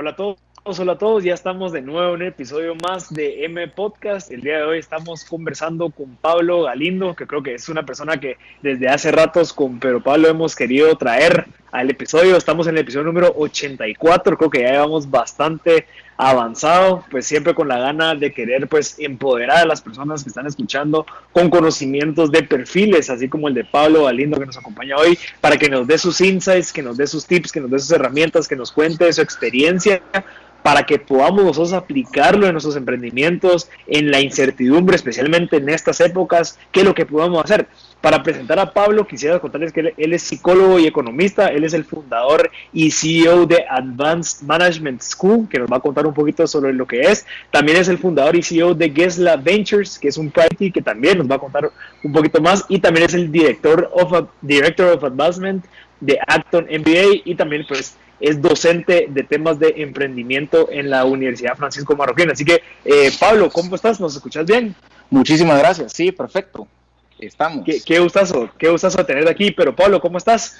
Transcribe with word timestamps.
Hola 0.00 0.12
a 0.12 0.16
todos. 0.16 0.49
Hola 0.62 0.92
a 0.92 0.98
todos, 0.98 1.24
ya 1.24 1.32
estamos 1.32 1.72
de 1.72 1.80
nuevo 1.80 2.14
en 2.14 2.20
un 2.20 2.22
episodio 2.22 2.74
más 2.74 3.08
de 3.08 3.46
M 3.46 3.66
Podcast. 3.68 4.30
El 4.30 4.42
día 4.42 4.58
de 4.58 4.64
hoy 4.64 4.78
estamos 4.78 5.24
conversando 5.24 5.88
con 5.88 6.16
Pablo 6.16 6.64
Galindo, 6.64 7.16
que 7.16 7.26
creo 7.26 7.42
que 7.42 7.54
es 7.54 7.70
una 7.70 7.86
persona 7.86 8.20
que 8.20 8.36
desde 8.60 8.86
hace 8.86 9.10
ratos 9.10 9.54
con 9.54 9.80
Pero 9.80 10.02
Pablo 10.02 10.28
hemos 10.28 10.54
querido 10.54 10.94
traer 10.96 11.46
al 11.72 11.88
episodio. 11.88 12.36
Estamos 12.36 12.66
en 12.66 12.74
el 12.74 12.82
episodio 12.82 13.06
número 13.06 13.32
84, 13.38 14.36
creo 14.36 14.50
que 14.50 14.60
ya 14.60 14.72
llevamos 14.72 15.10
bastante 15.10 15.86
avanzado, 16.18 17.06
pues 17.10 17.26
siempre 17.26 17.54
con 17.54 17.66
la 17.66 17.78
gana 17.78 18.14
de 18.14 18.30
querer 18.30 18.68
pues 18.68 18.98
empoderar 18.98 19.60
a 19.62 19.64
las 19.64 19.80
personas 19.80 20.22
que 20.22 20.28
están 20.28 20.46
escuchando 20.46 21.06
con 21.32 21.48
conocimientos 21.48 22.30
de 22.30 22.42
perfiles, 22.42 23.08
así 23.08 23.30
como 23.30 23.48
el 23.48 23.54
de 23.54 23.64
Pablo 23.64 24.04
Galindo 24.04 24.38
que 24.38 24.44
nos 24.44 24.58
acompaña 24.58 24.96
hoy, 24.98 25.18
para 25.40 25.56
que 25.56 25.70
nos 25.70 25.86
dé 25.86 25.96
sus 25.96 26.20
insights, 26.20 26.70
que 26.70 26.82
nos 26.82 26.98
dé 26.98 27.06
sus 27.06 27.24
tips, 27.24 27.50
que 27.50 27.60
nos 27.60 27.70
dé 27.70 27.78
sus 27.78 27.92
herramientas, 27.92 28.46
que 28.46 28.56
nos 28.56 28.70
cuente 28.70 29.10
su 29.10 29.22
experiencia 29.22 30.02
para 30.62 30.84
que 30.84 30.98
podamos 30.98 31.44
nosotros 31.44 31.72
aplicarlo 31.72 32.46
en 32.46 32.52
nuestros 32.52 32.76
emprendimientos, 32.76 33.68
en 33.86 34.10
la 34.10 34.20
incertidumbre, 34.20 34.96
especialmente 34.96 35.56
en 35.56 35.68
estas 35.68 36.00
épocas, 36.00 36.58
qué 36.72 36.80
es 36.80 36.86
lo 36.86 36.94
que 36.94 37.06
podemos 37.06 37.42
hacer. 37.44 37.66
Para 38.00 38.22
presentar 38.22 38.58
a 38.58 38.72
Pablo, 38.72 39.06
quisiera 39.06 39.38
contarles 39.40 39.72
que 39.72 39.94
él, 39.96 40.12
es 40.12 40.22
psicólogo 40.22 40.78
y 40.78 40.86
economista, 40.86 41.48
él 41.48 41.64
es 41.64 41.74
el 41.74 41.84
fundador 41.84 42.50
y 42.72 42.90
CEO 42.90 43.44
de 43.44 43.66
Advanced 43.68 44.46
Management 44.46 45.02
School, 45.02 45.48
que 45.48 45.58
nos 45.58 45.70
va 45.70 45.76
a 45.76 45.80
contar 45.80 46.06
un 46.06 46.14
poquito 46.14 46.46
sobre 46.46 46.72
lo 46.72 46.86
que 46.86 47.02
es. 47.02 47.26
También 47.50 47.76
es 47.76 47.88
el 47.88 47.98
fundador 47.98 48.36
y 48.36 48.42
CEO 48.42 48.74
de 48.74 48.90
Gesla 48.90 49.36
Ventures, 49.36 49.98
que 49.98 50.08
es 50.08 50.16
un 50.16 50.30
private 50.30 50.70
que 50.70 50.80
también 50.80 51.18
nos 51.18 51.30
va 51.30 51.34
a 51.34 51.38
contar 51.38 51.70
un 52.02 52.12
poquito 52.12 52.40
más. 52.40 52.64
Y 52.68 52.78
también 52.78 53.06
es 53.06 53.14
el 53.14 53.30
director 53.30 53.90
of, 53.92 54.28
director 54.40 54.96
of 54.96 55.04
Advancement 55.04 55.64
de 56.00 56.18
Acton 56.26 56.64
MBA 56.64 57.20
y 57.24 57.34
también 57.34 57.66
pues 57.68 57.96
es 58.20 58.40
docente 58.40 59.06
de 59.08 59.22
temas 59.24 59.58
de 59.58 59.74
emprendimiento 59.78 60.68
en 60.70 60.90
la 60.90 61.04
Universidad 61.04 61.56
Francisco 61.56 61.96
Marroquín. 61.96 62.30
Así 62.30 62.44
que, 62.44 62.62
eh, 62.84 63.10
Pablo, 63.18 63.50
¿cómo 63.50 63.74
estás? 63.74 64.00
¿Nos 64.00 64.14
escuchas 64.14 64.44
bien? 64.44 64.74
Muchísimas 65.08 65.58
gracias, 65.58 65.92
sí, 65.92 66.12
perfecto. 66.12 66.68
Estamos. 67.18 67.64
Qué, 67.64 67.80
qué 67.84 67.98
gustazo, 67.98 68.50
qué 68.58 68.68
gustazo 68.68 69.04
tenerte 69.04 69.30
aquí. 69.30 69.50
Pero, 69.50 69.74
Pablo, 69.74 70.00
¿cómo 70.00 70.18
estás? 70.18 70.58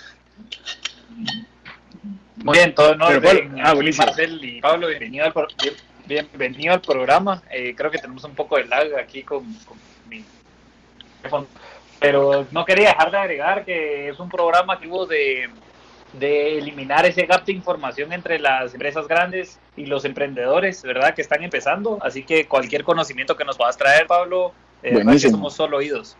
Muy 2.36 2.56
bien, 2.56 2.74
todo 2.74 2.94
en 2.94 3.02
orden. 3.02 3.56
Ah, 3.62 3.74
Marcel 3.74 4.42
y 4.42 4.60
Pablo, 4.60 4.88
bienvenido 4.88 5.26
al, 5.26 5.32
bienvenido 6.06 6.72
al 6.72 6.80
programa. 6.80 7.42
Eh, 7.50 7.74
creo 7.76 7.90
que 7.90 7.98
tenemos 7.98 8.24
un 8.24 8.34
poco 8.34 8.56
de 8.56 8.64
lag 8.64 8.94
aquí 8.98 9.22
con, 9.22 9.44
con 9.64 9.76
mi 10.08 10.24
teléfono. 11.18 11.46
Pero 11.98 12.46
no 12.50 12.64
quería 12.64 12.88
dejar 12.88 13.10
de 13.10 13.18
agregar 13.18 13.64
que 13.66 14.08
es 14.08 14.18
un 14.18 14.30
programa 14.30 14.80
que 14.80 14.88
hubo 14.88 15.04
de 15.04 15.50
de 16.12 16.58
eliminar 16.58 17.06
ese 17.06 17.26
gap 17.26 17.44
de 17.44 17.52
información 17.52 18.12
entre 18.12 18.38
las 18.38 18.74
empresas 18.74 19.06
grandes 19.06 19.58
y 19.76 19.86
los 19.86 20.04
emprendedores, 20.04 20.82
¿verdad? 20.82 21.14
Que 21.14 21.22
están 21.22 21.42
empezando. 21.42 21.98
Así 22.02 22.24
que 22.24 22.46
cualquier 22.46 22.84
conocimiento 22.84 23.36
que 23.36 23.44
nos 23.44 23.56
puedas 23.56 23.76
traer, 23.76 24.06
Pablo, 24.06 24.52
eh, 24.82 25.18
somos 25.18 25.54
solo 25.54 25.78
oídos. 25.78 26.16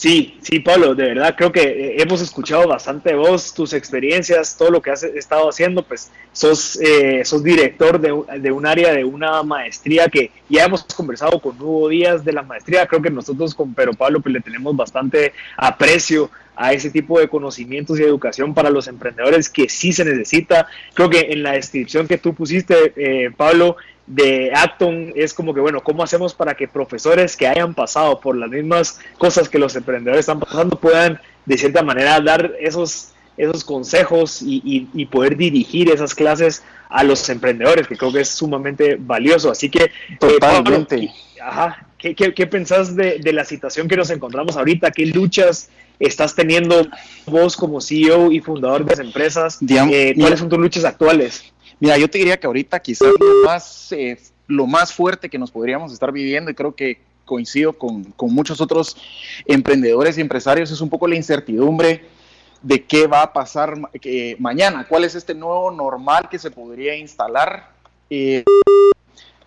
Sí, 0.00 0.38
sí, 0.40 0.60
Pablo, 0.60 0.94
de 0.94 1.08
verdad 1.08 1.34
creo 1.36 1.52
que 1.52 1.60
eh, 1.60 1.96
hemos 2.00 2.22
escuchado 2.22 2.66
bastante 2.66 3.14
vos, 3.14 3.52
tus 3.52 3.74
experiencias, 3.74 4.56
todo 4.56 4.70
lo 4.70 4.80
que 4.80 4.90
has 4.90 5.02
estado 5.02 5.50
haciendo, 5.50 5.82
pues 5.82 6.10
sos, 6.32 6.80
eh, 6.80 7.22
sos 7.22 7.44
director 7.44 8.00
de, 8.00 8.40
de, 8.40 8.50
un 8.50 8.64
área 8.64 8.94
de 8.94 9.04
una 9.04 9.42
maestría 9.42 10.08
que 10.08 10.30
ya 10.48 10.64
hemos 10.64 10.84
conversado 10.84 11.38
con 11.38 11.60
Hugo 11.60 11.90
Díaz 11.90 12.24
de 12.24 12.32
la 12.32 12.42
maestría, 12.42 12.86
creo 12.86 13.02
que 13.02 13.10
nosotros 13.10 13.54
con 13.54 13.74
Pero 13.74 13.92
Pablo 13.92 14.22
pues 14.22 14.32
le 14.32 14.40
tenemos 14.40 14.74
bastante 14.74 15.34
aprecio 15.58 16.30
a 16.56 16.72
ese 16.72 16.88
tipo 16.88 17.20
de 17.20 17.28
conocimientos 17.28 18.00
y 18.00 18.02
educación 18.02 18.54
para 18.54 18.70
los 18.70 18.88
emprendedores 18.88 19.50
que 19.50 19.68
sí 19.68 19.92
se 19.92 20.06
necesita. 20.06 20.66
Creo 20.94 21.10
que 21.10 21.32
en 21.32 21.42
la 21.42 21.52
descripción 21.52 22.08
que 22.08 22.16
tú 22.16 22.34
pusiste, 22.34 22.94
eh, 22.96 23.30
Pablo, 23.36 23.76
de 24.10 24.50
Acton 24.52 25.12
es 25.14 25.32
como 25.32 25.54
que, 25.54 25.60
bueno, 25.60 25.80
¿cómo 25.82 26.02
hacemos 26.02 26.34
para 26.34 26.54
que 26.54 26.66
profesores 26.66 27.36
que 27.36 27.46
hayan 27.46 27.74
pasado 27.74 28.18
por 28.18 28.36
las 28.36 28.50
mismas 28.50 28.98
cosas 29.18 29.48
que 29.48 29.58
los 29.58 29.76
emprendedores 29.76 30.20
están 30.20 30.40
pasando 30.40 30.76
puedan, 30.80 31.20
de 31.46 31.56
cierta 31.56 31.82
manera, 31.82 32.20
dar 32.20 32.52
esos, 32.58 33.12
esos 33.36 33.62
consejos 33.62 34.40
y, 34.42 35.06
poder 35.06 35.36
dirigir 35.36 35.92
esas 35.92 36.12
clases 36.16 36.64
a 36.88 37.04
los 37.04 37.28
emprendedores, 37.28 37.86
que 37.86 37.96
creo 37.96 38.12
que 38.12 38.22
es 38.22 38.30
sumamente 38.30 38.96
valioso. 38.98 39.48
Así 39.48 39.70
que, 39.70 39.84
eh, 39.84 39.92
totalmente. 40.18 41.08
ajá, 41.40 41.86
¿qué, 41.96 42.16
qué, 42.16 42.46
pensás 42.48 42.96
de, 42.96 43.20
de, 43.20 43.32
la 43.32 43.44
situación 43.44 43.86
que 43.86 43.96
nos 43.96 44.10
encontramos 44.10 44.56
ahorita? 44.56 44.90
¿Qué 44.90 45.06
luchas 45.06 45.70
estás 46.00 46.34
teniendo 46.34 46.88
vos 47.26 47.56
como 47.56 47.80
CEO 47.80 48.32
y 48.32 48.40
fundador 48.40 48.84
de 48.84 48.90
las 48.90 48.98
empresas? 48.98 49.58
Eh, 49.68 50.14
¿Cuáles 50.18 50.40
son 50.40 50.48
tus 50.48 50.58
luchas 50.58 50.84
actuales? 50.84 51.44
Mira, 51.80 51.96
yo 51.96 52.08
te 52.08 52.18
diría 52.18 52.38
que 52.38 52.46
ahorita 52.46 52.78
quizás 52.80 53.08
lo 53.18 53.46
más, 53.46 53.90
eh, 53.92 54.18
lo 54.46 54.66
más 54.66 54.92
fuerte 54.92 55.30
que 55.30 55.38
nos 55.38 55.50
podríamos 55.50 55.92
estar 55.92 56.12
viviendo, 56.12 56.50
y 56.50 56.54
creo 56.54 56.74
que 56.74 57.00
coincido 57.24 57.72
con, 57.72 58.12
muchos 58.18 58.60
otros 58.60 58.96
emprendedores 59.46 60.18
y 60.18 60.20
empresarios, 60.20 60.70
es 60.70 60.80
un 60.80 60.90
poco 60.90 61.08
la 61.08 61.16
incertidumbre 61.16 62.04
de 62.60 62.84
qué 62.84 63.06
va 63.06 63.22
a 63.22 63.32
pasar 63.32 63.74
que 64.00 64.36
mañana, 64.38 64.86
cuál 64.86 65.04
es 65.04 65.14
este 65.14 65.32
nuevo 65.34 65.70
normal 65.70 66.28
que 66.28 66.38
se 66.38 66.50
podría 66.50 66.94
instalar. 66.96 67.70
Eh, 68.10 68.44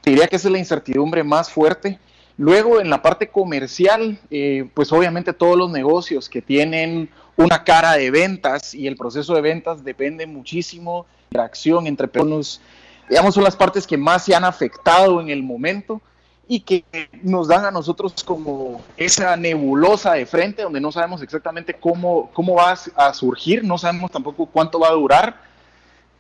te 0.02 0.10
diría 0.10 0.28
que 0.28 0.38
esa 0.38 0.48
es 0.48 0.52
la 0.52 0.60
incertidumbre 0.60 1.24
más 1.24 1.52
fuerte. 1.52 2.00
Luego, 2.38 2.82
en 2.82 2.90
la 2.90 3.02
parte 3.02 3.28
comercial, 3.28 4.20
eh, 4.32 4.68
pues 4.74 4.92
obviamente 4.92 5.34
todos 5.34 5.56
los 5.56 5.70
negocios 5.70 6.30
que 6.30 6.42
tienen 6.42 7.10
una 7.36 7.64
cara 7.64 7.94
de 7.94 8.12
ventas 8.12 8.74
y 8.74 8.88
el 8.88 8.96
proceso 8.96 9.34
de 9.34 9.42
ventas 9.42 9.84
depende 9.84 10.26
muchísimo 10.28 11.06
de 11.30 11.38
la 11.38 11.46
acción 11.46 11.88
entre 11.88 12.08
personas, 12.08 12.62
digamos, 13.10 13.34
son 13.34 13.44
las 13.44 13.56
partes 13.56 13.88
que 13.88 13.98
más 13.98 14.26
se 14.26 14.36
han 14.36 14.44
afectado 14.44 15.20
en 15.22 15.30
el 15.30 15.44
momento 15.44 16.02
y 16.48 16.60
que 16.60 16.84
nos 17.22 17.48
dan 17.48 17.66
a 17.66 17.72
nosotros 17.72 18.24
como 18.24 18.82
esa 18.98 19.36
nebulosa 19.38 20.14
de 20.14 20.26
frente 20.26 20.64
donde 20.64 20.82
no 20.82 20.92
sabemos 20.92 21.22
exactamente 21.22 21.74
cómo, 21.74 22.30
cómo 22.34 22.56
va 22.56 22.78
a 22.96 23.14
surgir, 23.14 23.64
no 23.64 23.78
sabemos 23.78 24.12
tampoco 24.12 24.46
cuánto 24.46 24.80
va 24.80 24.90
a 24.90 24.94
durar 24.94 25.54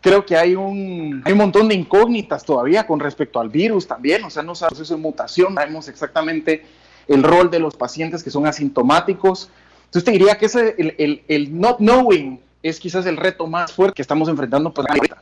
creo 0.03 0.25
que 0.25 0.35
hay 0.35 0.53
un, 0.53 1.24
hay 1.25 1.31
un 1.31 1.38
montón 1.38 1.69
de 1.69 1.75
incógnitas 1.75 2.44
todavía 2.44 2.85
con 2.85 3.00
respecto 3.00 3.40
al 3.40 3.47
virus 3.47 3.88
también, 3.88 4.24
o 4.25 4.30
sea, 4.30 4.44
no 4.44 4.53
sabemos 4.53 4.81
eso 4.81 4.95
de 4.95 5.01
mutación, 5.01 5.56
sabemos 5.56 5.88
exactamente 5.88 6.66
el 7.07 7.24
rol 7.24 7.50
de 7.50 7.59
los 7.59 7.75
pacientes 7.75 8.22
que 8.22 8.30
son 8.30 8.45
asintomáticos. 8.45 9.50
Entonces 9.94 10.06
te 10.06 10.12
diría 10.12 10.40
que 10.40 10.48
ese, 10.48 10.74
el, 10.80 10.96
el, 10.98 11.24
el 11.28 11.59
not 11.59 11.78
knowing 11.78 12.40
es 12.64 12.80
quizás 12.80 13.06
el 13.06 13.16
reto 13.16 13.46
más 13.46 13.72
fuerte 13.72 13.94
que 13.98 14.02
estamos 14.02 14.28
enfrentando 14.28 14.74
pues, 14.74 14.88
ahorita. 14.90 15.22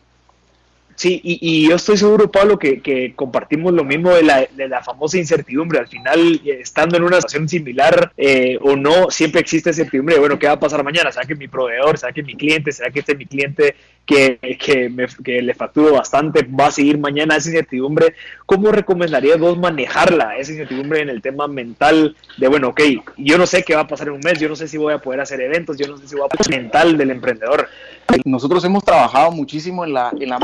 Sí, 0.95 1.19
y, 1.23 1.67
yo 1.67 1.75
estoy 1.75 1.97
seguro, 1.97 2.31
Pablo, 2.31 2.59
que, 2.59 3.13
compartimos 3.15 3.73
lo 3.73 3.83
mismo 3.83 4.11
de 4.11 4.23
la, 4.23 4.83
famosa 4.83 5.17
incertidumbre. 5.17 5.79
Al 5.79 5.87
final, 5.87 6.41
estando 6.45 6.97
en 6.97 7.03
una 7.03 7.17
situación 7.17 7.49
similar 7.49 8.11
eh, 8.17 8.57
o 8.61 8.75
no, 8.75 9.09
siempre 9.09 9.41
existe 9.41 9.69
incertidumbre 9.69 10.19
bueno, 10.19 10.37
¿qué 10.37 10.47
va 10.47 10.53
a 10.53 10.59
pasar 10.59 10.83
mañana? 10.83 11.11
¿Será 11.11 11.25
que 11.25 11.35
mi 11.35 11.47
proveedor, 11.47 11.97
será 11.97 12.11
que 12.11 12.23
mi 12.23 12.35
cliente, 12.35 12.71
será 12.71 12.91
que 12.91 12.99
este 12.99 13.15
mi 13.15 13.25
cliente 13.25 13.75
que, 14.05 14.37
que, 15.23 15.41
le 15.41 15.53
facturo 15.53 15.93
bastante 15.93 16.43
va 16.43 16.67
a 16.67 16.71
seguir 16.71 16.97
mañana 16.97 17.35
esa 17.35 17.49
incertidumbre? 17.49 18.15
¿Cómo 18.45 18.71
recomendarías 18.71 19.39
vos 19.39 19.57
manejarla, 19.57 20.37
esa 20.37 20.51
incertidumbre 20.51 21.01
en 21.01 21.09
el 21.09 21.21
tema 21.21 21.47
mental 21.47 22.15
de, 22.37 22.47
bueno, 22.47 22.69
ok, 22.69 22.81
yo 23.17 23.37
no 23.37 23.45
sé 23.45 23.63
qué 23.63 23.75
va 23.75 23.81
a 23.81 23.87
pasar 23.87 24.07
en 24.07 24.15
un 24.15 24.21
mes, 24.21 24.39
yo 24.39 24.49
no 24.49 24.55
sé 24.55 24.67
si 24.67 24.77
voy 24.77 24.93
a 24.93 24.99
poder 24.99 25.21
hacer 25.21 25.41
eventos, 25.41 25.77
yo 25.77 25.87
no 25.87 25.97
sé 25.97 26.07
si 26.07 26.15
voy 26.15 26.25
a 26.25 26.49
mental 26.49 26.97
del 26.97 27.11
emprendedor? 27.11 27.67
Nosotros 28.25 28.63
hemos 28.65 28.83
trabajado 28.83 29.31
muchísimo 29.31 29.85
en 29.85 29.93
la, 29.93 30.11
en 30.19 30.29
la 30.29 30.37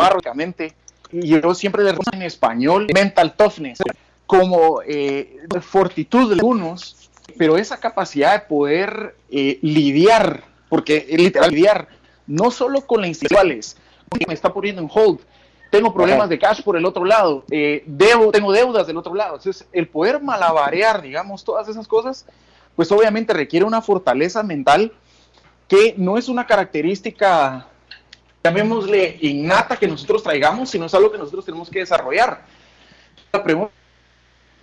y 1.11 1.27
yo 1.27 1.53
siempre 1.55 1.83
le 1.83 1.95
en 2.11 2.21
español 2.21 2.87
mental 2.93 3.33
toughness, 3.35 3.79
como 4.25 4.81
eh, 4.85 5.37
fortitud 5.61 6.29
de 6.29 6.35
algunos, 6.35 7.09
pero 7.37 7.57
esa 7.57 7.79
capacidad 7.79 8.33
de 8.33 8.47
poder 8.47 9.15
eh, 9.31 9.59
lidiar, 9.61 10.43
porque 10.69 11.07
literal 11.17 11.51
lidiar, 11.51 11.87
no 12.25 12.51
solo 12.51 12.81
con 12.81 13.01
las 13.01 13.09
institucionales, 13.09 13.77
me 14.27 14.33
está 14.33 14.53
poniendo 14.53 14.81
en 14.81 14.89
hold, 14.93 15.19
tengo 15.69 15.93
problemas 15.93 16.29
de 16.29 16.39
cash 16.39 16.61
por 16.61 16.77
el 16.77 16.85
otro 16.85 17.05
lado, 17.05 17.43
eh, 17.51 17.83
debo, 17.85 18.31
tengo 18.31 18.51
deudas 18.51 18.87
del 18.87 18.97
otro 18.97 19.13
lado, 19.13 19.35
entonces 19.35 19.67
el 19.71 19.87
poder 19.87 20.21
malabarear, 20.21 21.01
digamos, 21.01 21.43
todas 21.43 21.67
esas 21.67 21.87
cosas, 21.87 22.25
pues 22.75 22.91
obviamente 22.91 23.33
requiere 23.33 23.65
una 23.65 23.81
fortaleza 23.81 24.43
mental 24.43 24.93
que 25.67 25.95
no 25.97 26.17
es 26.17 26.29
una 26.29 26.47
característica 26.47 27.67
llamémosle 28.47 29.17
innata 29.21 29.77
que 29.77 29.87
nosotros 29.87 30.23
traigamos, 30.23 30.69
sino 30.69 30.85
es 30.85 30.93
algo 30.93 31.11
que 31.11 31.17
nosotros 31.17 31.45
tenemos 31.45 31.69
que 31.69 31.79
desarrollar. 31.79 32.45
La 33.31 33.43
pregunta 33.43 33.73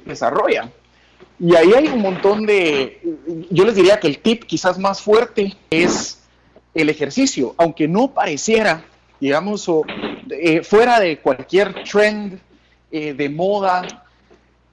desarrolla. 0.04 0.70
Y 1.38 1.54
ahí 1.54 1.72
hay 1.74 1.88
un 1.88 2.00
montón 2.00 2.46
de, 2.46 3.00
yo 3.50 3.64
les 3.64 3.74
diría 3.74 3.98
que 3.98 4.06
el 4.06 4.18
tip 4.18 4.44
quizás 4.44 4.78
más 4.78 5.00
fuerte 5.00 5.56
es 5.70 6.20
el 6.74 6.88
ejercicio, 6.88 7.54
aunque 7.58 7.88
no 7.88 8.12
pareciera, 8.12 8.84
digamos, 9.20 9.68
o, 9.68 9.82
eh, 10.30 10.62
fuera 10.62 11.00
de 11.00 11.18
cualquier 11.18 11.84
trend 11.84 12.40
eh, 12.90 13.14
de 13.14 13.28
moda, 13.28 14.04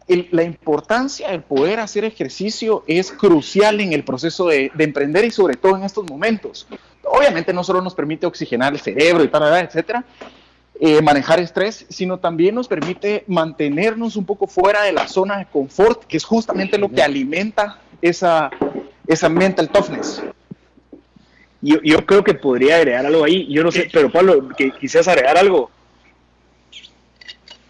la 0.08 0.44
importancia 0.44 1.30
del 1.30 1.42
poder 1.42 1.80
hacer 1.80 2.04
ejercicio 2.04 2.84
es 2.86 3.12
crucial 3.12 3.80
en 3.80 3.94
el 3.94 4.04
proceso 4.04 4.48
de, 4.48 4.70
de 4.74 4.84
emprender 4.84 5.24
y 5.24 5.32
sobre 5.32 5.56
todo 5.56 5.78
en 5.78 5.84
estos 5.84 6.10
momentos 6.10 6.68
obviamente 7.12 7.54
no 7.54 7.64
solo 7.64 7.82
nos 7.82 7.94
permite 7.94 8.26
oxigenar 8.26 8.74
el 8.74 8.80
cerebro 8.80 9.24
y 9.24 9.28
para 9.28 9.60
etcétera, 9.60 10.04
eh, 10.80 11.02
manejar 11.02 11.40
estrés, 11.40 11.86
sino 11.90 12.18
también 12.18 12.56
nos 12.56 12.68
permite 12.68 13.24
mantenernos 13.28 14.16
un 14.16 14.26
poco 14.26 14.48
fuera 14.48 14.82
de 14.84 14.94
la 14.94 15.08
zona 15.08 15.38
de 15.38 15.46
confort, 15.46 16.06
que 16.06 16.18
es 16.18 16.24
justamente 16.24 16.78
lo 16.78 16.90
que 16.90 17.04
alimenta 17.04 17.80
esa, 18.02 18.50
esa 19.06 19.30
mental 19.30 19.70
toughness. 19.70 20.24
Yo, 21.62 21.78
yo 21.84 22.04
creo 22.06 22.24
que 22.24 22.34
podría 22.34 22.78
agregar 22.78 23.06
algo 23.06 23.24
ahí, 23.24 23.46
yo 23.54 23.64
no 23.64 23.72
sé, 23.72 23.90
pero 23.94 24.12
Pablo, 24.12 24.50
que 24.58 24.72
quisieras 24.72 25.08
agregar 25.08 25.38
algo. 25.38 25.70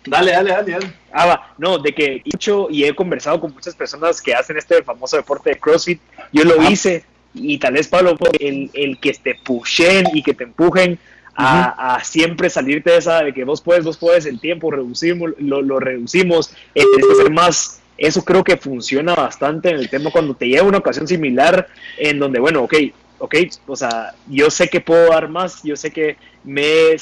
Dale, 0.05 0.31
dale, 0.31 0.51
dale, 0.51 0.71
dale. 0.71 0.94
Ah, 1.11 1.25
va, 1.25 1.53
no, 1.57 1.77
de 1.77 1.94
que 1.94 2.05
he 2.05 2.21
hecho 2.33 2.67
y 2.69 2.85
he 2.85 2.95
conversado 2.95 3.41
con 3.41 3.53
muchas 3.53 3.75
personas 3.75 4.21
que 4.21 4.33
hacen 4.33 4.57
este 4.57 4.81
famoso 4.83 5.17
deporte 5.17 5.49
de 5.49 5.59
CrossFit. 5.59 6.01
Yo 6.31 6.45
lo 6.45 6.63
hice 6.69 7.03
y 7.33 7.57
tal 7.57 7.74
vez, 7.74 7.88
Pablo, 7.88 8.18
el, 8.39 8.69
el 8.74 8.98
que 9.00 9.13
te 9.13 9.36
pushen 9.36 10.06
y 10.13 10.24
que 10.24 10.33
te 10.33 10.44
empujen 10.44 11.00
a, 11.36 11.95
a, 11.95 12.04
siempre 12.04 12.50
salirte 12.50 12.92
de 12.92 12.98
esa 12.98 13.24
de 13.24 13.33
que 13.33 13.44
vos 13.44 13.62
puedes, 13.62 13.86
vos 13.86 13.98
puedes, 13.98 14.25
el 14.25 14.39
tiempo 14.39 14.72
reducimos, 14.72 15.31
lo, 15.39 15.62
lo 15.62 15.80
reducimos, 15.80 16.51
eh, 16.75 16.83
es 16.98 17.18
ser 17.18 17.31
más. 17.31 17.81
Eso 17.98 18.25
creo 18.25 18.44
que 18.44 18.57
funciona 18.57 19.13
bastante 19.13 19.69
en 19.69 19.75
el 19.75 19.89
tema 19.89 20.10
cuando 20.10 20.33
te 20.33 20.48
llega 20.48 20.63
una 20.63 20.80
ocasión 20.80 21.07
similar 21.07 21.68
en 21.98 22.18
donde, 22.18 22.39
bueno, 22.39 22.63
ok, 22.63 22.74
ok, 23.21 23.35
o 23.68 23.75
sea, 23.75 24.15
yo 24.27 24.50
sé 24.50 24.68
que 24.68 24.81
puedo 24.81 25.12
dar 25.12 25.29
más, 25.29 25.62
yo 25.63 25.75
sé 25.75 25.91
que 25.91 26.18
me 26.44 26.63
he, 26.91 26.97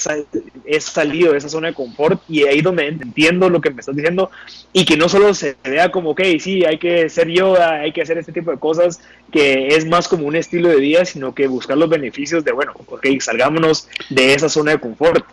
salido 0.82 1.32
de 1.32 1.38
esa 1.38 1.48
zona 1.48 1.70
de 1.70 1.74
confort 1.74 2.22
y 2.28 2.44
ahí 2.44 2.62
donde 2.62 2.88
entiendo 2.88 3.50
lo 3.50 3.62
que 3.62 3.70
me 3.70 3.80
estás 3.80 3.96
diciendo 3.96 4.30
y 4.74 4.84
que 4.84 4.98
no 4.98 5.08
solo 5.08 5.34
se 5.34 5.56
vea 5.64 5.92
como, 5.92 6.10
ok, 6.10 6.22
sí, 6.40 6.66
hay 6.66 6.78
que 6.78 7.08
ser 7.10 7.30
yoga, 7.30 7.76
hay 7.76 7.94
que 7.94 8.02
hacer 8.02 8.18
este 8.18 8.34
tipo 8.34 8.52
de 8.52 8.60
cosas, 8.60 9.00
que 9.32 9.70
es 9.70 9.86
más 9.86 10.10
como 10.10 10.28
un 10.28 10.36
estilo 10.36 10.68
de 10.68 10.76
vida, 10.76 11.06
sino 11.06 11.34
que 11.34 11.48
buscar 11.48 11.78
los 11.78 11.90
beneficios 11.90 12.44
de, 12.44 12.52
bueno, 12.52 12.74
ok, 12.76 13.08
salgámonos 13.22 13.88
de 14.10 14.34
esa 14.34 14.50
zona 14.50 14.72
de 14.72 14.80
confort. 14.80 15.26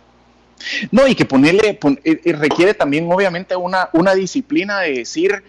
No, 0.89 1.05
y 1.05 1.15
que 1.15 1.25
ponerle, 1.25 1.77
eh, 2.03 2.21
eh, 2.23 2.33
requiere 2.33 2.73
también 2.73 3.11
obviamente 3.11 3.55
una, 3.55 3.89
una 3.91 4.15
disciplina 4.15 4.79
de 4.79 4.99
decir, 4.99 5.43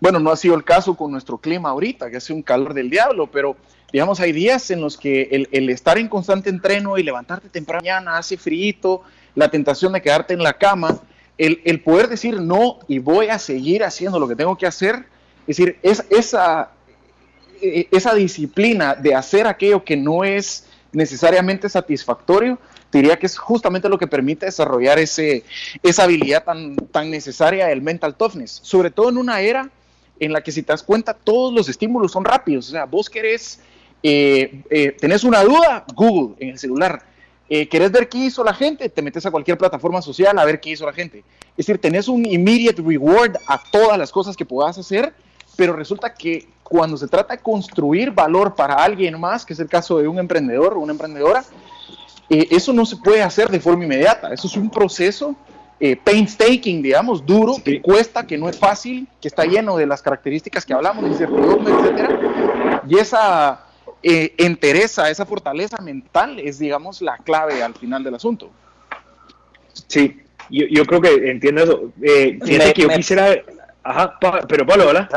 bueno, 0.00 0.18
no 0.18 0.30
ha 0.30 0.36
sido 0.36 0.54
el 0.54 0.64
caso 0.64 0.96
con 0.96 1.12
nuestro 1.12 1.36
clima 1.38 1.68
ahorita, 1.68 2.10
que 2.10 2.16
hace 2.16 2.32
un 2.32 2.42
calor 2.42 2.72
del 2.72 2.90
diablo, 2.90 3.28
pero 3.28 3.56
digamos, 3.92 4.20
hay 4.20 4.32
días 4.32 4.70
en 4.70 4.80
los 4.80 4.96
que 4.96 5.46
el, 5.50 5.70
estar 5.70 5.98
en 5.98 6.08
constante 6.08 6.50
entreno 6.50 6.98
y 6.98 7.02
levantarte 7.02 7.48
temprano 7.48 7.82
mañana 7.82 8.18
hace 8.18 8.36
frío, 8.36 9.02
la 9.34 9.50
tentación 9.50 9.92
de 9.92 10.02
quedarte 10.02 10.34
en 10.34 10.42
la 10.42 10.54
cama, 10.54 10.98
el, 11.38 11.80
poder 11.80 12.08
decir 12.08 12.40
no 12.40 12.78
y 12.88 12.98
voy 12.98 13.28
a 13.28 13.38
seguir 13.38 13.84
haciendo 13.84 14.18
lo 14.18 14.26
que 14.26 14.34
tengo 14.34 14.56
que 14.56 14.66
hacer, 14.66 15.04
es 15.46 15.56
decir, 15.56 15.78
es, 15.82 16.04
esa, 16.10 16.70
e, 17.60 17.88
esa 17.92 18.14
disciplina 18.14 18.94
de 18.94 19.14
hacer 19.14 19.46
aquello 19.46 19.84
que 19.84 19.96
no 19.96 20.24
es 20.24 20.66
necesariamente 20.92 21.68
satisfactorio, 21.68 22.58
diría 22.90 23.18
que 23.18 23.26
es 23.26 23.36
justamente 23.36 23.88
lo 23.88 23.98
que 23.98 24.06
permite 24.06 24.46
desarrollar 24.46 24.98
ese, 24.98 25.44
esa 25.82 26.04
habilidad 26.04 26.44
tan, 26.44 26.76
tan 26.76 27.10
necesaria 27.10 27.66
del 27.66 27.82
mental 27.82 28.14
toughness, 28.14 28.60
sobre 28.62 28.90
todo 28.90 29.10
en 29.10 29.18
una 29.18 29.40
era 29.40 29.70
en 30.18 30.32
la 30.32 30.40
que 30.40 30.50
si 30.50 30.62
te 30.62 30.72
das 30.72 30.82
cuenta 30.82 31.12
todos 31.12 31.52
los 31.52 31.68
estímulos 31.68 32.12
son 32.12 32.24
rápidos, 32.24 32.68
o 32.68 32.70
sea, 32.70 32.86
vos 32.86 33.10
querés 33.10 33.60
eh, 34.08 34.62
eh, 34.70 34.92
tenés 34.92 35.24
una 35.24 35.42
duda, 35.42 35.84
Google 35.92 36.36
en 36.38 36.50
el 36.50 36.58
celular. 36.60 37.02
Eh, 37.48 37.68
¿Querés 37.68 37.90
ver 37.90 38.08
qué 38.08 38.18
hizo 38.18 38.44
la 38.44 38.54
gente? 38.54 38.88
Te 38.88 39.02
metes 39.02 39.26
a 39.26 39.32
cualquier 39.32 39.58
plataforma 39.58 40.00
social 40.00 40.38
a 40.38 40.44
ver 40.44 40.60
qué 40.60 40.70
hizo 40.70 40.86
la 40.86 40.92
gente. 40.92 41.24
Es 41.56 41.66
decir, 41.66 41.80
tenés 41.80 42.06
un 42.06 42.24
immediate 42.24 42.80
reward 42.80 43.34
a 43.48 43.60
todas 43.72 43.98
las 43.98 44.12
cosas 44.12 44.36
que 44.36 44.44
puedas 44.44 44.78
hacer, 44.78 45.12
pero 45.56 45.72
resulta 45.72 46.14
que 46.14 46.46
cuando 46.62 46.96
se 46.96 47.08
trata 47.08 47.34
de 47.34 47.42
construir 47.42 48.12
valor 48.12 48.54
para 48.54 48.74
alguien 48.74 49.18
más, 49.18 49.44
que 49.44 49.54
es 49.54 49.58
el 49.58 49.68
caso 49.68 49.98
de 49.98 50.06
un 50.06 50.20
emprendedor 50.20 50.74
o 50.74 50.80
una 50.80 50.92
emprendedora, 50.92 51.42
eh, 52.30 52.46
eso 52.52 52.72
no 52.72 52.86
se 52.86 52.98
puede 52.98 53.24
hacer 53.24 53.48
de 53.48 53.58
forma 53.58 53.86
inmediata. 53.86 54.32
Eso 54.32 54.46
es 54.46 54.56
un 54.56 54.70
proceso 54.70 55.34
painstaking, 56.04 56.80
digamos, 56.80 57.26
duro, 57.26 57.56
que 57.62 57.82
cuesta, 57.82 58.24
que 58.24 58.38
no 58.38 58.48
es 58.48 58.56
fácil, 58.56 59.08
que 59.20 59.26
está 59.26 59.44
lleno 59.44 59.76
de 59.76 59.84
las 59.86 60.00
características 60.00 60.64
que 60.64 60.72
hablamos, 60.72 61.04
incertidumbre, 61.04 61.74
etcétera. 61.74 62.82
Y 62.88 62.98
esa 62.98 63.65
eh, 64.02 64.34
entereza, 64.38 65.10
esa 65.10 65.26
fortaleza 65.26 65.78
mental 65.78 66.38
es, 66.38 66.58
digamos, 66.58 67.02
la 67.02 67.18
clave 67.18 67.62
al 67.62 67.74
final 67.74 68.04
del 68.04 68.14
asunto. 68.14 68.50
Sí, 69.88 70.20
yo, 70.50 70.84
creo 70.84 71.00
que 71.00 71.30
entiendo 71.30 71.62
eso. 71.62 71.92
Eh, 72.02 72.38
que 72.74 72.82
yo 72.82 72.88
quisiera... 72.88 73.34
Ajá, 73.82 74.18
pero 74.48 74.66
Pablo, 74.66 74.88
hola. 74.88 75.08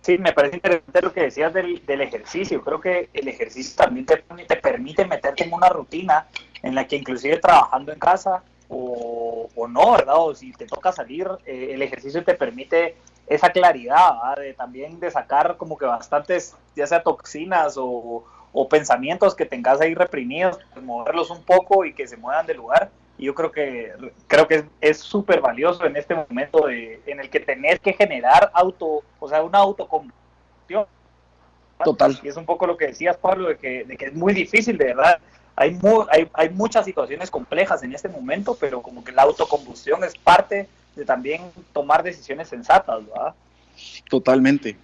Sí, 0.00 0.16
me 0.16 0.32
parece 0.32 0.56
interesante 0.56 1.02
lo 1.02 1.12
que 1.12 1.22
decías 1.22 1.52
del, 1.52 1.82
ejercicio. 1.86 2.62
Creo 2.62 2.80
que 2.80 3.10
el 3.12 3.28
ejercicio 3.28 3.76
también 3.76 4.06
te, 4.06 4.16
te, 4.16 4.56
permite 4.56 5.04
meterte 5.04 5.44
en 5.44 5.52
una 5.52 5.68
rutina 5.68 6.28
en 6.62 6.74
la 6.74 6.86
que 6.86 6.96
inclusive 6.96 7.36
trabajando 7.38 7.92
en 7.92 7.98
casa 7.98 8.42
o, 8.68 9.48
no, 9.68 9.92
¿verdad? 9.92 10.14
O 10.16 10.34
si 10.34 10.52
te 10.52 10.66
toca 10.66 10.92
salir, 10.92 11.28
eh, 11.44 11.70
el 11.72 11.82
ejercicio 11.82 12.24
te 12.24 12.34
permite 12.34 12.96
esa 13.28 13.50
claridad, 13.50 14.36
de 14.36 14.54
también 14.54 14.98
de 15.00 15.10
sacar 15.10 15.56
como 15.56 15.76
que 15.76 15.84
bastantes, 15.84 16.56
ya 16.74 16.86
sea 16.86 17.02
toxinas 17.02 17.74
o, 17.76 18.24
pensamientos 18.70 19.36
que 19.36 19.46
tengas 19.46 19.80
ahí 19.80 19.94
reprimidos, 19.94 20.58
moverlos 20.82 21.30
un 21.30 21.42
poco 21.44 21.84
y 21.84 21.92
que 21.92 22.08
se 22.08 22.16
muevan 22.16 22.44
de 22.44 22.54
lugar. 22.54 22.90
Y 23.16 23.26
yo 23.26 23.34
creo 23.34 23.52
que 23.52 23.92
creo 24.26 24.48
que 24.48 24.64
es 24.80 24.98
súper 24.98 25.40
valioso 25.40 25.84
en 25.84 25.96
este 25.96 26.14
momento 26.14 26.66
de, 26.66 27.00
en 27.06 27.20
el 27.20 27.30
que 27.30 27.38
tenés 27.38 27.78
que 27.78 27.92
generar 27.92 28.50
auto, 28.52 29.02
o 29.20 29.28
sea, 29.28 29.42
una 29.44 29.58
autocombustión. 29.58 30.86
Total. 31.84 32.18
Y 32.20 32.28
es 32.28 32.36
un 32.36 32.46
poco 32.46 32.66
lo 32.66 32.76
que 32.76 32.88
decías, 32.88 33.16
Pablo, 33.16 33.48
de 33.48 33.58
que, 33.58 33.84
de 33.84 33.96
que 33.96 34.06
es 34.06 34.14
muy 34.14 34.34
difícil, 34.34 34.76
de 34.76 34.86
verdad. 34.86 35.20
Hay, 35.54 35.78
hay, 36.10 36.28
hay 36.32 36.50
muchas 36.50 36.84
situaciones 36.84 37.30
complejas 37.30 37.82
en 37.84 37.94
este 37.94 38.08
momento, 38.08 38.56
pero 38.58 38.82
como 38.82 39.04
que 39.04 39.12
la 39.12 39.22
autocombustión 39.22 40.02
es 40.02 40.16
parte 40.16 40.68
de 40.98 41.04
también 41.04 41.42
tomar 41.72 42.02
decisiones 42.02 42.48
sensatas, 42.48 43.06
¿verdad? 43.06 43.34
Totalmente. 44.10 44.76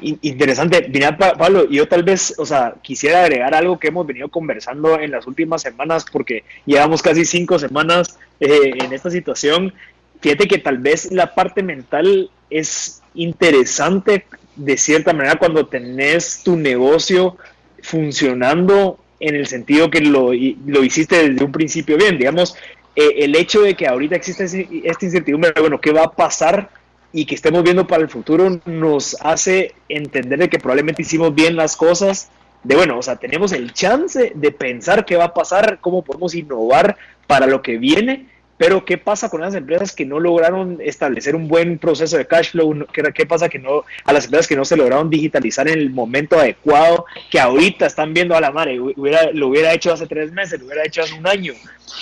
Interesante. 0.00 0.88
Mira, 0.88 1.16
Pablo, 1.16 1.68
yo 1.68 1.86
tal 1.86 2.02
vez, 2.02 2.34
o 2.38 2.44
sea, 2.44 2.74
quisiera 2.82 3.22
agregar 3.22 3.54
algo 3.54 3.78
que 3.78 3.88
hemos 3.88 4.06
venido 4.06 4.28
conversando 4.28 4.98
en 4.98 5.10
las 5.12 5.26
últimas 5.26 5.62
semanas, 5.62 6.04
porque 6.10 6.44
llevamos 6.66 7.02
casi 7.02 7.24
cinco 7.24 7.58
semanas 7.58 8.18
eh, 8.40 8.72
en 8.82 8.92
esta 8.92 9.10
situación. 9.10 9.72
Fíjate 10.20 10.48
que 10.48 10.58
tal 10.58 10.78
vez 10.78 11.12
la 11.12 11.34
parte 11.34 11.62
mental 11.62 12.30
es 12.50 13.02
interesante 13.14 14.26
de 14.56 14.76
cierta 14.76 15.12
manera 15.12 15.36
cuando 15.36 15.66
tenés 15.66 16.42
tu 16.42 16.56
negocio 16.56 17.36
funcionando 17.82 18.98
en 19.20 19.36
el 19.36 19.46
sentido 19.46 19.88
que 19.88 20.00
lo, 20.00 20.32
lo 20.32 20.84
hiciste 20.84 21.28
desde 21.28 21.44
un 21.44 21.52
principio 21.52 21.96
bien. 21.96 22.18
Digamos, 22.18 22.56
eh, 22.94 23.14
el 23.18 23.36
hecho 23.36 23.62
de 23.62 23.74
que 23.74 23.86
ahorita 23.86 24.16
existe 24.16 24.44
esta 24.84 25.04
incertidumbre, 25.04 25.52
bueno, 25.58 25.80
¿qué 25.80 25.92
va 25.92 26.04
a 26.04 26.12
pasar? 26.12 26.70
Y 27.12 27.26
que 27.26 27.34
estemos 27.34 27.62
viendo 27.62 27.86
para 27.86 28.02
el 28.02 28.08
futuro 28.08 28.60
nos 28.64 29.16
hace 29.20 29.74
entender 29.88 30.38
de 30.38 30.48
que 30.48 30.58
probablemente 30.58 31.02
hicimos 31.02 31.34
bien 31.34 31.56
las 31.56 31.76
cosas, 31.76 32.30
de 32.62 32.76
bueno, 32.76 32.98
o 32.98 33.02
sea, 33.02 33.16
tenemos 33.16 33.52
el 33.52 33.72
chance 33.72 34.32
de 34.34 34.50
pensar 34.52 35.04
qué 35.04 35.16
va 35.16 35.24
a 35.24 35.34
pasar, 35.34 35.78
cómo 35.80 36.02
podemos 36.02 36.34
innovar 36.34 36.96
para 37.26 37.46
lo 37.46 37.60
que 37.60 37.76
viene 37.76 38.31
pero 38.62 38.84
¿qué 38.84 38.96
pasa 38.96 39.28
con 39.28 39.40
las 39.40 39.56
empresas 39.56 39.90
que 39.90 40.06
no 40.06 40.20
lograron 40.20 40.78
establecer 40.80 41.34
un 41.34 41.48
buen 41.48 41.78
proceso 41.78 42.16
de 42.16 42.28
cash 42.28 42.52
flow? 42.52 42.86
¿Qué, 42.92 43.26
pasa 43.26 43.48
que 43.48 43.58
no 43.58 43.82
a 44.04 44.12
las 44.12 44.26
empresas 44.26 44.46
que 44.46 44.54
no 44.54 44.64
se 44.64 44.76
lograron 44.76 45.10
digitalizar 45.10 45.66
en 45.66 45.80
el 45.80 45.90
momento 45.90 46.38
adecuado, 46.38 47.04
que 47.28 47.40
ahorita 47.40 47.86
están 47.86 48.14
viendo 48.14 48.36
a 48.36 48.40
la 48.40 48.52
madre, 48.52 48.76
lo 48.76 49.48
hubiera 49.48 49.74
hecho 49.74 49.92
hace 49.92 50.06
tres 50.06 50.30
meses, 50.30 50.60
lo 50.60 50.66
hubiera 50.66 50.86
hecho 50.86 51.02
hace 51.02 51.14
un 51.14 51.26
año? 51.26 51.54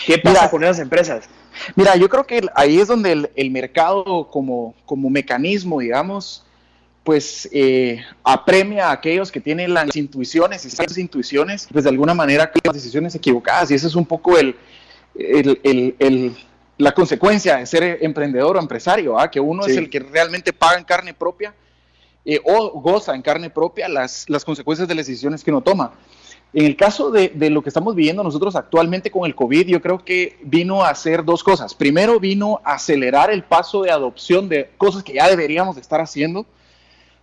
¿Qué 0.04 0.18
pasa 0.18 0.50
con 0.50 0.62
esas 0.62 0.80
empresas? 0.80 1.30
Mira, 1.76 1.96
yo 1.96 2.10
creo 2.10 2.26
que 2.26 2.46
ahí 2.54 2.78
es 2.78 2.88
donde 2.88 3.30
el, 3.34 3.50
mercado 3.50 4.28
como, 4.30 4.74
como 4.84 5.08
mecanismo, 5.08 5.80
digamos, 5.80 6.44
pues 7.04 7.48
eh, 7.52 8.04
apremia 8.22 8.88
a 8.88 8.92
aquellos 8.92 9.32
que 9.32 9.40
tienen 9.40 9.72
las 9.72 9.96
intuiciones 9.96 10.62
y 10.66 10.68
esas 10.68 10.98
intuiciones, 10.98 11.66
pues 11.72 11.84
de 11.84 11.90
alguna 11.90 12.12
manera 12.12 12.52
las 12.62 12.74
decisiones 12.74 13.14
equivocadas 13.14 13.70
y 13.70 13.76
ese 13.76 13.86
es 13.86 13.94
un 13.94 14.04
poco 14.04 14.36
el, 14.36 14.54
el, 15.14 16.36
la 16.80 16.92
consecuencia 16.92 17.58
de 17.58 17.66
ser 17.66 17.98
emprendedor 18.00 18.56
o 18.56 18.60
empresario, 18.60 19.18
¿ah? 19.18 19.30
que 19.30 19.38
uno 19.38 19.66
es 19.66 19.76
el 19.76 19.90
que 19.90 20.00
realmente 20.00 20.52
paga 20.52 20.78
en 20.78 20.84
carne 20.84 21.12
propia 21.12 21.54
eh, 22.24 22.40
o 22.42 22.80
goza 22.80 23.14
en 23.14 23.20
carne 23.20 23.50
propia 23.50 23.86
las, 23.86 24.24
las 24.30 24.46
consecuencias 24.46 24.88
de 24.88 24.94
las 24.94 25.06
decisiones 25.06 25.44
que 25.44 25.50
uno 25.50 25.60
toma. 25.60 25.92
En 26.54 26.64
el 26.64 26.76
caso 26.76 27.10
de, 27.10 27.28
de, 27.28 27.50
lo 27.50 27.62
que 27.62 27.68
estamos 27.68 27.94
viviendo 27.94 28.22
nosotros 28.24 28.56
actualmente 28.56 29.10
con 29.10 29.26
el 29.26 29.34
COVID, 29.34 29.66
yo 29.66 29.82
creo 29.82 30.02
que 30.02 30.38
vino 30.42 30.82
a 30.82 30.88
hacer 30.88 31.22
dos 31.22 31.44
cosas. 31.44 31.74
Primero, 31.74 32.18
vino 32.18 32.60
a 32.64 32.74
acelerar 32.74 33.30
el 33.30 33.44
paso 33.44 33.82
de 33.82 33.90
adopción 33.90 34.48
de 34.48 34.70
cosas 34.78 35.04
que 35.04 35.12
ya 35.12 35.28
deberíamos 35.28 35.76
estar 35.76 36.00
haciendo. 36.00 36.46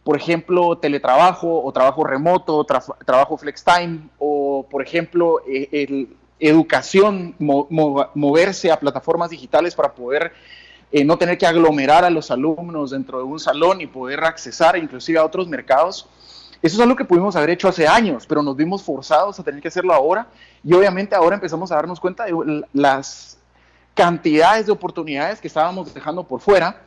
Por 0.04 0.18
ejemplo, 0.18 0.78
teletrabajo 0.78 1.64
o 1.64 1.74
trabajo 1.74 2.04
remoto, 2.04 2.64
trabajo 2.64 3.38
flex 3.38 3.64
time, 3.64 4.02
o 4.20 4.66
por 4.70 4.82
ejemplo, 4.82 5.42
eh, 5.48 5.68
el, 5.72 6.16
educación, 6.40 7.36
moverse 7.40 8.72
a 8.72 8.80
plataformas 8.80 9.30
digitales 9.30 9.76
para 9.76 9.94
poder 9.94 10.34
eh, 10.92 11.04
no 11.04 11.18
tener 11.18 11.38
que 11.38 11.46
aglomerar 11.46 12.06
a 12.06 12.10
los 12.10 12.32
alumnos 12.32 12.92
dentro 12.92 13.18
de 13.18 13.26
un 13.26 13.40
salón 13.40 13.82
y 13.82 13.88
poder 13.88 14.24
accesar 14.24 14.78
inclusive 14.78 15.20
a 15.20 15.26
otros 15.26 15.48
mercados. 15.48 16.08
Eso 16.62 16.76
es 16.76 16.82
algo 16.82 16.96
que 16.96 17.06
pudimos 17.06 17.36
haber 17.36 17.52
hecho 17.52 17.68
hace 17.68 17.88
años, 17.88 18.26
pero 18.28 18.42
nos 18.42 18.56
vimos 18.56 18.82
forzados 18.82 19.40
a 19.40 19.44
tener 19.44 19.62
que 19.62 19.68
hacerlo 19.68 19.94
ahora 19.94 20.28
y 20.64 20.74
obviamente 20.74 21.16
ahora 21.16 21.36
empezamos 21.36 21.72
a 21.72 21.76
darnos 21.76 22.00
cuenta 22.00 22.26
de 22.26 22.64
las 22.74 23.38
cantidades 23.94 24.68
de 24.68 24.72
oportunidades 24.72 25.42
que 25.42 25.48
estábamos 25.48 25.94
dejando 25.94 26.24
por 26.24 26.40
fuera. 26.40 26.82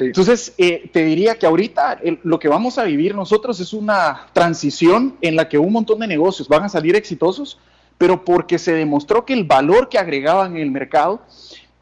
Entonces, 0.00 0.54
eh, 0.56 0.88
te 0.90 1.04
diría 1.04 1.38
que 1.38 1.44
ahorita 1.44 2.00
lo 2.22 2.38
que 2.38 2.48
vamos 2.48 2.78
a 2.78 2.84
vivir 2.84 3.14
nosotros 3.14 3.60
es 3.60 3.72
una 3.74 4.28
transición 4.32 5.16
en 5.20 5.36
la 5.36 5.48
que 5.48 5.58
un 5.58 5.72
montón 5.72 5.98
de 5.98 6.06
negocios 6.06 6.48
van 6.48 6.62
a 6.62 6.68
salir 6.68 6.96
exitosos, 6.96 7.58
pero 7.98 8.24
porque 8.24 8.58
se 8.58 8.72
demostró 8.72 9.24
que 9.24 9.32
el 9.32 9.44
valor 9.44 9.88
que 9.88 9.98
agregaban 9.98 10.56
en 10.56 10.62
el 10.62 10.70
mercado 10.70 11.22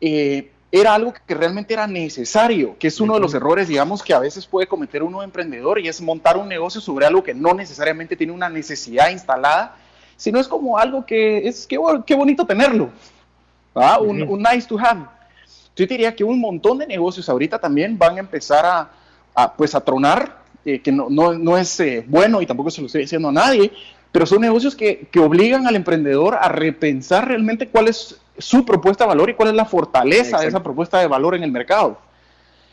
eh, 0.00 0.50
era 0.73 0.95
algo 0.95 1.12
que 1.26 1.35
realmente 1.35 1.75
era 1.75 1.87
necesario, 1.87 2.76
que 2.79 2.87
es 2.87 3.00
uno 3.00 3.14
de 3.14 3.21
los 3.21 3.35
errores, 3.35 3.67
digamos, 3.67 4.02
que 4.02 4.14
a 4.14 4.21
veces 4.21 4.47
puede 4.47 4.69
cometer 4.69 5.02
uno 5.02 5.23
emprendedor 5.23 5.81
y 5.81 5.88
es 5.88 6.00
montar 6.00 6.37
un 6.37 6.49
negocio 6.49 6.81
sobre 6.81 7.07
algo 7.07 7.25
que 7.25 7.35
no 7.35 7.55
necesariamente 7.55 8.17
tiene 8.17 8.33
una 8.33 8.49
necesidad 8.49 9.11
instalada, 9.11 9.76
sino 10.17 10.38
es 10.38 10.47
como 10.47 10.79
algo 10.79 11.05
que 11.05 11.49
es, 11.49 11.67
qué, 11.67 11.79
qué 12.07 12.14
bonito 12.14 12.47
tenerlo, 12.47 12.90
un, 14.00 14.43
nice 14.43 14.69
to 14.69 14.79
have. 14.79 15.07
Yo 15.75 15.87
diría 15.87 16.14
que 16.14 16.23
un 16.23 16.38
montón 16.38 16.79
de 16.79 16.87
negocios 16.87 17.29
ahorita 17.29 17.59
también 17.59 17.99
van 17.99 18.17
a 18.17 18.21
empezar 18.21 18.90
a, 19.35 19.57
pues 19.57 19.75
a 19.75 19.81
tronar, 19.81 20.40
eh, 20.64 20.81
que 20.81 20.93
no, 20.93 21.09
no, 21.09 21.33
no 21.33 21.57
es 21.57 21.81
eh, 21.81 22.05
bueno 22.07 22.43
y 22.43 22.47
tampoco 22.47 22.71
se 22.71 22.81
lo 22.81 22.87
estoy 22.87 23.02
diciendo 23.02 23.29
a 23.31 23.33
nadie, 23.33 23.73
pero 24.12 24.26
son 24.26 24.40
negocios 24.40 24.75
que, 24.75 25.07
que 25.11 25.21
obligan 25.21 25.67
al 25.67 25.76
emprendedor 25.76 26.38
a 26.40 26.49
repensar 26.49 27.29
realmente 27.29 27.69
cuál 27.69 27.88
es 27.88 28.21
su 28.38 28.64
propuesta 28.64 29.05
de 29.05 29.09
valor 29.09 29.31
y 29.31 29.35
cuál 29.35 29.50
es 29.50 29.55
la 29.55 29.64
fortaleza 29.64 30.40
de 30.40 30.49
esa 30.49 30.62
propuesta 30.62 30.99
de 30.99 31.07
valor 31.07 31.35
en 31.35 31.43
el 31.43 31.52
mercado. 31.52 31.99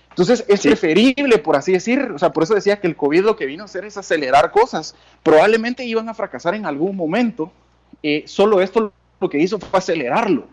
Entonces 0.10 0.44
es 0.48 0.62
preferible, 0.62 1.38
por 1.38 1.56
así 1.56 1.74
decir, 1.74 2.12
o 2.14 2.18
sea, 2.18 2.32
por 2.32 2.42
eso 2.42 2.56
decía 2.56 2.80
que 2.80 2.88
el 2.88 2.96
COVID 2.96 3.24
lo 3.24 3.36
que 3.36 3.46
vino 3.46 3.62
a 3.62 3.66
hacer 3.66 3.86
es 3.86 3.98
acelerar 3.98 4.52
cosas. 4.52 4.96
Probablemente 5.22 5.86
iban 5.86 6.10
a 6.10 6.16
fracasar 6.16 6.56
en 6.56 6.66
algún 6.66 6.96
momento, 6.96 7.52
eh, 8.02 8.24
solo 8.26 8.60
esto 8.62 8.92
lo 9.20 9.30
que 9.30 9.38
hizo 9.38 9.60
fue 9.60 9.78
acelerarlo. 9.78 10.48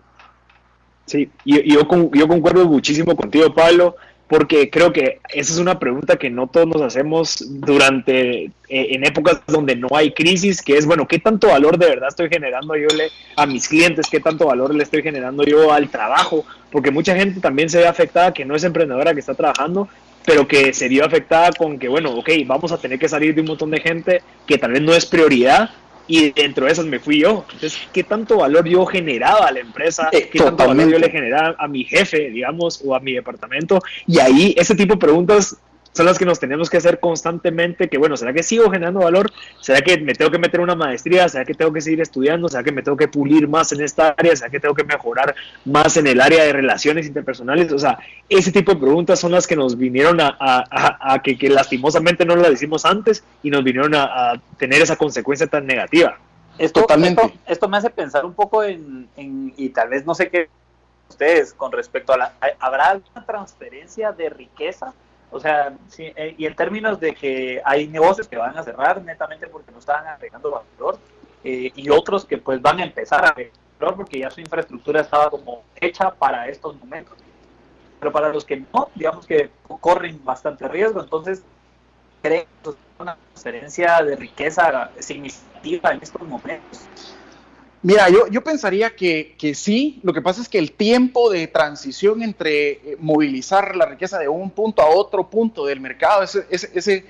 Sí, 1.07 1.31
y, 1.45 1.73
yo, 1.73 1.81
yo 2.13 2.29
concuerdo 2.29 2.67
muchísimo 2.67 3.17
contigo, 3.17 3.55
Pablo 3.55 3.97
porque 4.29 4.71
creo 4.71 4.93
que 4.93 5.21
esa 5.29 5.53
es 5.53 5.59
una 5.59 5.79
pregunta 5.79 6.17
que 6.17 6.31
no 6.31 6.47
todos 6.47 6.67
nos 6.67 6.83
hacemos 6.83 7.45
durante, 7.61 8.45
eh, 8.45 8.51
en 8.69 9.05
épocas 9.05 9.41
donde 9.47 9.77
no 9.77 9.89
hay 9.95 10.13
crisis, 10.13 10.63
que 10.63 10.79
es, 10.79 10.87
bueno, 10.87 11.07
¿qué 11.07 11.19
tanto 11.19 11.49
valor 11.49 11.79
de 11.79 11.87
verdad 11.87 12.09
estoy 12.09 12.29
generando 12.31 12.75
yo 12.75 12.89
le, 12.89 13.11
a 13.37 13.45
mis 13.47 13.69
clientes? 13.69 14.07
¿Qué 14.11 14.21
tanto 14.21 14.47
valor 14.47 14.75
le 14.75 14.83
estoy 14.83 15.03
generando 15.03 15.45
yo 15.45 15.73
al 15.73 15.91
trabajo? 15.91 16.45
Porque 16.71 16.91
mucha 16.91 17.15
gente 17.15 17.41
también 17.41 17.69
se 17.69 17.79
ve 17.79 17.87
afectada, 17.87 18.33
que 18.33 18.45
no 18.45 18.57
es 18.57 18.65
emprendedora, 18.65 19.13
que 19.13 19.21
está 19.21 19.35
trabajando, 19.35 19.89
pero 20.25 20.49
que 20.49 20.73
se 20.73 20.89
vio 20.89 21.05
afectada 21.05 21.51
con 21.53 21.79
que, 21.79 21.89
bueno, 21.89 22.13
ok, 22.13 22.31
vamos 22.47 22.73
a 22.73 22.79
tener 22.79 22.99
que 22.99 23.09
salir 23.09 23.35
de 23.35 23.43
un 23.43 23.49
montón 23.49 23.71
de 23.71 23.81
gente 23.81 24.23
que 24.47 24.57
tal 24.57 24.73
vez 24.73 24.81
no 24.81 24.95
es 24.95 25.05
prioridad, 25.05 25.71
y 26.07 26.33
dentro 26.33 26.67
de 26.67 26.73
esas 26.73 26.87
me 26.87 26.99
fui 26.99 27.21
yo. 27.21 27.45
Entonces, 27.53 27.79
¿qué 27.93 28.05
tanto 28.05 28.39
valor 28.39 28.67
yo 28.69 28.85
generaba 28.87 29.47
a 29.47 29.53
la 29.53 29.61
empresa? 29.61 30.09
Eh, 30.13 30.29
¿Qué 30.31 30.39
tanto 30.39 30.67
valor 30.67 30.89
yo 30.91 30.99
le 30.99 31.11
generaba 31.11 31.57
a 31.59 31.69
mi 31.69 31.85
jefe, 31.85 32.31
digamos, 32.31 32.83
o 32.85 32.95
a 32.95 33.01
mi 33.01 33.13
departamento? 33.13 33.81
Y 34.07 34.19
ahí, 34.19 34.55
ese 34.57 34.75
tipo 34.75 34.95
de 34.95 35.01
preguntas 35.01 35.57
son 35.95 36.07
las 36.07 36.19
que 36.19 36.25
nos 36.25 36.41
tenemos 36.41 36.69
que 36.69 36.79
hacer 36.79 36.99
constantemente, 36.99 37.89
que 37.89 37.99
bueno, 37.99 38.17
¿será 38.17 38.33
que 38.33 38.43
sigo 38.43 38.69
generando 38.69 39.01
valor? 39.01 39.31
¿Será 39.61 39.81
que 39.81 39.97
me 39.99 40.13
tengo 40.15 40.29
que 40.29 40.39
meter 40.39 40.61
una 40.61 40.75
maestría? 40.75 41.29
¿Será 41.29 41.45
que 41.45 41.55
tengo 41.55 41.73
que 41.73 41.81
seguir 41.81 42.01
estudiando? 42.01 42.49
¿Será 42.49 42.65
que 42.65 42.73
me 42.73 42.83
tengo 42.83 42.97
que 42.97 43.07
pulir 43.07 43.47
más 43.47 43.71
en 43.71 43.81
esta 43.81 44.09
área? 44.09 44.35
¿Será 44.35 44.51
que 44.51 44.59
tengo 44.59 44.75
que 44.75 44.83
mejorar 44.83 45.37
más 45.65 45.97
en 45.97 46.09
el 46.09 46.21
área 46.21 46.45
de 46.45 46.53
relaciones 46.53 47.07
interpersonales? 47.07 47.71
O 47.73 47.79
sea, 47.79 47.97
ese 48.29 48.51
tipo 48.51 48.75
de 48.75 48.81
preguntas 48.81 49.21
son 49.21 49.31
las 49.31 49.47
que 49.47 49.55
nos 49.55 49.79
vinieron 49.79 50.19
a, 50.21 51.21
que, 51.23 51.49
lastimosamente 51.49 52.25
no 52.25 52.35
las 52.35 52.51
decimos 52.51 52.85
antes 52.85 53.23
y 53.45 53.51
nos 53.51 53.63
vinieron 53.63 53.95
a, 53.95 54.43
tener 54.59 54.83
esa 54.83 54.97
consecuencia 54.97 55.47
tan 55.47 55.65
negativa. 55.65 56.19
Esto, 56.59 56.81
Totalmente. 56.81 57.39
Esto, 57.47 57.69
me 57.69 57.77
hace 57.77 57.91
pensar 57.91 58.25
un 58.25 58.35
poco 58.35 58.65
en, 58.65 59.09
en, 59.17 59.55
y 59.57 59.69
tal 59.69 59.91
vez 59.91 60.05
no 60.05 60.15
sé 60.15 60.29
qué 60.29 60.49
ustedes 61.09 61.55
con 61.55 61.71
respecto 61.71 62.13
a 62.13 62.17
la, 62.17 62.33
¿habrá 62.59 63.01
una 63.15 63.25
transferencia 63.25 64.13
de 64.13 64.31
riqueza 64.31 64.93
o 65.35 65.41
sea, 65.41 65.77
sí, 65.89 66.13
eh, 66.15 66.37
y 66.39 66.47
en 66.47 66.55
términos 66.55 67.01
de 67.01 67.13
que 67.13 67.61
hay 67.65 67.89
negocios 67.89 68.29
que 68.29 68.37
van 68.37 68.57
a 68.57 68.63
cerrar 68.63 69.03
netamente 69.03 69.49
porque 69.49 69.73
no 69.73 69.81
estaban 69.81 70.07
agregando 70.07 70.63
valor 70.79 70.97
eh, 71.43 71.73
y 71.75 71.91
otros 71.91 72.25
que 72.25 72.39
pues 72.39 72.63
van 72.63 72.79
a 72.79 72.85
empezar 72.85 73.25
a 73.25 73.31
agregar 73.31 73.53
valor 73.81 73.97
porque 73.97 74.21
ya 74.21 74.31
su 74.31 74.41
infraestructura 74.41 75.01
estaba 75.01 75.29
como 75.31 75.65
hecha 75.75 76.13
para 76.13 76.47
estos 76.47 76.77
momentos. 76.79 77.19
Pero 77.99 78.13
para 78.13 78.29
los 78.29 78.45
que 78.45 78.63
no, 78.73 78.91
digamos 78.95 79.27
que 79.27 79.51
corren 79.81 80.25
bastante 80.25 80.69
riesgo, 80.69 81.01
entonces 81.01 81.43
creen 82.23 82.47
que 82.63 82.71
es 82.71 82.77
una 83.01 83.17
transferencia 83.17 84.03
de 84.05 84.15
riqueza 84.15 84.93
significativa 85.01 85.91
en 85.91 86.01
estos 86.01 86.23
momentos. 86.23 86.89
Mira, 87.85 88.09
yo, 88.09 88.27
yo 88.29 88.43
pensaría 88.43 88.97
que, 88.97 89.35
que, 89.37 89.55
sí, 89.55 90.01
lo 90.03 90.15
que 90.15 90.23
pasa 90.23 90.41
es 90.41 90.49
que 90.49 90.59
el 90.59 90.73
tiempo 90.73 91.31
de 91.31 91.47
transición 91.49 92.23
entre 92.23 92.71
eh, 92.71 92.97
movilizar 92.99 93.77
la 93.77 93.85
riqueza 93.85 94.19
de 94.19 94.27
un 94.27 94.51
punto 94.51 94.81
a 94.81 94.89
otro 94.89 95.29
punto 95.29 95.67
del 95.67 95.81
mercado, 95.81 96.23
ese, 96.23 96.47
ese, 96.49 96.71
ese, 96.73 97.05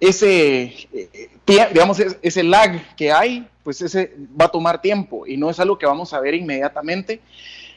ese 0.00 0.88
eh, 0.92 1.30
digamos, 1.46 2.00
ese 2.20 2.42
lag 2.42 2.96
que 2.96 3.12
hay, 3.12 3.46
pues 3.62 3.80
ese 3.80 4.12
va 4.38 4.46
a 4.46 4.50
tomar 4.50 4.82
tiempo 4.82 5.24
y 5.24 5.36
no 5.36 5.48
es 5.48 5.60
algo 5.60 5.78
que 5.78 5.86
vamos 5.86 6.12
a 6.12 6.18
ver 6.18 6.34
inmediatamente. 6.34 7.20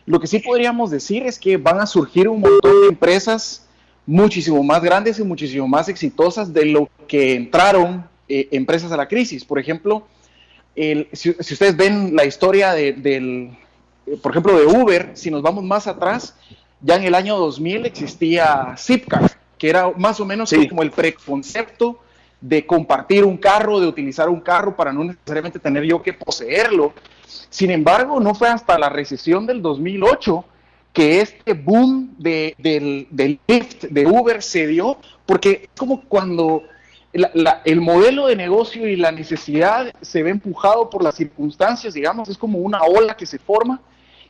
Lo 0.07 0.19
que 0.19 0.25
sí 0.25 0.39
podríamos 0.39 0.89
decir 0.89 1.27
es 1.27 1.37
que 1.37 1.57
van 1.57 1.79
a 1.79 1.85
surgir 1.85 2.27
un 2.27 2.41
montón 2.41 2.81
de 2.81 2.87
empresas 2.87 3.67
muchísimo 4.07 4.63
más 4.63 4.81
grandes 4.81 5.19
y 5.19 5.23
muchísimo 5.23 5.67
más 5.67 5.89
exitosas 5.89 6.51
de 6.51 6.65
lo 6.65 6.89
que 7.07 7.35
entraron 7.35 8.09
eh, 8.27 8.47
empresas 8.49 8.91
a 8.91 8.97
la 8.97 9.07
crisis. 9.07 9.45
Por 9.45 9.59
ejemplo, 9.59 10.07
si, 10.75 11.29
ustedes 11.29 11.75
ven 11.75 12.15
la 12.15 12.25
historia 12.25 12.73
de, 12.73 12.93
del, 12.93 13.57
por 14.21 14.31
ejemplo, 14.31 14.57
de 14.57 14.65
Uber, 14.65 15.11
si 15.13 15.31
nos 15.31 15.41
vamos 15.41 15.63
más 15.63 15.87
atrás, 15.87 16.35
ya 16.81 16.95
en 16.95 17.03
el 17.03 17.15
año 17.15 17.37
2000 17.37 17.85
existía 17.85 18.75
Zipcar, 18.77 19.31
que 19.57 19.69
era 19.69 19.91
más 19.97 20.19
o 20.19 20.25
menos 20.25 20.53
como 20.69 20.83
el 20.83 20.91
preconcepto 20.91 21.99
de 22.41 22.65
compartir 22.65 23.23
un 23.23 23.37
carro, 23.37 23.79
de 23.79 23.87
utilizar 23.87 24.29
un 24.29 24.41
carro 24.41 24.75
para 24.75 24.91
no 24.91 25.03
necesariamente 25.03 25.59
tener 25.59 25.83
yo 25.83 26.03
que 26.03 26.13
poseerlo. 26.13 26.93
Sin 27.49 27.71
embargo, 27.71 28.19
no 28.19 28.35
fue 28.35 28.49
hasta 28.49 28.77
la 28.77 28.89
recesión 28.89 29.45
del 29.45 29.61
2008 29.61 30.45
que 30.93 31.21
este 31.21 31.53
boom 31.53 32.15
de, 32.17 32.55
del, 32.57 33.07
del 33.09 33.39
Lyft, 33.47 33.85
de 33.85 34.05
Uber, 34.05 34.41
se 34.41 34.67
dio, 34.67 34.97
porque 35.25 35.61
es 35.63 35.69
como 35.77 36.01
cuando 36.01 36.63
el 37.63 37.81
modelo 37.81 38.27
de 38.27 38.35
negocio 38.35 38.87
y 38.87 38.95
la 38.95 39.11
necesidad 39.11 39.93
se 40.01 40.21
ve 40.21 40.31
empujado 40.31 40.89
por 40.89 41.03
las 41.03 41.15
circunstancias, 41.15 41.93
digamos, 41.93 42.27
es 42.27 42.37
como 42.37 42.59
una 42.59 42.81
ola 42.83 43.15
que 43.15 43.25
se 43.25 43.39
forma 43.39 43.79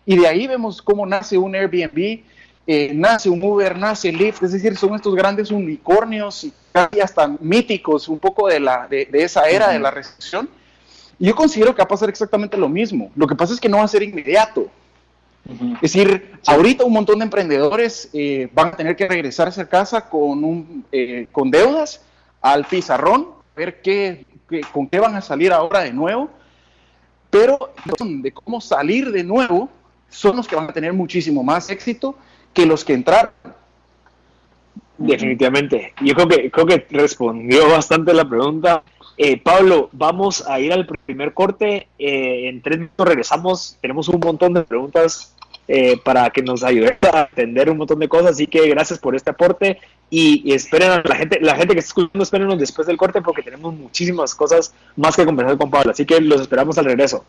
y 0.05 0.17
de 0.17 0.27
ahí 0.27 0.45
vemos 0.45 0.81
cómo 0.81 1.05
nace 1.05 1.37
un 1.37 1.55
Airbnb, 1.55 2.21
eh, 2.67 2.91
nace 2.93 3.29
un 3.29 3.41
Uber, 3.41 3.75
nace 3.77 4.11
Lyft, 4.11 4.43
es 4.43 4.51
decir, 4.51 4.77
son 4.77 4.93
estos 4.93 5.15
grandes 5.15 5.49
unicornios 5.49 6.43
y 6.43 6.53
casi 6.71 6.99
hasta 6.99 7.27
míticos 7.39 8.07
un 8.07 8.19
poco 8.19 8.47
de, 8.47 8.59
la, 8.59 8.87
de, 8.87 9.07
esa 9.13 9.49
era 9.49 9.69
de 9.69 9.79
la 9.79 9.89
recesión. 9.89 10.47
Y 11.17 11.27
yo 11.27 11.35
considero 11.35 11.73
que 11.73 11.79
va 11.79 11.85
a 11.85 11.87
pasar 11.87 12.09
exactamente 12.09 12.57
lo 12.57 12.69
mismo. 12.69 13.11
Lo 13.15 13.25
que 13.25 13.35
pasa 13.35 13.53
es 13.53 13.59
que 13.59 13.69
no 13.69 13.77
va 13.77 13.83
a 13.83 13.87
ser 13.87 14.03
inmediato. 14.03 14.67
Es 15.75 15.93
decir, 15.93 16.39
ahorita 16.45 16.83
un 16.83 16.93
montón 16.93 17.19
de 17.19 17.25
emprendedores 17.25 18.09
eh, 18.13 18.49
van 18.53 18.69
a 18.69 18.71
tener 18.71 18.95
que 18.95 19.07
regresarse 19.07 19.61
a 19.61 19.69
casa 19.69 20.09
con, 20.09 20.43
un, 20.43 20.85
eh, 20.91 21.27
con 21.31 21.51
deudas 21.51 22.01
al 22.45 22.63
pizarrón, 22.65 23.29
ver 23.55 23.81
qué, 23.81 24.23
con 24.71 24.87
qué 24.87 24.99
van 24.99 25.15
a 25.15 25.21
salir 25.21 25.51
ahora 25.51 25.79
de 25.79 25.91
nuevo, 25.91 26.29
pero 27.31 27.73
de 27.99 28.31
cómo 28.31 28.61
salir 28.61 29.11
de 29.11 29.23
nuevo 29.23 29.67
son 30.09 30.37
los 30.37 30.47
que 30.47 30.55
van 30.55 30.69
a 30.69 30.73
tener 30.73 30.93
muchísimo 30.93 31.43
más 31.43 31.71
éxito 31.71 32.15
que 32.53 32.67
los 32.67 32.85
que 32.85 32.93
entraron. 32.93 33.31
Definitivamente. 34.99 35.93
Yo 36.01 36.13
creo 36.13 36.27
que, 36.27 36.51
creo 36.51 36.65
que 36.67 36.85
respondió 36.91 37.67
bastante 37.67 38.13
la 38.13 38.29
pregunta. 38.29 38.83
Eh, 39.17 39.41
Pablo, 39.41 39.89
vamos 39.91 40.47
a 40.47 40.59
ir 40.59 40.71
al 40.71 40.85
primer 40.85 41.33
corte. 41.33 41.87
Eh, 41.97 42.47
en 42.47 42.61
tres 42.61 42.77
minutos 42.77 43.07
regresamos. 43.07 43.77
Tenemos 43.81 44.07
un 44.07 44.19
montón 44.19 44.53
de 44.53 44.63
preguntas 44.63 45.34
eh, 45.67 45.97
para 46.03 46.29
que 46.29 46.41
nos 46.41 46.63
ayude 46.63 46.97
a 47.11 47.27
entender 47.29 47.69
un 47.69 47.77
montón 47.77 47.99
de 47.99 48.07
cosas. 48.07 48.31
Así 48.31 48.47
que 48.47 48.67
gracias 48.69 48.99
por 48.99 49.15
este 49.15 49.31
aporte 49.31 49.79
y, 50.09 50.53
esperen 50.53 50.91
a 50.91 51.03
la 51.03 51.15
gente, 51.15 51.39
la 51.41 51.55
gente 51.55 51.73
que 51.73 51.79
está 51.79 51.89
escuchando, 51.89 52.23
espérenos 52.23 52.59
después 52.59 52.87
del 52.87 52.97
corte 52.97 53.21
porque 53.21 53.41
tenemos 53.41 53.73
muchísimas 53.73 54.35
cosas 54.35 54.73
más 54.95 55.15
que 55.15 55.25
conversar 55.25 55.57
con 55.57 55.71
Pablo. 55.71 55.91
Así 55.91 56.05
que 56.05 56.21
los 56.21 56.41
esperamos 56.41 56.77
al 56.77 56.85
regreso. 56.85 57.25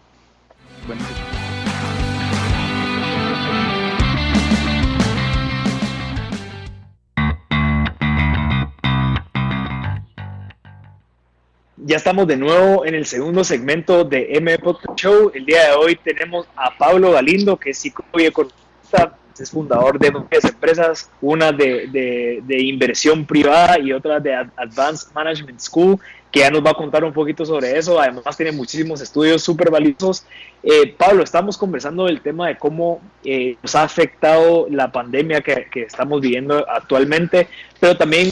Ya 11.86 11.98
estamos 11.98 12.26
de 12.26 12.36
nuevo 12.36 12.84
en 12.84 12.96
el 12.96 13.06
segundo 13.06 13.44
segmento 13.44 14.02
de 14.02 14.26
M 14.32 14.58
Podcast 14.58 14.98
Show. 14.98 15.30
El 15.32 15.46
día 15.46 15.68
de 15.68 15.76
hoy 15.76 15.94
tenemos 15.94 16.48
a 16.56 16.76
Pablo 16.76 17.12
Galindo, 17.12 17.56
que 17.56 17.70
es 17.70 17.78
psicólogo 17.78 18.18
y 18.18 18.24
economista 18.24 19.16
es 19.38 19.50
fundador 19.52 19.96
de 19.96 20.10
varias 20.10 20.44
empresas, 20.46 21.10
una 21.20 21.52
de, 21.52 22.42
de, 22.44 22.60
inversión 22.60 23.24
privada 23.24 23.78
y 23.78 23.92
otra 23.92 24.18
de 24.18 24.34
Advanced 24.34 25.12
Management 25.14 25.60
School, 25.60 26.00
que 26.32 26.40
ya 26.40 26.50
nos 26.50 26.64
va 26.64 26.70
a 26.70 26.74
contar 26.74 27.04
un 27.04 27.12
poquito 27.12 27.46
sobre 27.46 27.78
eso. 27.78 28.00
Además 28.00 28.36
tiene 28.36 28.50
muchísimos 28.50 29.00
estudios 29.00 29.44
súper 29.44 29.70
valiosos. 29.70 30.26
Eh, 30.64 30.92
Pablo, 30.98 31.22
estamos 31.22 31.56
conversando 31.56 32.06
del 32.06 32.20
tema 32.20 32.48
de 32.48 32.58
cómo 32.58 33.00
eh, 33.22 33.56
nos 33.62 33.76
ha 33.76 33.84
afectado 33.84 34.66
la 34.70 34.90
pandemia 34.90 35.40
que, 35.40 35.68
que 35.70 35.82
estamos 35.82 36.20
viviendo 36.20 36.68
actualmente, 36.68 37.46
pero 37.78 37.96
también 37.96 38.30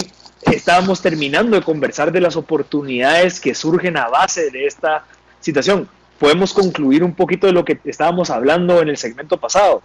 estábamos 0.53 1.01
terminando 1.01 1.57
de 1.57 1.63
conversar 1.63 2.13
de 2.13 2.21
las 2.21 2.37
oportunidades 2.37 3.41
que 3.41 3.55
surgen 3.55 3.97
a 3.97 4.09
base 4.09 4.51
de 4.51 4.67
esta 4.67 5.05
situación. 5.41 5.89
¿Podemos 6.19 6.53
concluir 6.53 7.03
un 7.03 7.15
poquito 7.15 7.47
de 7.47 7.53
lo 7.53 7.65
que 7.65 7.79
estábamos 7.85 8.31
hablando 8.31 8.81
en 8.81 8.89
el 8.89 8.97
segmento 8.97 9.39
pasado? 9.39 9.83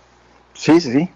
Sí, 0.54 0.80
sí, 0.80 0.92
sí. 0.92 1.10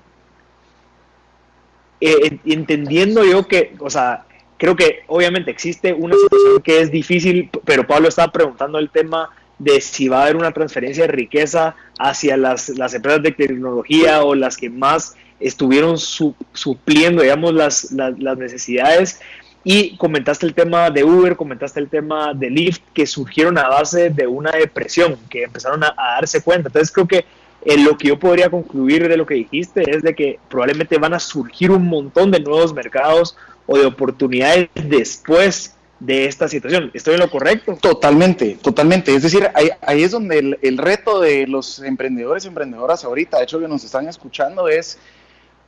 Eh, 2.02 2.40
entendiendo 2.46 3.24
yo 3.24 3.48
que, 3.48 3.76
o 3.80 3.90
sea, 3.90 4.26
creo 4.58 4.76
que 4.76 5.04
obviamente 5.08 5.52
existe 5.52 5.94
una 5.94 6.16
situación 6.16 6.62
que 6.62 6.82
es 6.82 6.92
difícil, 6.92 7.50
pero 7.66 7.88
Pablo 7.88 8.10
estaba 8.10 8.32
preguntando 8.32 8.80
el 8.80 8.90
tema 8.90 9.30
de 9.60 9.80
si 9.82 10.08
va 10.08 10.20
a 10.20 10.24
haber 10.24 10.36
una 10.36 10.52
transferencia 10.52 11.06
de 11.06 11.12
riqueza 11.12 11.76
hacia 12.00 12.36
las, 12.38 12.70
las 12.70 12.94
empresas 12.94 13.24
de 13.24 13.32
tecnología 13.32 14.24
o 14.24 14.36
las 14.36 14.58
que 14.58 14.70
más 14.70 15.16
estuvieron 15.40 15.98
supliendo, 15.98 17.22
digamos, 17.22 17.54
las, 17.54 17.92
las, 17.92 18.38
necesidades. 18.38 19.20
Y 19.64 19.96
comentaste 19.98 20.46
el 20.46 20.54
tema 20.54 20.90
de 20.90 21.04
Uber, 21.04 21.36
comentaste 21.36 21.80
el 21.80 21.90
tema 21.90 22.34
de 22.34 22.50
Lyft, 22.50 22.82
que 22.94 23.06
surgieron 23.06 23.58
a 23.58 23.70
base 23.70 24.10
de 24.10 24.28
una 24.28 24.52
depresión, 24.52 25.18
que 25.30 25.44
empezaron 25.44 25.84
a, 25.84 25.94
darse 25.98 26.42
cuenta. 26.42 26.68
Entonces 26.70 26.92
creo 26.92 27.08
que 27.08 27.26
eh, 27.66 27.78
lo 27.78 27.98
que 27.98 28.10
yo 28.10 28.20
podría 28.20 28.50
concluir 28.50 29.08
de 29.08 29.16
lo 29.16 29.26
que 29.26 29.36
dijiste 29.36 29.90
es 29.90 30.04
de 30.04 30.14
que 30.14 30.40
probablemente 30.50 30.98
van 30.98 31.14
a 31.14 31.20
surgir 31.20 31.72
un 31.72 31.86
montón 31.88 32.30
de 32.30 32.42
nuevos 32.42 32.74
mercados 32.74 33.38
o 33.66 33.78
de 33.78 33.86
oportunidades 33.86 34.70
después 34.74 35.76
de 36.00 36.26
esta 36.26 36.50
situación. 36.50 36.92
¿Estoy 36.94 37.14
en 37.14 37.22
lo 37.22 37.30
correcto? 37.30 37.78
Totalmente, 37.82 38.58
totalmente. 38.62 39.16
Es 39.16 39.24
decir, 39.24 39.50
ahí, 39.54 39.70
ahí 39.82 40.04
es 40.04 40.12
donde 40.12 40.40
el, 40.40 40.60
el, 40.62 40.78
reto 40.78 41.22
de 41.22 41.48
los 41.48 41.80
emprendedores 41.80 42.44
y 42.44 42.50
emprendedoras 42.50 43.06
ahorita, 43.06 43.38
de 43.38 43.44
hecho 43.44 43.60
que 43.60 43.70
nos 43.70 43.86
están 43.86 44.10
escuchando, 44.10 44.68
es 44.68 45.00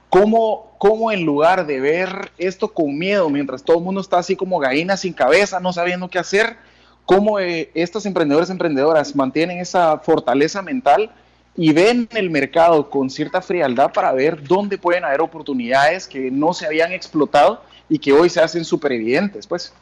¿Cómo, 0.10 0.76
¿Cómo, 0.78 1.12
en 1.12 1.26
lugar 1.26 1.66
de 1.66 1.80
ver 1.80 2.32
esto 2.38 2.70
con 2.70 2.98
miedo, 2.98 3.30
mientras 3.30 3.64
todo 3.64 3.78
el 3.78 3.84
mundo 3.84 4.02
está 4.02 4.20
así 4.20 4.36
como 4.36 4.60
gallina 4.60 4.98
sin 4.98 5.14
cabeza, 5.14 5.60
no 5.60 5.74
sabiendo 5.74 6.10
qué 6.10 6.20
hacer, 6.20 6.58
cómo 7.06 7.40
eh, 7.40 7.70
estos 7.74 8.06
emprendedores, 8.06 8.50
emprendedoras 8.50 9.16
mantienen 9.16 9.60
esa 9.60 10.00
fortaleza 10.00 10.62
mental 10.62 11.12
y 11.58 11.74
ven 11.74 12.08
el 12.12 12.30
mercado 12.30 12.90
con 12.90 13.10
cierta 13.10 13.42
frialdad 13.42 13.94
para 13.94 14.12
ver 14.12 14.44
dónde 14.44 14.78
pueden 14.78 15.06
haber 15.06 15.22
oportunidades 15.22 16.08
que 16.08 16.30
no 16.32 16.54
se 16.54 16.66
habían 16.66 16.92
explotado 16.92 17.62
y 17.88 18.00
que 18.00 18.14
hoy 18.14 18.30
se 18.30 18.42
hacen 18.42 18.66
súper 18.66 18.94
evidentes, 18.94 19.48
pues. 19.48 19.74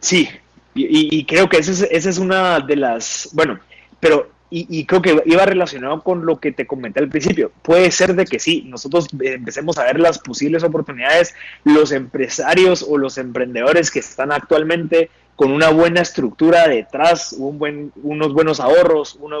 Sí, 0.00 0.28
y, 0.74 1.16
y 1.18 1.24
creo 1.24 1.48
que 1.48 1.58
esa 1.58 1.72
es, 1.72 1.82
esa 1.90 2.10
es 2.10 2.18
una 2.18 2.60
de 2.60 2.76
las, 2.76 3.30
bueno, 3.32 3.58
pero 4.00 4.35
y, 4.48 4.86
creo 4.86 5.02
que 5.02 5.22
iba 5.26 5.44
relacionado 5.44 6.02
con 6.02 6.24
lo 6.24 6.38
que 6.38 6.52
te 6.52 6.66
comenté 6.66 7.00
al 7.00 7.08
principio. 7.08 7.50
Puede 7.62 7.90
ser 7.90 8.14
de 8.14 8.24
que 8.24 8.38
sí, 8.38 8.64
nosotros 8.68 9.08
empecemos 9.20 9.76
a 9.76 9.84
ver 9.84 9.98
las 9.98 10.20
posibles 10.20 10.62
oportunidades, 10.62 11.34
los 11.64 11.90
empresarios 11.90 12.86
o 12.88 12.96
los 12.96 13.18
emprendedores 13.18 13.90
que 13.90 13.98
están 13.98 14.30
actualmente 14.30 15.10
con 15.34 15.50
una 15.52 15.70
buena 15.70 16.00
estructura 16.00 16.68
detrás, 16.68 17.34
un 17.36 17.58
buen, 17.58 17.92
unos 18.02 18.32
buenos 18.32 18.60
ahorros, 18.60 19.18
una, 19.20 19.38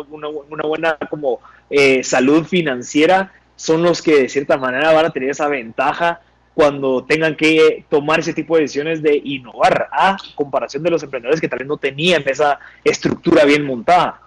buena 0.66 0.98
como 1.08 1.40
eh, 1.70 2.02
salud 2.02 2.44
financiera, 2.44 3.32
son 3.54 3.82
los 3.82 4.02
que 4.02 4.22
de 4.22 4.28
cierta 4.28 4.58
manera 4.58 4.92
van 4.92 5.06
a 5.06 5.10
tener 5.10 5.30
esa 5.30 5.48
ventaja 5.48 6.20
cuando 6.52 7.04
tengan 7.04 7.36
que 7.36 7.84
tomar 7.88 8.20
ese 8.20 8.34
tipo 8.34 8.56
de 8.56 8.62
decisiones 8.62 9.02
de 9.02 9.20
innovar 9.22 9.88
a 9.92 10.16
comparación 10.34 10.82
de 10.82 10.90
los 10.90 11.02
emprendedores 11.02 11.40
que 11.40 11.48
tal 11.48 11.60
vez 11.60 11.68
no 11.68 11.76
tenían 11.76 12.22
esa 12.26 12.58
estructura 12.82 13.44
bien 13.44 13.64
montada. 13.64 14.25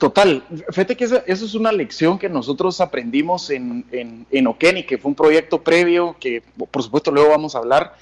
Total, 0.00 0.42
fíjate 0.70 0.96
que 0.96 1.04
eso, 1.04 1.22
es 1.26 1.54
una 1.54 1.70
lección 1.72 2.18
que 2.18 2.30
nosotros 2.30 2.80
aprendimos 2.80 3.50
en, 3.50 3.84
en, 4.30 4.46
Okeni, 4.46 4.84
que 4.84 4.96
fue 4.96 5.10
un 5.10 5.14
proyecto 5.14 5.62
previo, 5.62 6.16
que 6.18 6.42
por 6.70 6.82
supuesto 6.82 7.10
luego 7.10 7.28
vamos 7.28 7.54
a 7.54 7.58
hablar, 7.58 7.94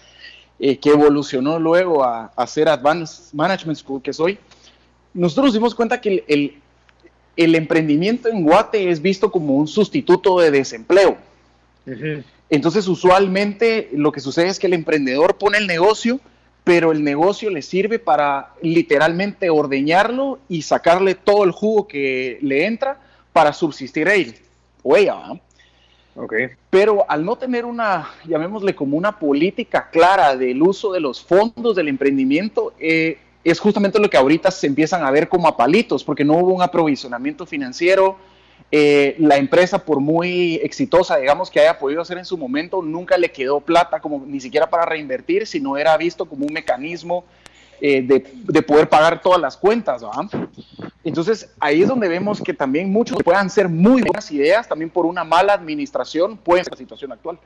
eh, 0.61 0.79
que 0.79 0.91
evolucionó 0.91 1.59
luego 1.59 2.05
a, 2.05 2.27
a, 2.37 2.47
ser 2.47 2.69
Advanced 2.69 3.35
Management 3.35 3.77
School 3.81 4.01
que 4.01 4.13
soy. 4.13 4.39
Nosotros 5.13 5.47
nos 5.47 5.55
dimos 5.55 5.75
cuenta 5.75 6.01
que 6.01 6.23
el, 6.29 6.55
el, 7.37 7.55
emprendimiento 7.57 8.29
en 8.29 8.45
Guate 8.45 8.91
es 8.91 9.03
visto 9.03 9.33
como 9.33 9.57
un 9.57 9.67
sustituto 9.67 10.39
de 10.39 10.53
desempleo. 10.53 11.19
Entonces, 12.49 12.87
usualmente 12.87 13.91
lo 13.93 14.13
que 14.13 14.21
sucede 14.21 14.47
es 14.47 14.61
que 14.61 14.69
el 14.69 14.75
emprendedor 14.75 15.37
pone 15.37 15.59
el 15.59 15.67
negocio, 15.67 16.21
pero 16.69 16.93
el 16.93 17.03
negocio 17.03 17.49
le 17.49 17.63
sirve 17.63 17.99
para 17.99 18.51
literalmente 18.61 19.49
ordeñarlo 19.49 20.39
y 20.51 20.61
sacarle 20.61 21.15
todo 21.15 21.45
el 21.45 21.51
jugo 21.51 21.89
que 21.89 22.39
le 22.43 22.67
entra 22.67 23.01
para 23.33 23.55
subsistir 23.55 24.07
él 24.07 24.35
o 24.83 24.95
ella. 24.95 25.41
Okay. 26.15 26.49
Pero 26.69 27.11
al 27.11 27.25
no 27.25 27.37
tener 27.37 27.65
una, 27.65 28.11
llamémosle 28.27 28.75
como 28.75 28.99
una 28.99 29.19
política 29.19 29.89
clara 29.91 30.37
del 30.37 30.61
uso 30.61 30.93
de 30.93 31.01
los 31.01 31.25
fondos 31.25 31.75
del 31.75 31.89
emprendimiento, 31.89 32.75
eh, 32.79 33.17
es 33.43 33.59
justamente 33.61 33.99
lo 33.99 34.11
que 34.11 34.19
ahorita 34.19 34.51
se 34.51 34.67
empiezan 34.67 35.03
a 35.05 35.11
ver 35.11 35.31
como 35.31 35.49
a 35.49 35.57
palitos, 35.57 36.05
porque 36.05 36.23
no 36.23 36.35
hubo 36.35 36.53
un 36.53 36.61
aprovisionamiento 36.61 37.47
financiero, 37.47 38.19
eh, 38.71 39.17
la 39.19 39.39
empresa, 39.39 39.79
por 39.79 40.01
muy 40.01 40.57
exitosa, 40.57 41.17
digamos, 41.17 41.51
que 41.51 41.61
haya 41.61 41.79
podido 41.79 42.03
hacer 42.03 42.19
en 42.19 42.27
su 42.27 42.37
momento, 42.37 42.83
nunca 42.83 43.17
le 43.17 43.31
quedó 43.31 43.61
plata 43.61 44.01
como 44.01 44.23
ni 44.27 44.41
siquiera 44.41 44.69
para 44.69 44.85
reinvertir, 44.85 45.47
sino 45.47 45.79
era 45.79 45.97
visto 45.97 46.27
como 46.27 46.45
un 46.45 46.53
mecanismo 46.53 47.25
eh, 47.81 48.03
de, 48.03 48.63
poder 48.63 48.89
pagar 48.89 49.23
todas 49.23 49.41
las 49.41 49.57
cuentas. 49.57 50.03
Entonces, 51.03 51.51
ahí 51.61 51.83
es 51.83 51.89
donde 51.89 52.09
vemos 52.09 52.43
que 52.43 52.53
también 52.53 52.93
muchos 52.93 53.23
puedan 53.23 53.49
ser 53.49 53.71
muy 53.71 54.03
buenas 54.03 54.31
ideas, 54.33 54.69
también 54.69 54.91
por 54.91 55.07
una 55.07 55.25
mala 55.25 55.55
administración, 55.55 56.37
pueden 56.37 56.65
ser 56.65 56.73
la 56.73 56.79
situación 56.79 57.13
actual. 57.13 57.39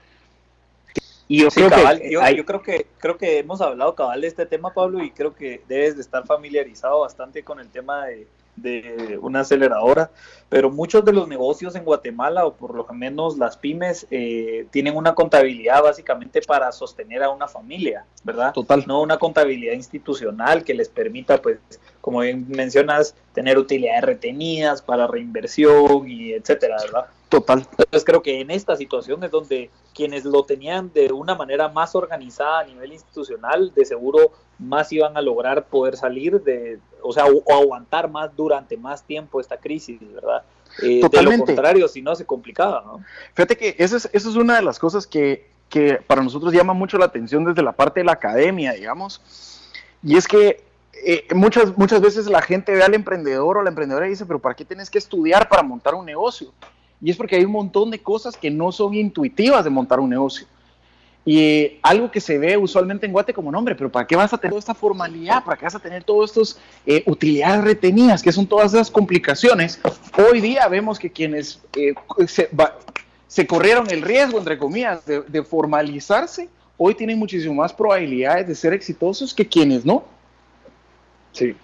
Y 1.28 1.42
yo, 1.42 1.48
creo 1.50 1.70
que 1.70 2.10
yo, 2.10 2.44
creo 2.44 2.62
que 2.62 2.86
creo 2.98 3.16
que 3.16 3.38
hemos 3.38 3.60
hablado 3.60 3.94
cabal 3.94 4.20
de 4.20 4.26
este 4.26 4.44
tema, 4.44 4.74
Pablo, 4.74 5.02
y 5.04 5.12
creo 5.12 5.34
que 5.34 5.62
debes 5.68 5.94
de 5.94 6.02
estar 6.02 6.26
familiarizado 6.26 7.00
bastante 7.00 7.44
con 7.44 7.60
el 7.60 7.68
tema 7.68 8.06
de, 8.06 8.26
de 8.56 9.18
una 9.20 9.40
aceleradora, 9.40 10.10
pero 10.48 10.70
muchos 10.70 11.04
de 11.04 11.12
los 11.12 11.26
negocios 11.26 11.74
en 11.74 11.84
Guatemala, 11.84 12.44
o 12.46 12.54
por 12.54 12.74
lo 12.74 12.86
menos 12.92 13.38
las 13.38 13.56
pymes, 13.56 14.06
eh, 14.10 14.66
tienen 14.70 14.96
una 14.96 15.14
contabilidad 15.14 15.82
básicamente 15.82 16.42
para 16.42 16.70
sostener 16.72 17.22
a 17.22 17.30
una 17.30 17.48
familia, 17.48 18.04
¿verdad? 18.24 18.52
Total. 18.52 18.84
No 18.86 19.00
una 19.00 19.18
contabilidad 19.18 19.74
institucional 19.74 20.64
que 20.64 20.74
les 20.74 20.88
permita, 20.88 21.40
pues, 21.40 21.58
como 22.00 22.20
bien 22.20 22.46
mencionas, 22.48 23.14
tener 23.32 23.58
utilidades 23.58 24.04
retenidas 24.04 24.82
para 24.82 25.06
reinversión 25.06 26.08
y 26.08 26.32
etcétera, 26.32 26.76
¿verdad? 26.82 27.06
Total. 27.32 27.60
Entonces 27.60 28.04
creo 28.04 28.20
que 28.20 28.42
en 28.42 28.50
esta 28.50 28.76
situación 28.76 29.24
es 29.24 29.30
donde 29.30 29.70
quienes 29.94 30.26
lo 30.26 30.44
tenían 30.44 30.92
de 30.92 31.10
una 31.12 31.34
manera 31.34 31.70
más 31.70 31.94
organizada 31.94 32.60
a 32.60 32.64
nivel 32.64 32.92
institucional, 32.92 33.72
de 33.74 33.86
seguro 33.86 34.32
más 34.58 34.92
iban 34.92 35.16
a 35.16 35.22
lograr 35.22 35.64
poder 35.64 35.96
salir 35.96 36.42
de, 36.42 36.78
o 37.00 37.10
sea, 37.10 37.24
o, 37.24 37.54
aguantar 37.54 38.10
más 38.10 38.36
durante 38.36 38.76
más 38.76 39.02
tiempo 39.04 39.40
esta 39.40 39.56
crisis, 39.56 39.98
¿verdad? 40.12 40.42
Eh, 40.82 41.00
de 41.10 41.22
lo 41.22 41.38
contrario, 41.38 41.88
si 41.88 42.02
no, 42.02 42.14
se 42.14 42.26
complicaba, 42.26 42.82
¿no? 42.84 43.02
Fíjate 43.32 43.56
que 43.56 43.76
esa 43.78 43.96
es, 43.96 44.10
es 44.12 44.26
una 44.26 44.56
de 44.56 44.62
las 44.62 44.78
cosas 44.78 45.06
que, 45.06 45.48
que 45.70 46.02
para 46.06 46.22
nosotros 46.22 46.52
llama 46.52 46.74
mucho 46.74 46.98
la 46.98 47.06
atención 47.06 47.46
desde 47.46 47.62
la 47.62 47.72
parte 47.72 48.00
de 48.00 48.04
la 48.04 48.12
academia, 48.12 48.74
digamos, 48.74 49.22
y 50.02 50.18
es 50.18 50.28
que 50.28 50.62
eh, 51.02 51.26
muchas, 51.34 51.78
muchas 51.78 52.02
veces 52.02 52.26
la 52.26 52.42
gente 52.42 52.72
ve 52.72 52.82
al 52.82 52.92
emprendedor 52.92 53.56
o 53.56 53.62
la 53.62 53.70
emprendedora 53.70 54.06
y 54.06 54.10
dice, 54.10 54.26
pero 54.26 54.38
¿para 54.38 54.54
qué 54.54 54.66
tienes 54.66 54.90
que 54.90 54.98
estudiar 54.98 55.48
para 55.48 55.62
montar 55.62 55.94
un 55.94 56.04
negocio? 56.04 56.52
Y 57.02 57.10
es 57.10 57.16
porque 57.16 57.36
hay 57.36 57.44
un 57.44 57.52
montón 57.52 57.90
de 57.90 58.00
cosas 58.00 58.36
que 58.36 58.50
no 58.50 58.70
son 58.70 58.94
intuitivas 58.94 59.64
de 59.64 59.70
montar 59.70 59.98
un 59.98 60.10
negocio. 60.10 60.46
Y 61.24 61.78
algo 61.82 62.10
que 62.10 62.20
se 62.20 62.38
ve 62.38 62.56
usualmente 62.56 63.06
en 63.06 63.12
Guate 63.12 63.32
como 63.32 63.50
nombre, 63.50 63.74
pero 63.74 63.90
¿para 63.90 64.06
qué 64.06 64.16
vas 64.16 64.32
a 64.32 64.38
tener 64.38 64.50
toda 64.50 64.60
esta 64.60 64.74
formalidad? 64.74 65.44
¿Para 65.44 65.56
qué 65.56 65.64
vas 65.64 65.74
a 65.74 65.80
tener 65.80 66.02
todas 66.02 66.30
estas 66.30 66.60
eh, 66.86 67.02
utilidades 67.06 67.62
retenidas? 67.62 68.22
Que 68.22 68.32
son 68.32 68.46
todas 68.46 68.72
esas 68.74 68.90
complicaciones. 68.90 69.80
Hoy 70.16 70.40
día 70.40 70.66
vemos 70.68 70.98
que 70.98 71.10
quienes 71.10 71.60
eh, 71.76 71.94
se, 73.28 73.46
corrieron 73.46 73.88
el 73.90 74.02
riesgo, 74.02 74.38
entre 74.38 74.58
comillas, 74.58 75.04
de, 75.06 75.22
de 75.22 75.42
formalizarse, 75.44 76.48
hoy 76.76 76.94
tienen 76.94 77.18
muchísimo 77.18 77.54
más 77.54 77.72
probabilidades 77.72 78.48
de 78.48 78.54
ser 78.54 78.72
exitosos 78.72 79.32
que 79.32 79.46
quienes 79.46 79.84
no. 79.84 80.04
Sí, 81.32 81.54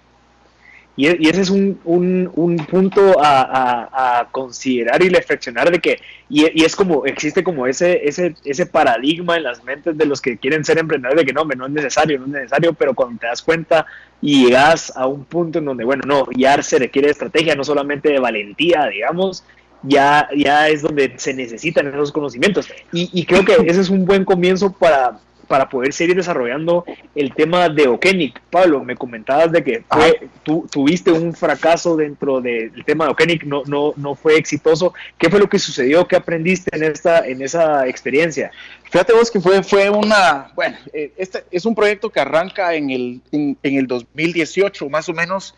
y, 0.98 1.28
ese 1.28 1.42
es 1.42 1.50
un, 1.50 1.78
un, 1.84 2.56
punto 2.68 3.14
a, 3.20 4.26
considerar 4.32 5.00
y 5.00 5.08
reflexionar 5.08 5.70
de 5.70 5.78
que, 5.78 6.00
y, 6.28 6.64
es 6.64 6.74
como, 6.74 7.06
existe 7.06 7.44
como 7.44 7.68
ese, 7.68 8.00
ese, 8.08 8.34
ese 8.44 8.66
paradigma 8.66 9.36
en 9.36 9.44
las 9.44 9.62
mentes 9.62 9.96
de 9.96 10.04
los 10.06 10.20
que 10.20 10.38
quieren 10.38 10.64
ser 10.64 10.76
emprendedores 10.76 11.20
de 11.20 11.26
que 11.26 11.32
no, 11.32 11.44
no 11.44 11.66
es 11.66 11.72
necesario, 11.72 12.18
no 12.18 12.24
es 12.24 12.32
necesario, 12.32 12.72
pero 12.72 12.94
cuando 12.94 13.20
te 13.20 13.28
das 13.28 13.42
cuenta 13.42 13.86
y 14.20 14.46
llegas 14.46 14.92
a 14.96 15.06
un 15.06 15.24
punto 15.24 15.60
en 15.60 15.66
donde, 15.66 15.84
bueno, 15.84 16.02
no, 16.04 16.26
ya 16.36 16.60
se 16.62 16.80
requiere 16.80 17.10
estrategia, 17.10 17.54
no 17.54 17.62
solamente 17.62 18.08
de 18.08 18.18
valentía, 18.18 18.88
digamos, 18.88 19.44
ya, 19.84 20.28
ya 20.36 20.68
es 20.68 20.82
donde 20.82 21.14
se 21.16 21.32
necesitan 21.32 21.86
esos 21.86 22.10
conocimientos. 22.10 22.68
Y 22.90 23.24
creo 23.24 23.44
que 23.44 23.52
ese 23.66 23.82
es 23.82 23.88
un 23.88 24.04
buen 24.04 24.24
comienzo 24.24 24.72
para, 24.72 25.20
para 25.48 25.68
poder 25.68 25.92
seguir 25.92 26.14
desarrollando 26.14 26.84
el 27.14 27.34
tema 27.34 27.68
de 27.68 27.88
Okenic. 27.88 28.40
Pablo, 28.50 28.84
me 28.84 28.94
comentabas 28.94 29.50
de 29.50 29.64
que 29.64 29.84
fue, 29.90 30.28
tú, 30.42 30.68
tuviste 30.70 31.10
un 31.10 31.34
fracaso 31.34 31.96
dentro 31.96 32.40
del 32.40 32.84
tema 32.84 33.06
de 33.06 33.12
Okenic, 33.12 33.44
no, 33.44 33.62
no, 33.66 33.94
no 33.96 34.14
fue 34.14 34.36
exitoso. 34.36 34.92
¿Qué 35.18 35.30
fue 35.30 35.40
lo 35.40 35.48
que 35.48 35.58
sucedió? 35.58 36.06
¿Qué 36.06 36.16
aprendiste 36.16 36.74
en, 36.76 36.84
esta, 36.84 37.26
en 37.26 37.42
esa 37.42 37.88
experiencia? 37.88 38.50
Fíjate 38.84 39.14
vos 39.14 39.30
que 39.30 39.40
fue, 39.40 39.62
fue 39.62 39.90
una, 39.90 40.52
bueno, 40.54 40.76
eh, 40.92 41.12
este 41.16 41.44
es 41.50 41.64
un 41.64 41.74
proyecto 41.74 42.10
que 42.10 42.20
arranca 42.20 42.74
en 42.74 42.90
el, 42.90 43.20
en, 43.32 43.56
en 43.62 43.76
el 43.76 43.86
2018, 43.86 44.88
más 44.88 45.08
o 45.08 45.14
menos 45.14 45.54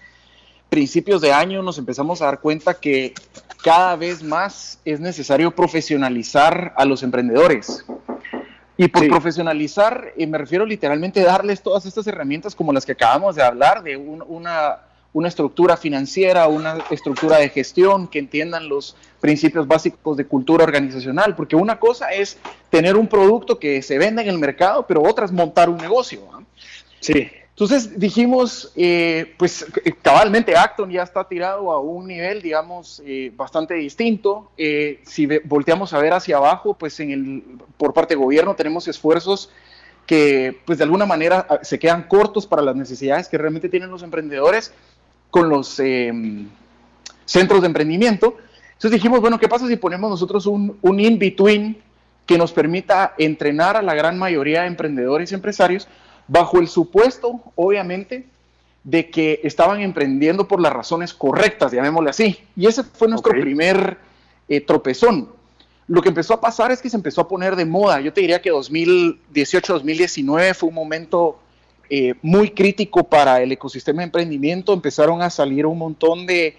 principios 0.70 1.20
de 1.20 1.32
año 1.32 1.62
nos 1.62 1.78
empezamos 1.78 2.22
a 2.22 2.26
dar 2.26 2.40
cuenta 2.40 2.74
que 2.74 3.12
cada 3.62 3.96
vez 3.96 4.22
más 4.22 4.78
es 4.84 5.00
necesario 5.00 5.50
profesionalizar 5.50 6.72
a 6.76 6.84
los 6.84 7.02
emprendedores. 7.02 7.84
Y 8.80 8.88
por 8.88 9.06
profesionalizar, 9.08 10.14
eh, 10.16 10.26
me 10.26 10.38
refiero 10.38 10.64
literalmente 10.64 11.20
a 11.20 11.26
darles 11.26 11.60
todas 11.60 11.84
estas 11.84 12.06
herramientas 12.06 12.54
como 12.54 12.72
las 12.72 12.86
que 12.86 12.92
acabamos 12.92 13.36
de 13.36 13.42
hablar, 13.42 13.82
de 13.82 13.98
una, 13.98 14.78
una 15.12 15.28
estructura 15.28 15.76
financiera, 15.76 16.48
una 16.48 16.78
estructura 16.88 17.36
de 17.36 17.50
gestión, 17.50 18.08
que 18.08 18.18
entiendan 18.18 18.70
los 18.70 18.96
principios 19.20 19.68
básicos 19.68 20.16
de 20.16 20.24
cultura 20.24 20.64
organizacional, 20.64 21.36
porque 21.36 21.56
una 21.56 21.78
cosa 21.78 22.08
es 22.08 22.38
tener 22.70 22.96
un 22.96 23.06
producto 23.06 23.58
que 23.58 23.82
se 23.82 23.98
vende 23.98 24.22
en 24.22 24.30
el 24.30 24.38
mercado, 24.38 24.86
pero 24.86 25.02
otra 25.02 25.26
es 25.26 25.32
montar 25.32 25.68
un 25.68 25.76
negocio. 25.76 26.22
Sí. 27.00 27.30
Entonces 27.60 28.00
dijimos, 28.00 28.72
eh, 28.74 29.34
pues 29.36 29.66
eh, 29.84 29.92
cabalmente 30.00 30.56
Acton 30.56 30.90
ya 30.90 31.02
está 31.02 31.28
tirado 31.28 31.70
a 31.70 31.78
un 31.78 32.06
nivel, 32.06 32.40
digamos, 32.40 33.02
eh, 33.04 33.30
bastante 33.36 33.74
distinto. 33.74 34.50
si 34.56 35.26
volteamos 35.44 35.92
a 35.92 35.98
ver 35.98 36.14
hacia 36.14 36.38
abajo, 36.38 36.72
pues 36.72 36.98
en 37.00 37.10
el, 37.10 37.44
por 37.76 37.92
parte 37.92 38.14
del 38.14 38.24
gobierno 38.24 38.54
tenemos 38.54 38.88
esfuerzos 38.88 39.50
que 40.06 40.58
pues 40.64 40.78
de 40.78 40.84
alguna 40.84 41.04
manera 41.04 41.46
ah, 41.50 41.58
se 41.60 41.78
quedan 41.78 42.04
cortos 42.04 42.46
para 42.46 42.62
las 42.62 42.76
necesidades 42.76 43.28
que 43.28 43.36
realmente 43.36 43.68
tienen 43.68 43.90
los 43.90 44.02
emprendedores 44.02 44.72
con 45.28 45.50
los 45.50 45.78
em, 45.80 46.48
centros 47.26 47.60
de 47.60 47.66
emprendimiento. 47.66 48.38
Entonces 48.68 48.92
dijimos, 48.92 49.20
bueno, 49.20 49.38
¿qué 49.38 49.48
pasa 49.50 49.68
si 49.68 49.76
ponemos 49.76 50.08
nosotros 50.08 50.46
un, 50.46 50.78
un 50.80 50.98
in-between 50.98 51.76
que 52.24 52.38
nos 52.38 52.52
permita 52.52 53.12
entrenar 53.18 53.76
a 53.76 53.82
la 53.82 53.92
gran 53.92 54.18
mayoría 54.18 54.62
de 54.62 54.68
emprendedores 54.68 55.30
y 55.30 55.34
empresarios 55.34 55.88
bajo 56.30 56.58
el 56.60 56.68
supuesto, 56.68 57.40
obviamente, 57.56 58.24
de 58.84 59.10
que 59.10 59.40
estaban 59.42 59.80
emprendiendo 59.80 60.46
por 60.46 60.60
las 60.60 60.72
razones 60.72 61.12
correctas, 61.12 61.72
llamémosle 61.72 62.10
así. 62.10 62.38
Y 62.56 62.68
ese 62.68 62.84
fue 62.84 63.08
nuestro 63.08 63.32
primer 63.32 63.98
eh, 64.48 64.60
tropezón. 64.60 65.28
Lo 65.88 66.00
que 66.00 66.10
empezó 66.10 66.34
a 66.34 66.40
pasar 66.40 66.70
es 66.70 66.80
que 66.80 66.88
se 66.88 66.96
empezó 66.96 67.22
a 67.22 67.26
poner 67.26 67.56
de 67.56 67.64
moda. 67.64 68.00
Yo 68.00 68.12
te 68.12 68.20
diría 68.20 68.40
que 68.40 68.52
2018-2019 68.52 70.54
fue 70.54 70.68
un 70.68 70.74
momento 70.76 71.40
eh, 71.90 72.14
muy 72.22 72.50
crítico 72.50 73.02
para 73.02 73.42
el 73.42 73.50
ecosistema 73.50 74.02
de 74.02 74.04
emprendimiento. 74.04 74.72
Empezaron 74.72 75.22
a 75.22 75.30
salir 75.30 75.66
un 75.66 75.78
montón 75.78 76.26
de, 76.26 76.56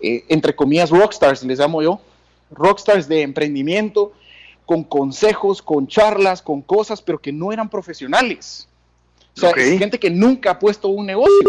eh, 0.00 0.24
entre 0.28 0.54
comillas, 0.54 0.90
rockstars, 0.90 1.42
les 1.42 1.58
llamo 1.58 1.82
yo, 1.82 2.00
rockstars 2.52 3.08
de 3.08 3.22
emprendimiento, 3.22 4.12
con 4.64 4.84
consejos, 4.84 5.60
con 5.60 5.88
charlas, 5.88 6.40
con 6.40 6.62
cosas, 6.62 7.02
pero 7.02 7.18
que 7.18 7.32
no 7.32 7.52
eran 7.52 7.68
profesionales. 7.68 8.67
O 9.38 9.40
sea, 9.40 9.50
es 9.50 9.78
gente 9.78 9.98
que 9.98 10.10
nunca 10.10 10.52
ha 10.52 10.58
puesto 10.58 10.88
un 10.88 11.06
negocio. 11.06 11.48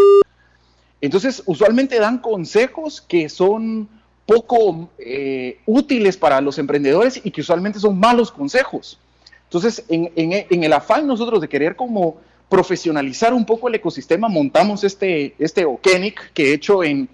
Entonces, 1.02 1.42
usualmente 1.46 2.00
dan 2.00 2.20
consejos 2.20 3.02
que 3.02 3.30
son 3.30 3.90
poco 4.26 4.90
eh, 5.00 5.60
útiles 5.66 6.16
para 6.16 6.40
los 6.40 6.60
emprendedores 6.60 7.20
y 7.24 7.32
que 7.32 7.42
usualmente 7.42 7.80
son 7.80 8.00
malos 8.00 8.32
consejos. 8.32 9.00
Entonces, 9.46 9.84
en, 9.90 10.64
el 10.64 10.74
afán 10.74 11.08
nosotros 11.08 11.42
de 11.42 11.50
querer 11.50 11.76
como 11.76 12.18
profesionalizar 12.48 13.34
un 13.34 13.46
poco 13.46 13.68
el 13.68 13.76
ecosistema, 13.76 14.28
montamos 14.28 14.84
este, 14.84 15.34
este 15.40 15.66
Okenic, 15.66 16.32
que 16.34 16.50
he 16.50 16.54
hecho 16.54 16.84
en, 16.84 17.10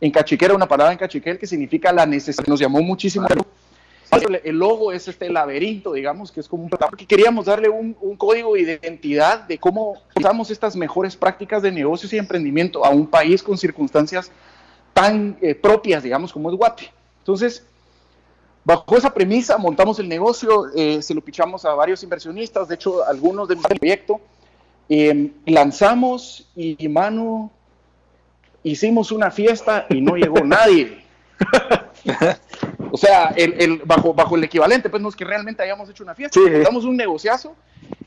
en 0.00 0.10
cachiquera, 0.10 0.54
una 0.54 0.68
palabra 0.68 0.92
en 0.92 0.98
cachiquel 0.98 1.38
que 1.38 1.46
significa 1.46 1.90
la 1.92 2.04
necesidad. 2.04 2.46
Nos 2.46 2.60
llamó 2.60 2.82
muchísimo 2.82 3.26
el 4.44 4.58
logo 4.58 4.92
es 4.92 5.08
este 5.08 5.28
laberinto, 5.28 5.92
digamos, 5.92 6.32
que 6.32 6.40
es 6.40 6.48
como 6.48 6.64
un 6.64 6.70
porque 6.70 7.06
queríamos 7.06 7.46
darle 7.46 7.68
un, 7.68 7.94
código 8.16 8.54
de 8.54 8.60
identidad 8.60 9.40
de 9.40 9.58
cómo 9.58 9.96
usamos 10.16 10.50
estas 10.50 10.76
mejores 10.76 11.16
prácticas 11.16 11.62
de 11.62 11.72
negocios 11.72 12.12
y 12.12 12.18
emprendimiento 12.18 12.84
a 12.84 12.90
un 12.90 13.06
país 13.06 13.42
con 13.42 13.58
circunstancias 13.58 14.30
tan 14.92 15.36
eh, 15.40 15.54
propias, 15.54 16.02
digamos, 16.02 16.32
como 16.32 16.50
es 16.50 16.56
Guate. 16.56 16.90
Entonces, 17.18 17.64
bajo 18.64 18.96
esa 18.96 19.12
premisa 19.12 19.58
montamos 19.58 19.98
el 19.98 20.08
negocio, 20.08 20.66
eh, 20.74 21.02
se 21.02 21.14
lo 21.14 21.20
pichamos 21.20 21.64
a 21.64 21.74
varios 21.74 22.02
inversionistas, 22.02 22.68
de 22.68 22.74
hecho, 22.74 23.04
algunos 23.06 23.48
del 23.48 23.58
proyecto, 23.58 24.20
eh, 24.88 25.32
lanzamos 25.46 26.48
y, 26.56 26.88
Manu, 26.88 27.50
hicimos 28.62 29.12
una 29.12 29.30
fiesta 29.30 29.86
y 29.90 30.00
no 30.00 30.16
llegó 30.16 30.40
nadie. 30.44 31.04
O 32.90 32.96
sea, 32.96 33.34
el, 33.36 33.82
bajo, 33.84 34.14
bajo 34.14 34.36
el 34.36 34.44
equivalente, 34.44 34.88
pues 34.88 35.02
no 35.02 35.08
es 35.08 35.16
que 35.16 35.24
realmente 35.24 35.62
hayamos 35.62 35.88
hecho 35.90 36.02
una 36.04 36.14
fiesta, 36.14 36.40
sí. 36.40 36.50
damos 36.62 36.84
un 36.84 36.96
negociazo, 36.96 37.54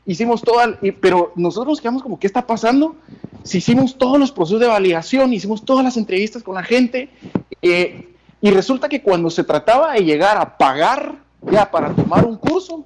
hicimos 0.06 0.42
todo, 0.42 0.60
pero 1.00 1.32
nosotros 1.36 1.72
nos 1.72 1.80
quedamos 1.80 2.02
como, 2.02 2.18
¿qué 2.18 2.26
está 2.26 2.46
pasando? 2.46 2.96
Si 3.44 3.58
hicimos 3.58 3.96
todos 3.96 4.18
los 4.18 4.32
procesos 4.32 4.60
de 4.60 4.66
validación, 4.66 5.32
hicimos 5.32 5.64
todas 5.64 5.84
las 5.84 5.96
entrevistas 5.96 6.42
con 6.42 6.54
la 6.54 6.62
gente, 6.62 7.10
eh, 7.60 8.08
y 8.40 8.50
resulta 8.50 8.88
que 8.88 9.02
cuando 9.02 9.30
se 9.30 9.44
trataba 9.44 9.92
de 9.92 10.04
llegar 10.04 10.36
a 10.36 10.56
pagar 10.56 11.16
ya 11.42 11.70
para 11.70 11.92
tomar 11.94 12.24
un 12.24 12.36
curso, 12.36 12.84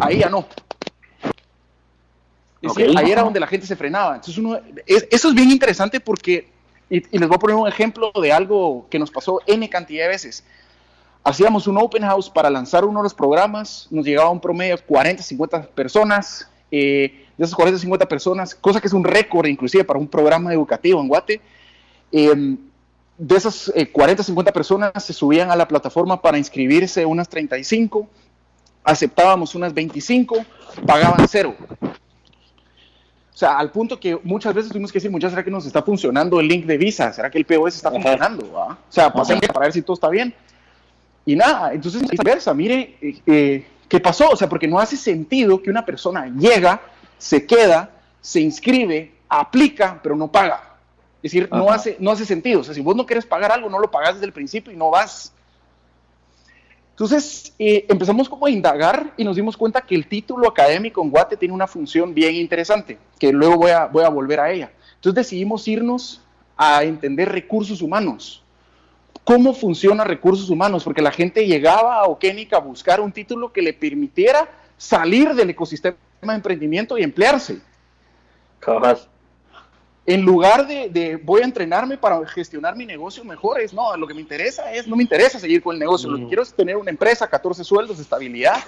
ahí 0.00 0.18
ya 0.18 0.28
no. 0.28 0.46
Es 2.62 2.74
decir, 2.74 2.98
ahí 2.98 3.12
era 3.12 3.22
donde 3.22 3.38
la 3.38 3.46
gente 3.46 3.66
se 3.66 3.76
frenaba. 3.76 4.16
Entonces 4.16 4.38
uno, 4.38 4.58
eso 4.86 5.28
es 5.28 5.34
bien 5.34 5.52
interesante 5.52 6.00
porque, 6.00 6.48
y, 6.90 6.96
y 6.96 7.18
les 7.18 7.28
voy 7.28 7.36
a 7.36 7.38
poner 7.38 7.56
un 7.56 7.68
ejemplo 7.68 8.10
de 8.20 8.32
algo 8.32 8.86
que 8.90 8.98
nos 8.98 9.12
pasó 9.12 9.40
N 9.46 9.68
cantidad 9.68 10.04
de 10.04 10.08
veces 10.08 10.44
hacíamos 11.26 11.66
un 11.66 11.76
open 11.76 12.04
house 12.04 12.30
para 12.30 12.48
lanzar 12.48 12.84
uno 12.84 13.00
de 13.00 13.02
los 13.02 13.14
programas, 13.14 13.88
nos 13.90 14.06
llegaba 14.06 14.30
un 14.30 14.40
promedio 14.40 14.76
de 14.76 14.82
40, 14.82 15.24
50 15.24 15.62
personas, 15.74 16.48
eh, 16.70 17.26
de 17.36 17.44
esas 17.44 17.56
40, 17.56 17.80
50 17.80 18.06
personas, 18.06 18.54
cosa 18.54 18.80
que 18.80 18.86
es 18.86 18.92
un 18.92 19.02
récord 19.02 19.46
inclusive 19.46 19.82
para 19.82 19.98
un 19.98 20.06
programa 20.06 20.54
educativo 20.54 21.00
en 21.00 21.08
Guate, 21.08 21.40
em, 22.12 22.56
de 23.18 23.36
esas 23.36 23.72
40, 23.92 24.22
eh, 24.22 24.24
50 24.24 24.52
personas 24.52 24.92
se 25.02 25.12
subían 25.12 25.50
a 25.50 25.56
la 25.56 25.66
plataforma 25.66 26.22
para 26.22 26.38
inscribirse 26.38 27.04
unas 27.04 27.28
35, 27.28 28.06
aceptábamos 28.84 29.56
unas 29.56 29.74
25, 29.74 30.44
pagaban 30.86 31.26
cero. 31.28 31.56
O 33.34 33.38
sea, 33.38 33.58
al 33.58 33.72
punto 33.72 33.98
que 33.98 34.16
muchas 34.22 34.54
veces 34.54 34.70
tuvimos 34.70 34.92
que 34.92 34.98
decir, 34.98 35.10
muchas 35.10 35.32
¿será 35.32 35.42
que 35.42 35.50
nos 35.50 35.66
está 35.66 35.82
funcionando 35.82 36.38
el 36.38 36.46
link 36.46 36.66
de 36.66 36.78
Visa? 36.78 37.12
¿Será 37.12 37.30
que 37.30 37.38
el 37.38 37.44
POS 37.44 37.74
está 37.74 37.90
funcionando? 37.90 38.46
O 38.54 38.76
sea, 38.88 39.12
pasemos 39.12 39.42
para 39.48 39.66
ver 39.66 39.72
si 39.72 39.82
todo 39.82 39.94
está 39.94 40.08
bien. 40.08 40.32
Y 41.28 41.34
nada, 41.34 41.72
entonces 41.72 42.08
viceversa, 42.08 42.54
mire 42.54 42.96
eh, 43.02 43.18
eh, 43.26 43.66
qué 43.88 43.98
pasó, 43.98 44.30
o 44.30 44.36
sea, 44.36 44.48
porque 44.48 44.68
no 44.68 44.78
hace 44.78 44.96
sentido 44.96 45.60
que 45.60 45.70
una 45.70 45.84
persona 45.84 46.28
llega, 46.28 46.80
se 47.18 47.44
queda, 47.44 47.90
se 48.20 48.40
inscribe, 48.40 49.12
aplica, 49.28 49.98
pero 50.00 50.14
no 50.14 50.30
paga. 50.30 50.76
Es 51.16 51.32
decir, 51.32 51.48
no 51.50 51.68
hace, 51.68 51.96
no 51.98 52.12
hace 52.12 52.24
sentido. 52.24 52.60
O 52.60 52.64
sea, 52.64 52.72
si 52.72 52.80
vos 52.80 52.94
no 52.94 53.04
quieres 53.04 53.26
pagar 53.26 53.50
algo, 53.50 53.68
no 53.68 53.80
lo 53.80 53.90
pagas 53.90 54.14
desde 54.14 54.26
el 54.26 54.32
principio 54.32 54.72
y 54.72 54.76
no 54.76 54.90
vas. 54.90 55.32
Entonces 56.90 57.52
eh, 57.58 57.84
empezamos 57.88 58.28
como 58.28 58.46
a 58.46 58.50
indagar 58.50 59.12
y 59.16 59.24
nos 59.24 59.34
dimos 59.34 59.56
cuenta 59.56 59.80
que 59.80 59.96
el 59.96 60.06
título 60.06 60.48
académico 60.48 61.02
en 61.02 61.10
Guate 61.10 61.36
tiene 61.36 61.52
una 61.52 61.66
función 61.66 62.14
bien 62.14 62.36
interesante, 62.36 62.98
que 63.18 63.32
luego 63.32 63.56
voy 63.56 63.72
a, 63.72 63.86
voy 63.86 64.04
a 64.04 64.08
volver 64.08 64.38
a 64.38 64.52
ella. 64.52 64.70
Entonces 64.94 65.16
decidimos 65.16 65.66
irnos 65.66 66.22
a 66.56 66.84
entender 66.84 67.30
recursos 67.30 67.82
humanos 67.82 68.44
cómo 69.26 69.54
funciona 69.54 70.04
recursos 70.04 70.48
humanos, 70.50 70.84
porque 70.84 71.02
la 71.02 71.10
gente 71.10 71.48
llegaba 71.48 71.96
a 71.96 72.04
Okenic 72.04 72.52
a 72.52 72.58
buscar 72.58 73.00
un 73.00 73.10
título 73.10 73.52
que 73.52 73.60
le 73.60 73.72
permitiera 73.72 74.48
salir 74.76 75.34
del 75.34 75.50
ecosistema 75.50 75.96
de 76.22 76.32
emprendimiento 76.32 76.96
y 76.96 77.02
emplearse. 77.02 77.58
En 80.06 80.22
lugar 80.22 80.68
de, 80.68 81.20
voy 81.24 81.42
a 81.42 81.44
entrenarme 81.44 81.98
para 81.98 82.24
gestionar 82.28 82.76
mi 82.76 82.86
negocio 82.86 83.24
mejor, 83.24 83.60
es 83.60 83.74
no, 83.74 83.96
lo 83.96 84.06
que 84.06 84.14
me 84.14 84.20
interesa 84.20 84.72
es, 84.72 84.86
no 84.86 84.94
me 84.94 85.02
interesa 85.02 85.40
seguir 85.40 85.60
con 85.60 85.74
el 85.74 85.80
negocio, 85.80 86.08
lo 86.08 86.18
que 86.18 86.22
mm. 86.22 86.28
quiero 86.28 86.42
es 86.44 86.54
tener 86.54 86.76
una 86.76 86.90
empresa, 86.90 87.26
14 87.26 87.64
sueldos, 87.64 87.98
estabilidad, 87.98 88.62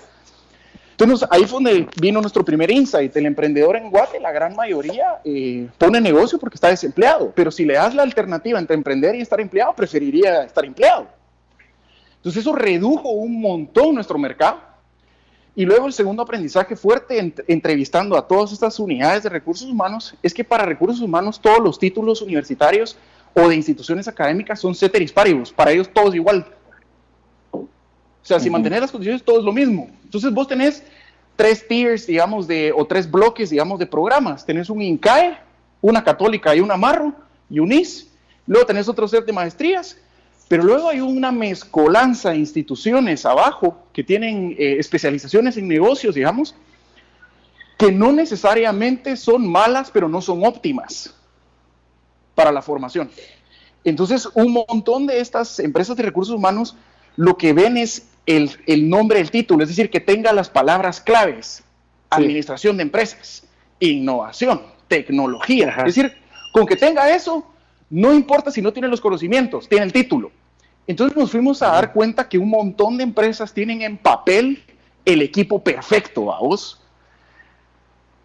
entonces 0.98 1.28
ahí 1.30 1.44
fue 1.44 1.62
donde 1.62 1.88
vino 2.00 2.20
nuestro 2.20 2.44
primer 2.44 2.72
insight. 2.72 3.16
El 3.16 3.26
emprendedor 3.26 3.76
en 3.76 3.88
Guate, 3.88 4.18
la 4.18 4.32
gran 4.32 4.56
mayoría, 4.56 5.20
eh, 5.24 5.68
pone 5.78 6.00
negocio 6.00 6.40
porque 6.40 6.56
está 6.56 6.70
desempleado. 6.70 7.32
Pero 7.37 7.52
si 7.52 7.64
le 7.64 7.74
das 7.74 7.94
la 7.94 8.02
alternativa 8.02 8.58
entre 8.58 8.74
emprender 8.74 9.14
y 9.14 9.20
estar 9.20 9.40
empleado, 9.40 9.74
preferiría 9.76 10.42
estar 10.42 10.64
empleado. 10.64 11.06
Entonces 12.16 12.40
eso 12.40 12.52
redujo 12.52 13.11
un 13.11 13.40
montón 13.40 13.94
nuestro 13.94 14.18
mercado. 14.18 14.58
Y 15.54 15.64
luego 15.64 15.87
el 15.87 15.92
segundo 15.92 16.20
aprendizaje 16.20 16.74
fuerte 16.74 17.32
entrevistando 17.46 18.16
a 18.16 18.26
todas 18.26 18.52
estas 18.52 18.80
unidades 18.80 19.22
de 19.22 19.28
recursos 19.28 19.68
humanos 19.68 20.16
es 20.20 20.34
que 20.34 20.42
para 20.42 20.64
recursos 20.64 21.00
humanos 21.00 21.40
todos 21.40 21.61
los 21.61 21.78
títulos 21.78 22.22
universitarios 22.22 22.96
o 23.34 23.48
de 23.48 23.54
instituciones 23.54 24.08
académicas 24.08 24.58
son 24.58 24.74
ceteris 24.74 25.12
paribus. 25.12 25.52
Para 25.52 25.70
ellos 25.70 25.88
todos 25.92 26.16
igual. 26.16 26.44
Sea, 28.28 28.38
si 28.38 28.50
mantener 28.50 28.80
las 28.80 28.90
condiciones, 28.90 29.22
todo 29.22 29.38
es 29.38 29.44
lo 29.44 29.52
mismo. 29.52 29.88
Entonces 30.04 30.32
vos 30.32 30.46
tenés 30.46 30.82
tres 31.34 31.66
tiers, 31.66 32.06
digamos, 32.06 32.46
de, 32.46 32.72
o 32.76 32.86
tres 32.86 33.10
bloques, 33.10 33.50
digamos, 33.50 33.78
de 33.78 33.86
programas. 33.86 34.44
Tenés 34.44 34.68
un 34.68 34.82
INCAE, 34.82 35.38
una 35.80 36.04
católica 36.04 36.54
y 36.54 36.60
un 36.60 36.70
amarro, 36.70 37.14
y 37.48 37.58
un 37.58 37.72
IS. 37.72 38.08
Luego 38.46 38.66
tenés 38.66 38.88
otro 38.88 39.08
set 39.08 39.24
de 39.24 39.32
maestrías, 39.32 39.96
pero 40.48 40.62
luego 40.62 40.88
hay 40.88 41.00
una 41.00 41.32
mezcolanza 41.32 42.30
de 42.30 42.36
instituciones 42.36 43.24
abajo 43.24 43.86
que 43.92 44.04
tienen 44.04 44.54
eh, 44.58 44.76
especializaciones 44.78 45.56
en 45.56 45.68
negocios, 45.68 46.14
digamos, 46.14 46.54
que 47.78 47.92
no 47.92 48.12
necesariamente 48.12 49.16
son 49.16 49.46
malas, 49.48 49.90
pero 49.90 50.08
no 50.08 50.20
son 50.20 50.44
óptimas 50.44 51.14
para 52.34 52.52
la 52.52 52.60
formación. 52.60 53.10
Entonces, 53.84 54.28
un 54.34 54.52
montón 54.52 55.06
de 55.06 55.20
estas 55.20 55.60
empresas 55.60 55.96
de 55.96 56.02
recursos 56.02 56.34
humanos 56.34 56.76
lo 57.18 57.36
que 57.36 57.52
ven 57.52 57.76
es 57.76 58.06
el, 58.28 58.90
nombre 58.90 59.18
del 59.18 59.30
título, 59.30 59.62
es 59.62 59.70
decir, 59.70 59.90
que 59.90 60.00
tenga 60.00 60.32
las 60.32 60.50
palabras 60.50 61.00
claves, 61.00 61.64
administración 62.10 62.76
de 62.76 62.82
empresas, 62.82 63.44
innovación, 63.80 64.62
tecnología. 64.86 65.74
Es 65.78 65.94
decir, 65.94 66.12
con 66.52 66.66
que 66.66 66.76
tenga 66.76 67.10
eso, 67.10 67.46
no 67.88 68.12
importa 68.12 68.50
si 68.50 68.60
no 68.60 68.72
tiene 68.72 68.88
los 68.88 69.00
conocimientos, 69.00 69.66
tiene 69.68 69.86
el 69.86 69.92
título. 69.94 70.30
Entonces 70.86 71.16
nos 71.16 71.30
fuimos 71.30 71.62
a 71.62 71.68
dar 71.68 71.92
cuenta 71.92 72.28
que 72.28 72.36
un 72.36 72.50
montón 72.50 72.98
de 72.98 73.04
empresas 73.04 73.52
tienen 73.54 73.80
en 73.80 73.96
papel 73.96 74.62
el 75.06 75.22
equipo 75.22 75.64
perfecto, 75.64 76.24
vos, 76.24 76.82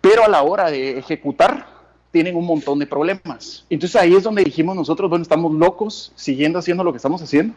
pero 0.01 0.25
a 0.25 0.27
la 0.27 0.43
hora 0.43 0.69
de 0.69 0.97
ejecutar 0.99 1.65
tienen 2.13 2.35
un 2.35 2.45
montón 2.45 2.77
de 2.77 2.85
problemas. 2.85 3.65
Entonces 3.71 3.99
ahí 3.99 4.13
es 4.13 4.21
donde 4.21 4.43
dijimos 4.43 4.75
nosotros, 4.75 5.09
bueno, 5.09 5.23
estamos 5.23 5.51
locos 5.51 6.13
siguiendo 6.15 6.59
haciendo 6.59 6.83
lo 6.83 6.93
que 6.93 6.97
estamos 6.97 7.23
haciendo. 7.23 7.55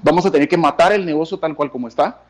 Vamos 0.00 0.24
a 0.24 0.30
tener 0.30 0.48
que 0.48 0.56
matar 0.56 0.92
el 0.92 1.04
negocio 1.04 1.38
tal 1.38 1.56
cual 1.56 1.72
como 1.72 1.88
está. 1.88 2.22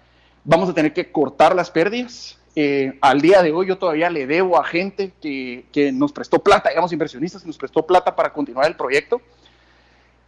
Vamos 0.42 0.70
a 0.70 0.72
tener 0.72 0.94
que 0.94 1.12
cortar 1.12 1.54
las 1.54 1.70
pérdidas. 1.70 2.38
Eh, 2.56 2.96
al 3.02 3.20
día 3.20 3.42
de 3.42 3.52
hoy 3.52 3.66
yo 3.66 3.76
todavía 3.76 4.08
le 4.08 4.26
debo 4.26 4.58
a 4.58 4.64
gente 4.64 5.12
que, 5.20 5.66
que 5.70 5.92
nos 5.92 6.12
prestó 6.12 6.38
plata, 6.38 6.70
digamos 6.70 6.94
inversionistas, 6.94 7.42
que 7.42 7.48
nos 7.48 7.58
prestó 7.58 7.86
plata 7.86 8.16
para 8.16 8.32
continuar 8.32 8.66
el 8.66 8.74
proyecto. 8.74 9.20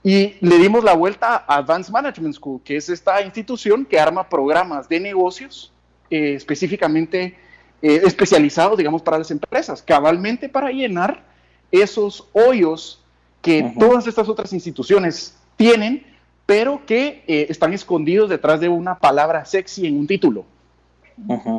Y 0.05 0.35
le 0.41 0.59
dimos 0.59 0.85
la 0.85 0.93
vuelta 0.93 1.45
a 1.49 1.57
Advanced 1.57 1.91
Management 1.91 2.35
School, 2.35 2.61
que 2.63 2.77
es 2.77 2.91
esta 2.91 3.23
institución 3.23 3.87
que 3.87 3.99
arma 3.99 4.29
programas 4.29 4.87
de 4.87 5.01
negocios 5.01 5.73
eh, 6.11 6.35
específicamente 6.35 7.39
eh, 7.81 8.03
especializados, 8.05 8.77
digamos, 8.77 9.01
para 9.01 9.17
las 9.17 9.31
empresas, 9.31 9.81
cabalmente 9.81 10.51
para 10.51 10.71
llenar 10.71 11.28
esos 11.71 12.27
hoyos 12.33 13.01
que 13.43 13.73
todas 13.79 14.07
estas 14.07 14.29
otras 14.29 14.53
instituciones 14.53 15.37
tienen, 15.57 16.05
pero 16.47 16.85
que 16.87 17.23
eh, 17.27 17.47
están 17.49 17.73
escondidos 17.73 18.31
detrás 18.31 18.61
de 18.61 18.69
una 18.69 18.99
palabra 18.99 19.45
sexy 19.45 19.87
en 19.87 19.99
un 19.99 20.07
título. 20.07 20.45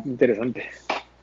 Interesante. 0.06 0.70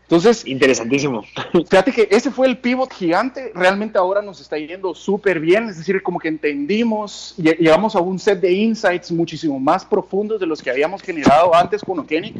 Entonces, 0.02 0.46
interesantísimo. 0.46 1.24
Fíjate 1.52 1.90
que 1.90 2.08
ese 2.10 2.30
fue 2.30 2.46
el 2.46 2.58
pivot 2.58 2.92
gigante. 2.92 3.50
Realmente 3.54 3.98
ahora 3.98 4.22
nos 4.22 4.40
está 4.40 4.56
yendo 4.56 4.94
súper 4.94 5.40
bien. 5.40 5.68
Es 5.68 5.78
decir, 5.78 6.00
como 6.00 6.20
que 6.20 6.28
entendimos, 6.28 7.34
llegamos 7.36 7.96
a 7.96 8.00
un 8.00 8.18
set 8.18 8.40
de 8.40 8.52
insights 8.52 9.10
muchísimo 9.10 9.58
más 9.58 9.84
profundos 9.84 10.38
de 10.38 10.46
los 10.46 10.62
que 10.62 10.70
habíamos 10.70 11.02
generado 11.02 11.52
antes 11.52 11.82
con 11.82 11.98
Okenic. 11.98 12.36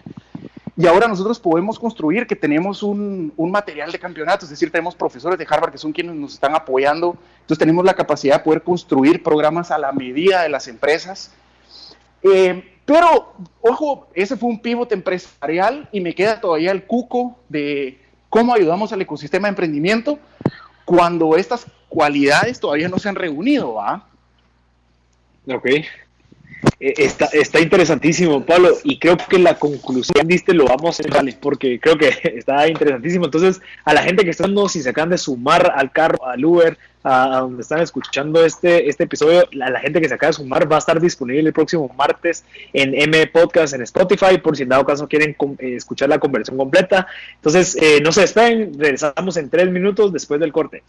Y 0.79 0.87
ahora 0.87 1.09
nosotros 1.09 1.41
podemos 1.41 1.79
construir 1.79 2.27
que 2.27 2.37
tenemos 2.37 2.83
un, 2.83 3.33
material 3.39 3.91
de 3.91 3.99
campeonato, 3.99 4.45
es 4.45 4.51
decir, 4.51 4.71
tenemos 4.71 4.95
profesores 4.95 5.39
de 5.39 5.47
Harvard 5.49 5.73
que 5.73 5.79
son 5.79 5.93
quienes 5.93 6.15
nos 6.15 6.35
están 6.35 6.55
apoyando, 6.55 7.17
entonces 7.41 7.59
tenemos 7.59 7.85
la 7.85 7.95
capacidad 7.95 8.39
de 8.39 8.45
poder 8.45 8.63
construir 8.63 9.23
programas 9.23 9.71
a 9.71 9.79
la 9.79 9.93
medida 9.93 10.43
de 10.43 10.51
las 10.51 10.69
empresas. 10.69 11.33
Eh, 12.23 12.77
pero, 12.85 13.33
ojo, 13.63 14.09
ese 14.13 14.37
fue 14.37 14.51
un 14.51 14.61
pivot 14.61 14.93
empresarial 14.93 15.89
y 15.93 16.01
me 16.01 16.15
queda 16.15 16.41
todavía 16.41 16.73
el 16.73 16.85
cuco 16.85 17.39
de 17.49 17.99
cómo 18.29 18.53
ayudamos 18.53 18.93
al 18.93 19.01
ecosistema 19.01 19.49
de 19.49 19.51
emprendimiento 19.51 20.19
cuando 20.85 21.37
estas 21.37 21.67
cualidades 21.89 22.61
todavía 22.61 22.89
no 22.89 22.99
se 22.99 23.09
han 23.09 23.15
reunido, 23.15 23.75
¿va? 23.75 24.07
Ok. 25.49 25.67
Eh, 26.81 26.95
está, 26.99 27.27
está 27.27 27.61
interesantísimo, 27.61 28.45
Pablo, 28.45 28.77
y 28.85 28.99
creo 28.99 29.17
que 29.17 29.39
la 29.39 29.59
conclusión 29.59 30.27
diste 30.27 30.53
lo 30.53 30.67
vamos 30.67 31.01
a 31.01 31.03
hacer, 31.03 31.39
porque 31.41 31.81
creo 31.81 31.97
que 31.97 32.09
está 32.37 32.69
interesantísimo. 32.69 33.27
Entonces, 33.27 33.61
a 33.85 33.95
la 33.95 34.03
gente 34.03 34.25
que 34.25 34.31
está 34.31 34.47
no, 34.47 34.69
si 34.69 34.83
se 34.83 34.91
acaban 34.91 35.11
de 35.11 35.19
sumar 35.19 35.73
al 35.75 35.91
carro, 35.93 36.27
al 36.27 36.45
Uber, 36.45 36.79
a, 37.03 37.39
donde 37.41 37.63
están 37.63 37.81
escuchando 37.81 38.45
este, 38.45 38.89
este 38.89 39.05
episodio, 39.05 39.49
a 39.63 39.71
la 39.71 39.81
gente 39.81 40.01
que 40.01 40.09
se 40.09 40.15
acaba 40.15 40.31
de 40.31 40.35
sumar 40.35 40.71
va 40.71 40.77
a 40.77 40.79
estar 40.81 41.01
disponible 41.01 41.49
el 41.49 41.53
próximo 41.53 41.89
martes 41.97 42.45
en 42.73 42.95
M 42.95 43.27
Podcast 43.29 43.75
en 43.75 43.83
Spotify, 43.83 44.39
por 44.43 44.57
si 44.57 44.65
en 44.65 44.71
dado 44.71 44.85
caso 44.85 45.07
quieren 45.07 45.37
eh, 45.59 45.77
escuchar 45.77 46.09
la 46.09 46.19
conversión 46.19 46.57
completa. 46.57 47.07
Entonces, 47.37 47.77
eh, 47.81 48.01
no 48.03 48.13
se 48.13 48.23
despeguen, 48.23 48.73
regresamos 48.79 49.37
en 49.37 49.51
tres 49.51 49.71
minutos 49.71 50.13
después 50.13 50.41
del 50.41 50.53
corte. 50.53 50.83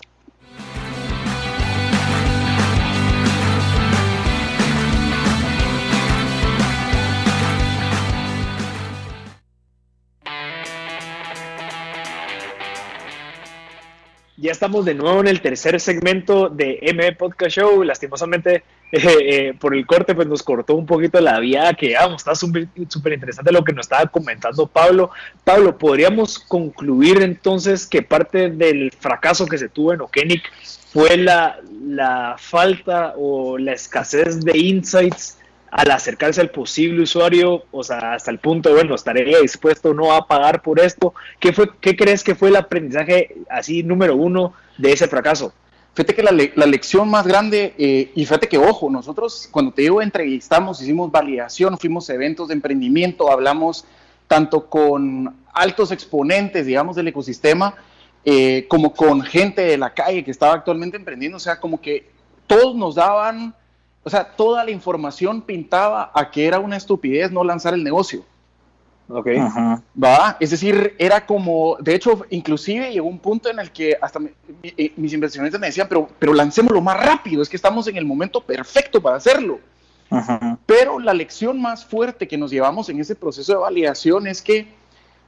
Ya 14.40 14.52
estamos 14.52 14.86
de 14.86 14.94
nuevo 14.94 15.20
en 15.20 15.28
el 15.28 15.42
tercer 15.42 15.80
segmento 15.80 16.48
de 16.48 16.78
M 16.84 17.12
Podcast 17.14 17.58
Show. 17.58 17.82
Lastimosamente, 17.82 18.64
eh, 18.92 19.02
eh, 19.02 19.54
por 19.60 19.74
el 19.74 19.88
corte, 19.88 20.14
pues 20.14 20.28
nos 20.28 20.44
cortó 20.44 20.76
un 20.76 20.86
poquito 20.86 21.20
la 21.20 21.40
vía 21.40 21.74
que 21.74 21.96
vamos. 21.96 22.22
Está 22.22 22.36
súper 22.36 22.68
interesante 23.14 23.52
lo 23.52 23.64
que 23.64 23.74
nos 23.74 23.88
estaba 23.88 24.06
comentando 24.06 24.68
Pablo. 24.68 25.10
Pablo, 25.44 25.76
¿podríamos 25.76 26.38
concluir 26.38 27.24
entonces 27.24 27.88
que 27.88 28.04
parte 28.04 28.52
del 28.52 28.92
fracaso 28.92 29.48
que 29.48 29.58
se 29.58 29.70
tuvo 29.70 29.94
en 29.94 30.02
Okenic 30.02 30.44
fue 30.94 31.18
la, 31.18 31.60
la 31.88 32.36
falta 32.38 33.16
o 33.18 33.58
la 33.58 33.74
escasez 33.74 34.46
de 34.46 34.56
insights 34.56 35.40
al 35.72 35.92
acercarse 35.92 36.42
al 36.42 36.50
posible 36.50 37.02
usuario, 37.02 37.64
o 37.72 37.84
sea, 37.84 38.14
hasta 38.14 38.32
el 38.32 38.40
punto 38.40 38.70
de, 38.70 38.76
bueno, 38.76 38.96
estaré 38.96 39.42
dispuesto 39.42 39.94
no 39.94 40.14
a 40.14 40.28
pagar 40.28 40.62
por 40.62 40.80
esto. 40.80 41.14
¿Qué, 41.40 41.52
fue, 41.54 41.70
qué 41.82 41.96
crees 41.96 42.24
que 42.24 42.36
fue 42.36 42.50
el 42.50 42.56
aprendizaje 42.56 43.36
así 43.50 43.84
número 43.84 44.16
uno 44.16 44.54
de 44.78 44.94
ese 44.94 45.08
fracaso? 45.08 45.54
Fíjate 45.94 46.14
que 46.14 46.24
la, 46.24 46.32
la 46.32 46.66
lección 46.68 47.10
más 47.10 47.26
grande, 47.26 47.74
eh, 47.78 48.12
y 48.14 48.26
fíjate 48.26 48.48
que, 48.48 48.58
ojo, 48.58 48.90
nosotros 48.90 49.50
cuando 49.52 49.74
te 49.74 49.82
digo 49.82 50.02
entrevistamos, 50.02 50.82
hicimos 50.82 51.12
validación, 51.12 51.78
fuimos 51.78 52.10
a 52.10 52.14
eventos 52.14 52.48
de 52.48 52.54
emprendimiento, 52.54 53.32
hablamos 53.32 53.84
tanto 54.28 54.70
con 54.70 55.36
altos 55.54 55.92
exponentes, 55.92 56.66
digamos, 56.66 56.96
del 56.96 57.08
ecosistema, 57.08 57.76
eh, 58.24 58.66
como 58.68 58.94
con 58.94 59.22
gente 59.22 59.62
de 59.62 59.78
la 59.78 59.94
calle 59.94 60.24
que 60.24 60.32
estaba 60.32 60.54
actualmente 60.54 60.98
emprendiendo, 60.98 61.38
o 61.38 61.40
sea, 61.40 61.60
como 61.60 61.82
que 61.82 62.10
todos 62.46 62.76
nos 62.76 62.96
daban 62.96 63.56
o 64.08 64.10
sea, 64.10 64.24
toda 64.24 64.64
la 64.64 64.72
información 64.72 65.42
pintaba 65.42 66.12
a 66.16 66.32
que 66.32 66.48
era 66.48 66.60
una 66.60 66.78
estupidez 66.78 67.30
no 67.30 67.44
lanzar 67.44 67.74
el 67.74 67.84
negocio. 67.84 68.24
Ok. 69.10 69.28
¿Va? 70.02 70.38
Es 70.40 70.52
decir, 70.52 70.96
era 70.98 71.26
como, 71.26 71.76
de 71.82 71.94
hecho, 71.94 72.26
inclusive 72.30 72.94
llegó 72.94 73.06
un 73.10 73.20
punto 73.20 73.50
en 73.50 73.60
el 73.60 73.70
que 73.70 73.98
hasta 74.02 74.22
eh, 74.64 74.94
mis 74.96 75.12
inversionistas 75.12 75.60
me 75.60 75.68
decían, 75.68 75.88
pero, 75.90 76.08
pero 76.20 76.34
lancémoslo 76.34 76.80
más 76.80 76.98
rápido, 76.98 77.42
es 77.42 77.50
que 77.50 77.58
estamos 77.58 77.86
en 77.90 77.98
el 77.98 78.06
momento 78.06 78.40
perfecto 78.40 79.02
para 79.02 79.18
hacerlo. 79.18 79.60
Pero 80.66 81.00
la 81.00 81.14
lección 81.14 81.62
más 81.62 81.84
fuerte 81.84 82.30
que 82.30 82.38
nos 82.38 82.50
llevamos 82.50 82.88
en 82.88 83.02
ese 83.02 83.14
proceso 83.14 83.52
de 83.52 83.58
validación 83.58 84.26
es 84.26 84.42
que 84.42 84.70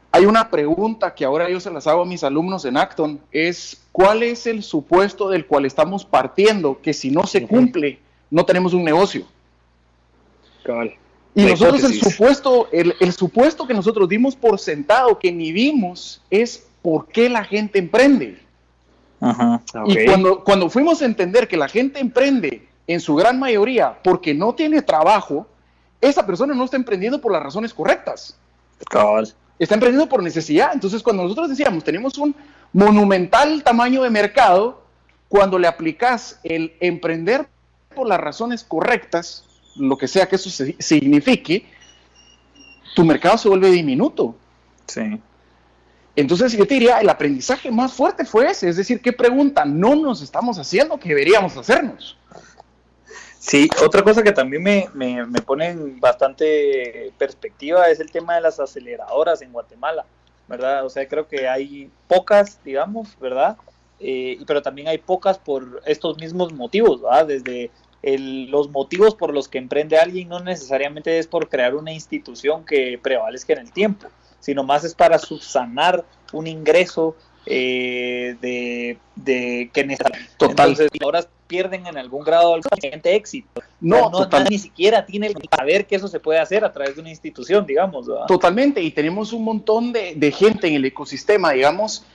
hay 0.10 0.24
una 0.24 0.50
pregunta 0.50 1.14
que 1.14 1.26
ahora 1.26 1.50
yo 1.50 1.60
se 1.60 1.70
las 1.70 1.86
hago 1.86 2.04
a 2.04 2.06
mis 2.06 2.24
alumnos 2.24 2.64
en 2.64 2.78
Acton, 2.78 3.20
es 3.34 3.82
¿cuál 3.92 4.24
es 4.24 4.48
el 4.48 4.64
supuesto 4.64 5.28
del 5.28 5.48
cual 5.48 5.66
estamos 5.66 6.06
partiendo 6.06 6.80
que 6.82 6.94
si 6.94 7.12
no 7.12 7.26
se 7.26 7.46
cumple, 7.46 8.00
no 8.30 8.46
tenemos 8.46 8.74
un 8.74 8.84
negocio. 8.84 9.26
Y 11.36 11.46
nosotros 11.46 11.84
el 11.84 11.94
supuesto, 11.94 12.68
el, 12.72 13.14
supuesto 13.14 13.66
que 13.66 13.74
nosotros 13.74 14.10
dimos 14.10 14.36
por 14.36 14.60
sentado, 14.60 15.18
que 15.20 15.32
ni 15.32 15.52
vimos, 15.52 16.22
es 16.30 16.68
por 16.82 17.08
qué 17.08 17.30
la 17.30 17.44
gente 17.44 17.80
emprende. 17.80 18.40
Y 19.86 20.06
cuando, 20.06 20.44
cuando 20.44 20.70
fuimos 20.70 21.02
a 21.02 21.06
entender 21.06 21.48
que 21.48 21.58
la 21.58 21.68
gente 21.68 22.00
emprende 22.00 22.68
en 22.88 23.00
su 23.00 23.16
gran 23.16 23.38
mayoría 23.38 24.00
porque 24.04 24.34
no 24.34 24.54
tiene 24.54 24.82
trabajo, 24.82 25.48
esa 26.02 26.26
persona 26.26 26.54
no 26.54 26.66
está 26.66 26.78
emprendiendo 26.78 27.20
por 27.20 27.32
las 27.32 27.44
razones 27.44 27.74
correctas. 27.74 28.38
Está 29.60 29.76
emprendiendo 29.76 30.08
por 30.08 30.24
necesidad. 30.24 30.72
Entonces, 30.74 31.04
cuando 31.04 31.24
nosotros 31.24 31.50
decíamos, 31.50 31.84
tenemos 31.84 32.18
un 32.18 32.36
monumental 32.72 33.62
tamaño 33.64 34.04
de 34.04 34.10
mercado, 34.10 34.82
cuando 35.28 35.60
le 35.60 35.68
aplicas 35.68 36.40
el 36.44 36.74
emprender 36.80 37.48
por 37.94 38.08
las 38.08 38.20
razones 38.20 38.64
correctas, 38.64 39.46
lo 39.76 39.98
que 39.98 40.08
sea 40.08 40.28
que 40.28 40.36
eso 40.36 40.50
signifique, 40.80 41.66
tu 42.96 43.04
mercado 43.04 43.38
se 43.38 43.50
vuelve 43.50 43.70
diminuto. 43.70 44.36
Sí. 44.88 45.20
Entonces 46.16 46.54
yo 46.54 46.68
te 46.68 46.74
diría, 46.74 47.00
el 47.00 47.10
aprendizaje 47.10 47.72
más 47.72 47.94
fuerte 47.94 48.26
fue 48.26 48.50
ese, 48.50 48.70
es 48.70 48.78
decir, 48.78 49.02
¿qué 49.02 49.14
pregunta 49.14 49.64
no 49.64 49.96
nos 49.96 50.22
estamos 50.22 50.58
haciendo 50.58 51.00
que 51.00 51.10
deberíamos 51.10 51.56
hacernos? 51.56 52.18
Sí, 53.40 53.70
otra 53.82 54.04
cosa 54.04 54.22
que 54.22 54.34
también 54.34 54.62
me, 54.62 54.90
me, 54.94 55.26
me, 55.26 55.42
pone 55.42 55.70
en 55.70 56.00
bastante 56.00 57.14
perspectiva 57.18 57.88
es 57.88 58.02
el 58.02 58.12
tema 58.12 58.36
de 58.36 58.42
las 58.42 58.60
aceleradoras 58.60 59.42
en 59.42 59.54
Guatemala, 59.54 60.06
¿verdad? 60.48 60.86
O 60.86 60.90
sea, 60.90 61.08
creo 61.08 61.26
que 61.26 61.48
hay 61.48 61.90
pocas, 62.10 62.60
digamos, 62.66 63.18
¿verdad? 63.18 63.56
Eh, 64.00 64.40
pero 64.48 64.62
también 64.62 64.88
hay 64.88 64.98
pocas 64.98 65.38
por 65.38 65.82
estos 65.86 66.18
mismos 66.18 66.54
motivos, 66.54 67.02
¿verdad? 67.02 67.28
Desde 67.28 67.72
los 68.02 68.70
motivos 68.70 69.16
por 69.16 69.34
los 69.34 69.50
que 69.50 69.58
emprende 69.58 69.98
alguien 69.98 70.30
no 70.30 70.40
necesariamente 70.40 71.20
es 71.20 71.28
por 71.28 71.50
crear 71.50 71.76
una 71.76 71.92
institución 71.92 72.66
que 72.66 72.98
prevalezca 73.02 73.54
en 73.54 73.60
el 73.60 73.72
tiempo, 73.74 74.08
sino 74.40 74.64
más 74.64 74.86
es 74.86 74.96
para 74.96 75.20
subsanar 75.20 76.06
un 76.32 76.48
ingreso 76.48 77.16
eh, 77.46 78.38
de, 78.42 78.98
de, 79.16 79.70
que 79.74 79.98
Total. 80.38 80.70
Entonces, 80.70 80.90
ahora 81.02 81.26
pierden 81.48 81.88
en 81.88 81.98
algún 81.98 82.24
grado 82.24 82.56
el 82.56 82.62
siguiente 82.80 83.16
éxito. 83.16 83.62
No, 83.82 84.10
no 84.10 84.28
ni 84.50 84.60
siquiera 84.60 85.06
tiene 85.06 85.28
el 85.28 85.36
saber 85.50 85.88
que 85.88 85.96
eso 85.96 86.08
se 86.08 86.20
puede 86.20 86.40
hacer 86.40 86.64
a 86.64 86.72
través 86.72 86.96
de 86.96 87.02
una 87.02 87.10
institución, 87.10 87.66
digamos. 87.66 88.08
Totalmente, 88.28 88.82
y 88.82 88.92
tenemos 88.92 89.34
un 89.34 89.44
montón 89.44 89.92
de, 89.92 90.14
de 90.16 90.32
gente 90.32 90.68
en 90.68 90.76
el 90.76 90.86
ecosistema, 90.86 91.52
digamos, 91.52 92.06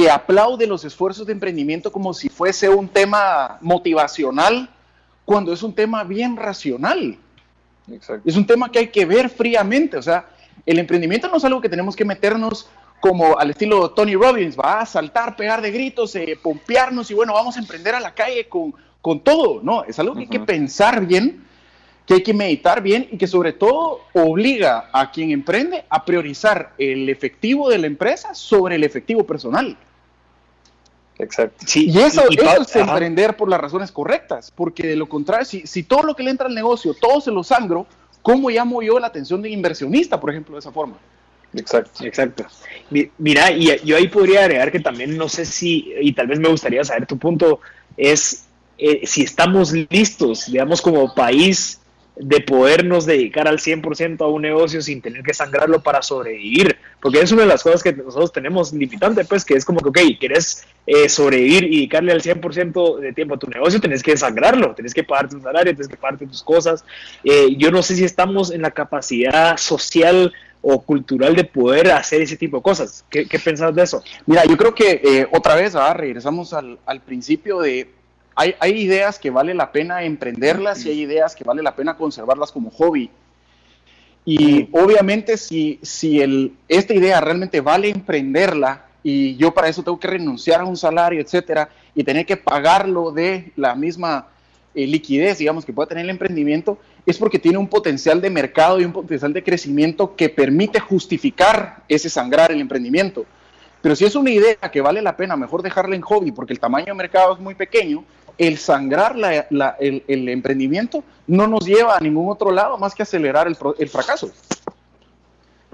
que 0.00 0.10
aplaude 0.10 0.66
los 0.66 0.82
esfuerzos 0.86 1.26
de 1.26 1.34
emprendimiento 1.34 1.92
como 1.92 2.14
si 2.14 2.30
fuese 2.30 2.70
un 2.70 2.88
tema 2.88 3.58
motivacional 3.60 4.70
cuando 5.26 5.52
es 5.52 5.62
un 5.62 5.74
tema 5.74 6.04
bien 6.04 6.38
racional. 6.38 7.18
Es 8.24 8.34
un 8.34 8.46
tema 8.46 8.72
que 8.72 8.78
hay 8.78 8.86
que 8.86 9.04
ver 9.04 9.28
fríamente. 9.28 9.98
O 9.98 10.02
sea, 10.02 10.24
el 10.64 10.78
emprendimiento 10.78 11.28
no 11.28 11.36
es 11.36 11.44
algo 11.44 11.60
que 11.60 11.68
tenemos 11.68 11.94
que 11.94 12.06
meternos 12.06 12.70
como 12.98 13.38
al 13.38 13.50
estilo 13.50 13.90
Tony 13.90 14.14
Robbins, 14.14 14.58
va 14.58 14.80
a 14.80 14.86
saltar, 14.86 15.36
pegar 15.36 15.60
de 15.60 15.70
gritos, 15.70 16.16
eh, 16.16 16.38
pompearnos 16.42 17.10
y 17.10 17.14
bueno, 17.14 17.34
vamos 17.34 17.58
a 17.58 17.60
emprender 17.60 17.94
a 17.94 18.00
la 18.00 18.14
calle 18.14 18.48
con, 18.48 18.74
con 19.02 19.20
todo. 19.20 19.60
No, 19.62 19.84
es 19.84 19.98
algo 19.98 20.14
que 20.14 20.20
hay 20.20 20.28
que 20.28 20.40
pensar 20.40 21.04
bien, 21.04 21.44
que 22.06 22.14
hay 22.14 22.22
que 22.22 22.32
meditar 22.32 22.80
bien 22.80 23.06
y 23.10 23.18
que 23.18 23.26
sobre 23.26 23.52
todo 23.52 24.00
obliga 24.14 24.88
a 24.94 25.10
quien 25.10 25.30
emprende 25.30 25.84
a 25.90 26.06
priorizar 26.06 26.72
el 26.78 27.10
efectivo 27.10 27.68
de 27.68 27.76
la 27.76 27.86
empresa 27.86 28.34
sobre 28.34 28.76
el 28.76 28.84
efectivo 28.84 29.24
personal. 29.24 29.76
Exacto. 31.20 31.64
y 31.74 31.98
eso, 31.98 32.22
es 32.30 32.76
emprender 32.76 33.36
por 33.36 33.48
las 33.48 33.60
razones 33.60 33.92
correctas, 33.92 34.50
porque 34.54 34.86
de 34.86 34.96
lo 34.96 35.08
contrario, 35.08 35.44
si, 35.44 35.66
si, 35.66 35.82
todo 35.82 36.02
lo 36.02 36.16
que 36.16 36.22
le 36.22 36.30
entra 36.30 36.46
al 36.46 36.54
negocio, 36.54 36.94
todo 36.94 37.20
se 37.20 37.30
lo 37.30 37.42
sangro, 37.44 37.86
¿cómo 38.22 38.50
llamo 38.50 38.82
yo 38.82 38.98
la 38.98 39.08
atención 39.08 39.42
de 39.42 39.50
inversionista, 39.50 40.18
por 40.18 40.30
ejemplo, 40.30 40.54
de 40.54 40.60
esa 40.60 40.72
forma? 40.72 40.96
Exacto. 41.54 42.04
Exacto. 42.04 42.46
Mira, 43.18 43.50
y 43.50 43.76
yo 43.84 43.96
ahí 43.96 44.08
podría 44.08 44.40
agregar 44.40 44.70
que 44.70 44.80
también 44.80 45.16
no 45.16 45.28
sé 45.28 45.44
si, 45.44 45.92
y 46.00 46.12
tal 46.12 46.26
vez 46.26 46.38
me 46.38 46.48
gustaría 46.48 46.84
saber 46.84 47.06
tu 47.06 47.18
punto, 47.18 47.60
es 47.96 48.44
eh, 48.78 49.06
si 49.06 49.22
estamos 49.22 49.72
listos, 49.72 50.46
digamos, 50.46 50.80
como 50.80 51.14
país 51.14 51.79
de 52.22 52.40
podernos 52.40 53.06
dedicar 53.06 53.48
al 53.48 53.58
100% 53.58 54.20
a 54.20 54.28
un 54.28 54.42
negocio 54.42 54.82
sin 54.82 55.00
tener 55.00 55.22
que 55.22 55.32
sangrarlo 55.32 55.82
para 55.82 56.02
sobrevivir, 56.02 56.76
porque 57.00 57.20
es 57.20 57.32
una 57.32 57.42
de 57.42 57.48
las 57.48 57.62
cosas 57.62 57.82
que 57.82 57.92
nosotros 57.92 58.32
tenemos 58.32 58.72
limitante, 58.72 59.24
pues 59.24 59.44
que 59.44 59.54
es 59.54 59.64
como 59.64 59.80
que, 59.80 59.88
ok, 59.88 60.18
quieres 60.18 60.66
eh, 60.86 61.08
sobrevivir 61.08 61.64
y 61.64 61.76
dedicarle 61.76 62.12
al 62.12 62.20
100% 62.20 62.98
de 62.98 63.12
tiempo 63.14 63.34
a 63.34 63.38
tu 63.38 63.46
negocio, 63.48 63.80
tenés 63.80 64.02
que 64.02 64.16
sangrarlo, 64.16 64.74
tenés 64.74 64.92
que 64.92 65.02
pagarte 65.02 65.36
un 65.36 65.42
salario, 65.42 65.72
tenés 65.72 65.88
que 65.88 65.96
pagarte 65.96 66.26
tus 66.26 66.42
cosas. 66.42 66.84
Eh, 67.24 67.56
yo 67.56 67.70
no 67.70 67.82
sé 67.82 67.96
si 67.96 68.04
estamos 68.04 68.50
en 68.50 68.62
la 68.62 68.70
capacidad 68.70 69.56
social 69.56 70.32
o 70.62 70.82
cultural 70.82 71.34
de 71.34 71.44
poder 71.44 71.90
hacer 71.90 72.20
ese 72.20 72.36
tipo 72.36 72.58
de 72.58 72.62
cosas. 72.62 73.04
¿Qué, 73.08 73.26
qué 73.26 73.38
pensás 73.38 73.74
de 73.74 73.82
eso? 73.82 74.02
Mira, 74.26 74.44
yo 74.44 74.58
creo 74.58 74.74
que 74.74 75.00
eh, 75.02 75.26
otra 75.32 75.54
vez, 75.54 75.74
ah, 75.74 75.94
regresamos 75.94 76.52
al, 76.52 76.78
al 76.84 77.00
principio 77.00 77.60
de 77.60 77.88
hay, 78.40 78.80
ideas 78.80 79.18
que 79.18 79.30
vale 79.30 79.54
la 79.54 79.70
pena 79.70 80.02
emprenderlas 80.02 80.84
y 80.84 80.90
hay 80.90 81.00
ideas 81.00 81.36
que 81.36 81.44
vale 81.44 81.62
la 81.62 81.74
pena 81.74 81.96
conservarlas 81.96 82.52
como 82.52 82.70
hobby. 82.70 83.10
Y 84.24 84.68
obviamente 84.72 85.36
si, 85.36 85.78
si 85.82 86.56
esta 86.68 86.94
idea 86.94 87.20
realmente 87.20 87.60
vale 87.60 87.90
emprenderla 87.90 88.86
y 89.02 89.36
yo 89.36 89.52
para 89.52 89.68
eso 89.68 89.82
tengo 89.82 89.98
que 89.98 90.08
renunciar 90.08 90.60
a 90.60 90.64
un 90.64 90.76
salario, 90.76 91.20
etcétera, 91.20 91.70
y 91.94 92.04
tener 92.04 92.26
que 92.26 92.36
pagarlo 92.36 93.12
de 93.12 93.52
la 93.56 93.74
misma 93.74 94.28
eh, 94.74 94.86
liquidez, 94.86 95.38
digamos, 95.38 95.64
que 95.64 95.72
pueda 95.72 95.88
tener 95.88 96.04
el 96.04 96.10
emprendimiento, 96.10 96.78
es 97.06 97.18
porque 97.18 97.38
tiene 97.38 97.58
un 97.58 97.66
potencial 97.66 98.20
de 98.20 98.30
mercado 98.30 98.78
y 98.80 98.84
un 98.84 98.92
potencial 98.92 99.32
de 99.32 99.42
crecimiento 99.42 100.14
que 100.14 100.28
permite 100.28 100.80
justificar 100.80 101.82
ese 101.88 102.10
sangrar 102.10 102.52
el 102.52 102.60
emprendimiento. 102.60 103.24
Pero 103.82 103.96
si 103.96 104.04
es 104.04 104.14
una 104.14 104.30
idea 104.30 104.56
que 104.70 104.80
vale 104.80 105.00
la 105.00 105.16
pena, 105.16 105.36
mejor 105.36 105.62
dejarla 105.62 105.96
en 105.96 106.02
hobby 106.02 106.32
porque 106.32 106.52
el 106.52 106.60
tamaño 106.60 106.86
de 106.86 106.94
mercado 106.94 107.34
es 107.34 107.40
muy 107.40 107.54
pequeño, 107.54 108.04
el 108.38 108.58
sangrar 108.58 109.16
el, 109.78 110.28
emprendimiento 110.28 111.04
no 111.26 111.46
nos 111.46 111.66
lleva 111.66 111.96
a 111.96 112.00
ningún 112.00 112.30
otro 112.30 112.50
lado 112.50 112.78
más 112.78 112.94
que 112.94 113.02
acelerar 113.02 113.46
el, 113.46 113.88
fracaso. 113.88 114.30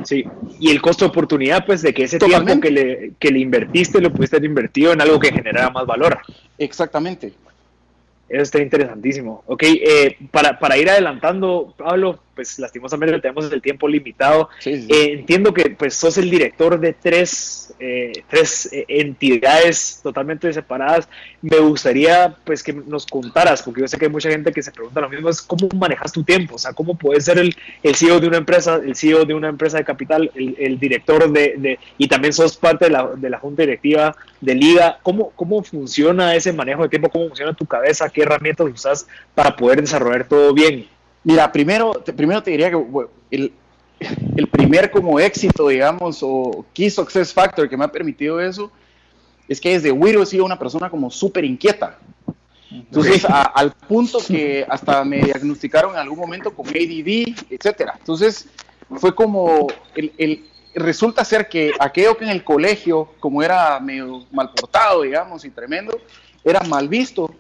Sí, 0.05 0.25
y 0.61 0.71
el 0.71 0.83
costo 0.83 1.05
de 1.05 1.11
oportunidad, 1.11 1.65
pues, 1.65 1.83
de 1.83 1.95
que 1.95 2.05
ese 2.05 2.19
tiempo 2.19 2.61
que 2.61 2.71
le, 2.71 3.13
que 3.19 3.31
le 3.31 3.39
invertiste 3.39 4.01
lo 4.01 4.13
pudiste 4.13 4.37
haber 4.37 4.51
invertido 4.51 4.93
en 4.93 5.01
algo 5.01 5.19
que 5.19 5.33
generara 5.33 5.71
más 5.71 5.87
valor. 5.87 6.19
Exactamente. 6.59 7.33
Eso 8.29 8.43
está 8.43 8.61
interesantísimo. 8.61 9.43
Ok, 9.47 9.63
eh, 9.65 10.19
para, 10.31 10.59
para, 10.59 10.77
ir 10.77 10.91
adelantando, 10.91 11.75
Pablo, 11.77 12.19
pues 12.37 12.59
lastimosamente 12.59 13.19
tenemos 13.19 13.51
el 13.51 13.63
tiempo 13.63 13.89
limitado. 13.89 14.51
Eh, 14.65 14.85
entiendo 14.89 15.53
que 15.53 15.71
pues 15.71 15.95
sos 15.95 16.19
el 16.19 16.31
director 16.31 16.79
de 16.79 16.93
tres, 16.93 17.75
eh, 17.81 18.13
tres 18.29 18.69
entidades 18.73 20.01
totalmente 20.03 20.53
separadas. 20.53 21.09
Me 21.43 21.59
gustaría 21.59 22.37
pues 22.45 22.63
que 22.63 22.73
nos 22.73 23.07
contaras, 23.07 23.63
porque 23.63 23.81
yo 23.81 23.89
sé 23.89 23.99
que 23.99 24.05
hay 24.05 24.11
mucha 24.13 24.31
gente 24.31 24.53
que 24.53 24.63
se 24.63 24.71
pregunta 24.71 25.01
lo 25.01 25.09
mismo, 25.09 25.29
es 25.29 25.43
cómo 25.43 25.69
manejas 25.75 26.13
tu 26.13 26.23
tiempo, 26.23 26.57
o 26.57 26.59
sea, 26.59 26.73
cómo 26.73 26.97
puedes 26.97 27.25
ser 27.25 27.39
el, 27.39 27.57
el 27.83 27.97
CEO 27.97 28.21
de 28.21 28.29
una 28.29 28.37
empresa, 28.37 28.77
el 28.77 28.95
CEO 28.95 29.25
de 29.25 29.35
una 29.35 29.49
empresa 29.49 29.79
de 29.79 29.85
capital, 29.85 30.31
el, 30.35 30.55
el 30.59 30.79
director 30.79 31.31
de, 31.33 31.55
de, 31.57 31.79
y 31.99 32.07
también 32.07 32.33
sos 32.33 32.57
parte 32.57 32.85
de 32.85 32.91
la, 32.91 33.09
de 33.17 33.31
la 33.31 33.39
junta 33.39 33.63
directiva 33.63 34.15
de 34.41 34.55
Liga. 34.55 34.99
¿Cómo, 35.03 35.31
¿Cómo 35.31 35.63
funciona 35.63 36.35
ese 36.35 36.53
manejo 36.53 36.83
de 36.83 36.89
tiempo? 36.91 37.09
¿Cómo 37.09 37.29
funciona 37.29 37.55
tu 37.55 37.67
cabeza? 37.67 38.11
qué 38.11 38.23
herramientas 38.23 38.67
usas 38.73 39.07
para 39.35 39.57
poder 39.57 39.81
desarrollar 39.81 40.27
todo 40.29 40.53
bien? 40.53 40.87
Mira, 41.27 41.51
primero, 41.51 41.93
te, 42.05 42.13
primero 42.13 42.41
te 42.41 42.53
diría 42.53 42.71
que 42.71 42.81
el, 43.33 43.53
el, 44.37 44.47
primer 44.47 44.93
como 44.93 45.19
éxito, 45.19 45.67
digamos, 45.67 46.21
o 46.23 46.65
key 46.73 46.89
success 46.89 47.35
factor 47.35 47.69
que 47.69 47.77
me 47.77 47.85
ha 47.85 47.91
permitido 47.91 48.41
eso, 48.41 48.71
es 49.49 49.61
que 49.61 49.71
desde 49.71 49.91
Wiro 49.91 50.23
he 50.23 50.27
sido 50.27 50.45
una 50.45 50.57
persona 50.57 50.89
como 50.89 51.11
súper 51.11 51.45
inquieta. 51.45 51.99
Entonces, 52.71 53.27
al 53.29 53.73
punto 53.73 54.21
que 54.25 54.65
hasta 54.69 55.05
me 55.05 55.21
diagnosticaron 55.21 55.95
en 55.95 55.99
algún 55.99 56.21
momento 56.21 56.55
con 56.55 56.69
ADD, 56.69 57.35
etcétera. 57.51 57.97
Entonces, 57.99 58.49
fue 58.89 59.13
como 59.13 59.67
el, 59.97 60.13
el, 60.19 60.45
resulta 60.77 61.25
ser 61.25 61.49
que 61.49 61.73
aquello 61.81 62.17
que 62.17 62.23
en 62.23 62.31
el 62.31 62.45
colegio, 62.45 63.09
como 63.19 63.43
era 63.43 63.81
medio 63.81 64.25
mal 64.31 64.53
portado, 64.53 65.03
digamos, 65.03 65.45
y 65.45 65.51
tremendo, 65.51 66.01
era 66.45 66.61
mal 66.61 66.89
visto, 66.89 67.35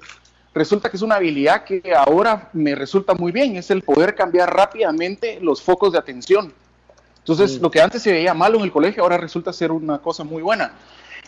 resulta 0.56 0.90
que 0.90 0.96
es 0.96 1.02
una 1.02 1.16
habilidad 1.16 1.64
que 1.64 1.82
ahora 1.94 2.48
me 2.54 2.74
resulta 2.74 3.14
muy 3.14 3.30
bien, 3.30 3.56
es 3.56 3.70
el 3.70 3.82
poder 3.82 4.14
cambiar 4.14 4.54
rápidamente 4.54 5.38
los 5.40 5.62
focos 5.62 5.92
de 5.92 5.98
atención. 5.98 6.52
Entonces, 7.18 7.58
mm. 7.58 7.62
lo 7.62 7.70
que 7.70 7.82
antes 7.82 8.02
se 8.02 8.10
veía 8.10 8.32
malo 8.32 8.58
en 8.58 8.64
el 8.64 8.72
colegio 8.72 9.02
ahora 9.02 9.18
resulta 9.18 9.52
ser 9.52 9.70
una 9.70 9.98
cosa 9.98 10.24
muy 10.24 10.42
buena. 10.42 10.72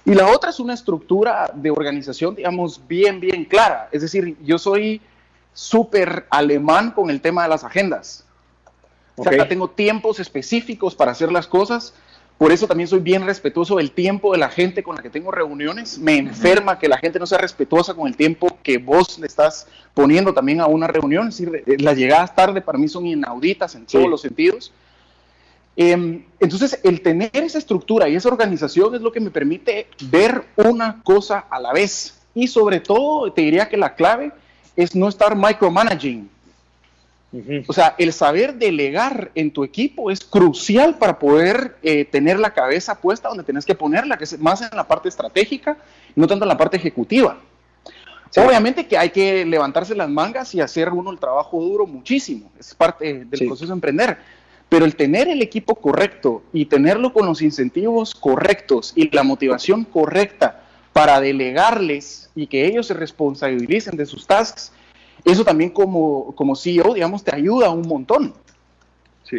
Y 0.07 0.14
la 0.14 0.29
otra 0.29 0.49
es 0.49 0.59
una 0.61 0.73
estructura 0.73 1.51
de 1.55 1.71
organización, 1.71 2.35
digamos, 2.37 2.81
bien, 2.88 3.21
bien 3.21 3.45
clara. 3.45 3.91
Es 3.93 4.01
decir, 4.01 4.35
yo 4.43 4.59
soy 4.59 5.03
súper 5.53 6.25
alemán 6.31 6.93
con 6.93 7.11
el 7.11 7.21
tema 7.21 7.43
de 7.43 7.51
las 7.51 7.64
agendas. 7.64 8.25
O 9.17 9.25
sea, 9.25 9.47
tengo 9.47 9.69
tiempos 9.69 10.21
específicos 10.21 10.95
para 10.95 11.11
hacer 11.11 11.31
las 11.31 11.47
cosas 11.47 11.93
por 12.38 12.53
eso 12.53 12.68
también 12.68 12.87
soy 12.87 13.01
bien 13.01 13.27
respetuoso 13.27 13.77
del 13.77 13.90
tiempo 13.90 14.31
de 14.31 14.38
la 14.38 14.48
gente 14.48 14.85
con 14.85 14.94
la 14.94 15.03
que 15.03 15.11
tengo 15.11 15.33
reuniones. 15.33 15.98
Me 15.98 16.16
enferma 16.16 16.79
que 16.79 16.87
la 16.87 16.96
gente 16.96 17.18
no 17.18 17.27
sea 17.27 17.38
respetuosa 17.38 17.94
con 17.94 18.07
el 18.07 18.16
tiempo 18.16 18.59
que 18.62 18.79
vos 18.79 19.18
le 19.18 19.27
estás 19.27 19.66
poniendo 19.92 20.33
también 20.33 20.61
a 20.61 20.66
una 20.66 20.87
reunión. 20.87 21.29
Es 21.29 21.37
decir, 21.37 21.64
las 21.81 21.96
llegadas 21.96 22.37
tarde 22.37 22.61
para 22.61 22.79
mí 22.79 22.87
son 22.87 23.07
inauditas 23.07 23.74
en 23.74 23.87
todos 23.87 24.09
los 24.09 24.20
sentidos. 24.20 24.72
Em, 25.74 26.24
entonces, 26.38 26.79
el 26.85 27.03
tener 27.03 27.31
esa 27.33 27.59
estructura 27.59 28.09
y 28.09 28.14
esa 28.14 28.29
organización 28.29 28.94
es 28.94 29.01
lo 29.01 29.11
que 29.11 29.18
me 29.18 29.31
permite 29.31 29.89
ver 30.09 30.45
una 30.55 31.03
cosa 31.03 31.47
a 31.51 31.59
la 31.59 31.72
vez. 31.72 32.20
Y 32.34 32.47
sobre 32.47 32.78
todo, 32.78 33.32
te 33.32 33.43
diría 33.43 33.68
que 33.68 33.76
la 33.76 33.97
clave 33.97 34.30
es 34.76 34.95
no 34.95 35.09
estar 35.09 35.34
micromanaging. 35.34 36.30
O 37.66 37.74
sea, 37.74 37.95
el 37.99 38.14
saber 38.14 38.55
delegar 38.55 39.31
en 39.35 39.51
tu 39.51 39.62
equipo 39.62 40.11
es 40.11 40.20
crucial 40.20 40.97
para 40.97 41.18
poder 41.18 41.76
eh, 41.83 42.07
tener 42.07 42.39
la 42.41 42.55
cabeza 42.55 43.01
puesta 43.01 43.29
donde 43.29 43.45
tienes 43.45 43.66
que 43.66 43.74
ponerla, 43.74 44.16
que 44.16 44.24
es 44.24 44.39
más 44.39 44.62
en 44.62 44.74
la 44.74 44.89
parte 44.89 45.11
estratégica, 45.11 45.76
no 46.16 46.26
tanto 46.26 46.47
en 46.47 46.49
la 46.49 46.57
parte 46.57 46.79
ejecutiva. 46.79 47.39
Obviamente 48.37 48.87
que 48.87 48.97
hay 48.97 49.11
que 49.11 49.45
levantarse 49.45 49.95
las 49.95 50.09
mangas 50.09 50.55
y 50.55 50.61
hacer 50.61 50.91
uno 50.91 51.11
el 51.11 51.18
trabajo 51.18 51.61
duro 51.61 51.87
muchísimo, 51.87 52.51
es 52.59 52.74
parte 52.74 53.24
del 53.24 53.47
proceso 53.47 53.66
de 53.66 53.72
emprender. 53.72 54.18
Pero 54.68 54.85
el 54.85 54.97
tener 54.97 55.29
el 55.29 55.41
equipo 55.41 55.74
correcto 55.76 56.43
y 56.53 56.66
tenerlo 56.66 57.12
con 57.12 57.26
los 57.26 57.41
incentivos 57.41 58.14
correctos 58.14 58.93
y 58.95 59.14
la 59.14 59.22
motivación 59.22 59.85
correcta 59.85 60.62
para 60.93 61.20
delegarles 61.20 62.31
y 62.35 62.47
que 62.47 62.66
ellos 62.66 62.87
se 62.87 62.95
responsabilicen 62.95 63.97
de 63.97 64.05
sus 64.05 64.26
tasks, 64.26 64.72
eso 65.25 65.45
también 65.45 65.71
como, 65.71 66.35
como 66.35 66.57
CEO, 66.57 66.95
digamos, 66.95 67.25
te 67.25 67.35
ayuda 67.35 67.71
un 67.71 67.87
montón. 67.87 68.35
Sí. 69.25 69.39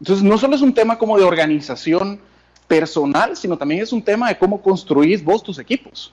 Entonces, 0.00 0.24
no 0.24 0.38
solo 0.38 0.56
es 0.56 0.62
un 0.62 0.74
tema 0.74 0.98
como 0.98 1.18
de 1.18 1.24
organización 1.24 2.20
personal, 2.66 3.36
sino 3.36 3.56
también 3.56 3.82
es 3.82 3.92
un 3.92 4.02
tema 4.02 4.28
de 4.28 4.38
cómo 4.38 4.62
construís 4.62 5.22
vos 5.22 5.42
tus 5.42 5.58
equipos. 5.58 6.12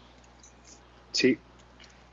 Sí, 1.12 1.38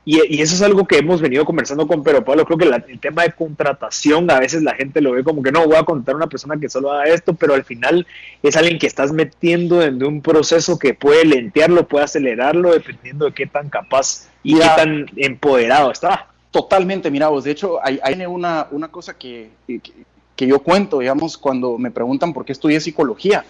y, 0.09 0.41
eso 0.41 0.55
es 0.55 0.61
algo 0.61 0.87
que 0.87 0.99
hemos 0.99 1.19
venido 1.19 1.43
conversando 1.43 1.85
con 1.85 2.01
Pero 2.01 2.23
Pablo. 2.23 2.45
Creo 2.45 2.57
que 2.57 2.91
el 2.93 2.99
tema 3.01 3.23
de 3.23 3.33
contratación, 3.33 4.31
a 4.31 4.39
veces 4.39 4.63
la 4.63 4.73
gente 4.73 5.01
lo 5.01 5.11
ve 5.11 5.21
como 5.21 5.43
que 5.43 5.51
no, 5.51 5.65
voy 5.65 5.75
a 5.75 5.83
contratar 5.83 6.13
a 6.13 6.15
una 6.15 6.27
persona 6.27 6.55
que 6.57 6.69
solo 6.69 6.93
haga 6.93 7.13
esto, 7.13 7.33
pero 7.33 7.53
al 7.53 7.65
final 7.65 8.07
es 8.41 8.55
alguien 8.55 8.79
que 8.79 8.87
estás 8.87 9.11
metiendo 9.11 9.81
en 9.81 10.01
un 10.01 10.21
proceso 10.21 10.79
que 10.79 10.93
puede 10.93 11.25
lentearlo, 11.25 11.89
puede 11.89 12.05
acelerarlo, 12.05 12.71
dependiendo 12.71 13.25
de 13.25 13.33
qué 13.33 13.47
tan 13.47 13.67
capaz 13.67 14.29
y 14.43 14.53
qué 14.57 14.65
tan 14.77 15.07
empoderado 15.17 15.91
está. 15.91 16.27
Totalmente, 16.51 17.11
mira 17.11 17.27
vos, 17.27 17.43
de 17.43 17.51
hecho, 17.51 17.79
hay, 17.83 17.99
una, 18.25 18.67
una 18.71 18.87
cosa 18.87 19.17
que, 19.17 19.51
que, 19.67 20.47
yo 20.47 20.59
cuento, 20.59 20.99
digamos, 20.99 21.37
cuando 21.37 21.77
me 21.77 21.91
preguntan 21.91 22.33
por 22.33 22.45
qué 22.45 22.53
estudié 22.53 22.79
psicología. 22.79 23.45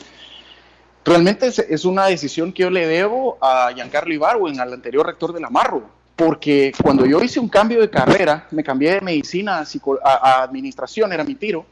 Realmente 1.05 1.47
es, 1.47 1.85
una 1.85 2.07
decisión 2.07 2.51
que 2.51 2.63
yo 2.63 2.69
le 2.69 2.85
debo 2.85 3.37
a 3.39 3.71
Giancarlo 3.73 4.13
Ibarwen, 4.13 4.59
al 4.59 4.73
anterior 4.73 5.05
rector 5.05 5.31
de 5.31 5.39
la 5.39 5.49
Marro 5.49 5.97
porque 6.17 6.73
cuando 6.81 7.05
yo 7.05 7.21
hice 7.21 7.39
un 7.39 7.47
cambio 7.47 7.79
de 7.79 7.91
carrera, 7.91 8.47
me 8.49 8.63
cambié 8.63 8.95
de 8.95 9.01
medicina 9.01 9.63
a, 10.03 10.41
administración, 10.41 11.13
era 11.13 11.23
mi 11.23 11.35
tiro, 11.35 11.63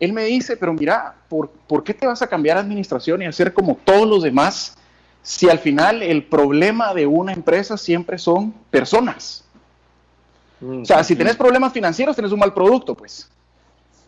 él 0.00 0.12
me 0.12 0.24
dice, 0.24 0.56
pero 0.56 0.72
mira, 0.72 1.14
¿por, 1.28 1.48
¿por, 1.48 1.84
qué 1.84 1.94
te 1.94 2.06
vas 2.06 2.20
a 2.20 2.26
cambiar 2.26 2.56
a 2.56 2.60
administración 2.60 3.22
y 3.22 3.26
hacer 3.26 3.54
como 3.54 3.76
todos 3.76 4.06
los 4.06 4.24
demás 4.24 4.76
si 5.22 5.48
al 5.48 5.60
final 5.60 6.02
el 6.02 6.24
problema 6.24 6.92
de 6.92 7.06
una 7.06 7.32
empresa 7.32 7.76
siempre 7.76 8.18
son 8.18 8.52
personas? 8.70 9.44
O 10.60 10.84
sea, 10.84 11.04
si 11.04 11.14
tenés 11.14 11.36
problemas 11.36 11.72
financieros, 11.72 12.16
tenés 12.16 12.32
un 12.32 12.40
mal 12.40 12.52
producto, 12.52 12.94
pues. 12.94 13.30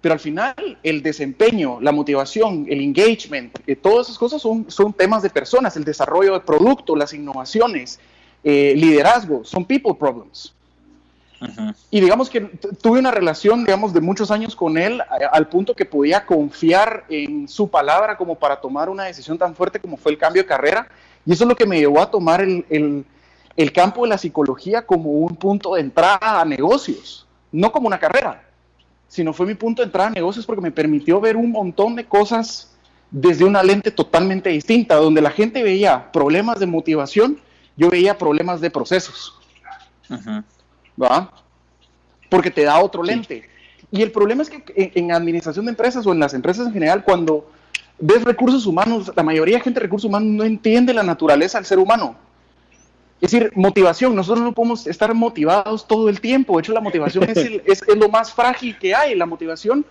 Pero 0.01 0.15
al 0.15 0.21
final, 0.21 0.79
el 0.83 1.03
desempeño, 1.03 1.79
la 1.81 1.93
motivación, 1.93 2.67
el 2.69 2.81
engagement, 2.81 3.59
eh, 3.67 3.77
todas 3.77 4.07
esas 4.07 4.19
cosas 4.19 4.41
son, 4.41 4.71
son 4.71 4.93
temas 4.93 5.23
de 5.23 5.31
personas, 5.31 5.77
el 5.77 5.85
desarrollo 5.85 6.33
de 6.33 6.41
producto, 6.41 6.97
las 6.97 7.13
innovaciones, 7.13 8.01
eh, 8.43 8.73
liderazgo, 8.77 9.45
son 9.45 9.65
people 9.65 9.95
problems. 9.95 10.55
Y 11.91 12.01
digamos 12.01 12.29
que 12.29 12.41
tuve 12.83 12.99
una 12.99 13.11
relación, 13.11 13.65
digamos, 13.65 13.95
de 13.95 14.03
muchos 14.03 14.31
años 14.31 14.55
con 14.55 14.77
él, 14.77 15.03
al 15.33 15.49
punto 15.49 15.75
que 15.75 15.87
podía 15.87 16.27
confiar 16.27 17.05
en 17.09 17.49
su 17.49 17.69
palabra 17.69 18.19
como 18.19 18.35
para 18.35 18.61
tomar 18.61 18.91
una 18.91 19.05
decisión 19.05 19.39
tan 19.39 19.55
fuerte 19.55 19.81
como 19.81 19.97
fue 19.97 20.13
el 20.13 20.19
cambio 20.19 20.43
de 20.43 20.47
carrera. 20.47 20.89
Y 21.25 21.33
eso 21.33 21.45
es 21.45 21.49
lo 21.49 21.57
que 21.57 21.65
me 21.65 21.79
llevó 21.79 22.03
a 22.03 22.11
tomar 22.11 22.43
el, 22.43 22.67
el 22.69 23.07
campo 23.73 24.03
de 24.03 24.09
la 24.09 24.19
psicología 24.19 24.87
como 24.87 25.11
un 25.11 25.37
punto 25.37 25.75
de 25.75 25.83
entrada 25.83 26.41
a 26.41 26.45
negocios, 26.45 27.27
no 27.53 27.73
como 27.73 27.87
una 27.87 27.99
carrera, 27.99 28.49
sino 29.09 29.33
fue 29.33 29.47
mi 29.47 29.55
punto 29.55 29.83
de 29.83 29.87
entrada 29.87 30.09
a 30.09 30.13
negocios 30.13 30.47
porque 30.47 30.63
me 30.63 30.71
permitió 30.71 31.21
ver 31.21 31.37
un 31.37 31.51
montón 31.51 31.97
de 31.97 32.05
cosas 32.05 32.75
desde 33.11 33.45
una 33.45 33.63
lente 33.63 33.91
totalmente 33.91 34.51
distinta, 34.51 34.95
donde 34.97 35.21
la 35.21 35.31
gente 35.31 35.63
veía 35.63 36.13
problemas 36.13 36.61
de 36.61 36.67
motivación 36.67 37.39
yo 37.81 37.89
veía 37.89 38.19
problemas 38.19 38.61
de 38.61 38.71
procesos. 38.71 39.35
¿Va? 41.03 41.33
Porque 42.29 42.51
te 42.51 42.65
da 42.65 42.79
otro 42.79 43.03
lente. 43.03 43.49
Y 43.91 44.03
el 44.03 44.13
problema 44.13 44.43
es 44.43 44.51
que 44.51 44.93
en, 44.95 45.13
administración 45.13 45.65
de 45.65 45.71
empresas 45.71 46.07
o 46.07 46.13
en 46.13 46.21
las 46.21 46.35
empresas 46.35 46.67
en 46.67 46.75
general, 46.75 47.03
cuando 47.03 47.51
ves 47.99 48.23
recursos 48.23 48.67
humanos, 48.67 49.11
la 49.17 49.23
mayoría 49.23 49.57
de 49.57 49.65
gente 49.65 49.81
de 49.81 49.85
recursos 49.85 50.09
humanos 50.09 50.29
no 50.29 50.45
entiende 50.45 50.93
la 50.93 51.03
naturaleza 51.03 51.57
del 51.57 51.65
ser 51.65 51.79
humano. 51.79 52.17
Es 53.21 53.31
decir, 53.31 53.53
motivación, 53.55 54.15
nosotros 54.15 54.43
no 54.43 54.53
podemos 54.53 54.87
estar 54.87 55.13
motivados 55.13 55.87
todo 55.87 56.09
el 56.09 56.21
tiempo. 56.21 56.57
De 56.57 56.61
hecho, 56.61 56.73
la 56.73 56.81
motivación 56.81 57.25
es, 57.25 57.37
es, 57.37 57.83
es, 57.87 57.97
lo 57.97 58.09
más 58.09 58.33
frágil 58.33 58.79
que 58.79 58.95
hay. 58.95 59.15
La 59.15 59.27
motivación 59.27 59.85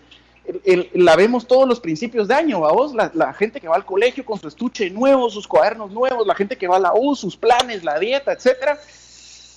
la 0.93 1.15
vemos 1.15 1.47
todos 1.47 1.67
los 1.67 1.79
principios 1.79 2.27
de 2.27 2.33
año, 2.33 2.65
a 2.65 2.71
vos, 2.71 2.93
la, 2.93 3.33
gente 3.33 3.61
que 3.61 3.67
va 3.67 3.75
al 3.75 3.85
colegio 3.85 4.25
con 4.25 4.39
su 4.39 4.47
estuche 4.47 4.89
nuevo, 4.89 5.29
sus 5.29 5.47
cuadernos 5.47 5.91
nuevos, 5.91 6.25
la 6.25 6.35
gente 6.35 6.57
que 6.57 6.67
va 6.67 6.77
a 6.77 6.79
la 6.79 6.93
U, 6.93 7.15
sus 7.15 7.37
planes, 7.37 7.83
la 7.83 7.99
dieta, 7.99 8.33
etcétera. 8.33 8.79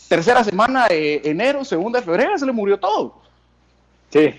Tercera 0.09 0.45
semana 0.45 0.89
de 0.89 1.23
enero, 1.25 1.64
segunda 1.64 2.01
de 2.01 2.05
febrero, 2.05 2.37
se 2.37 2.45
le 2.45 2.53
murió 2.53 2.79
todo. 2.79 3.23
Sí. 4.11 4.35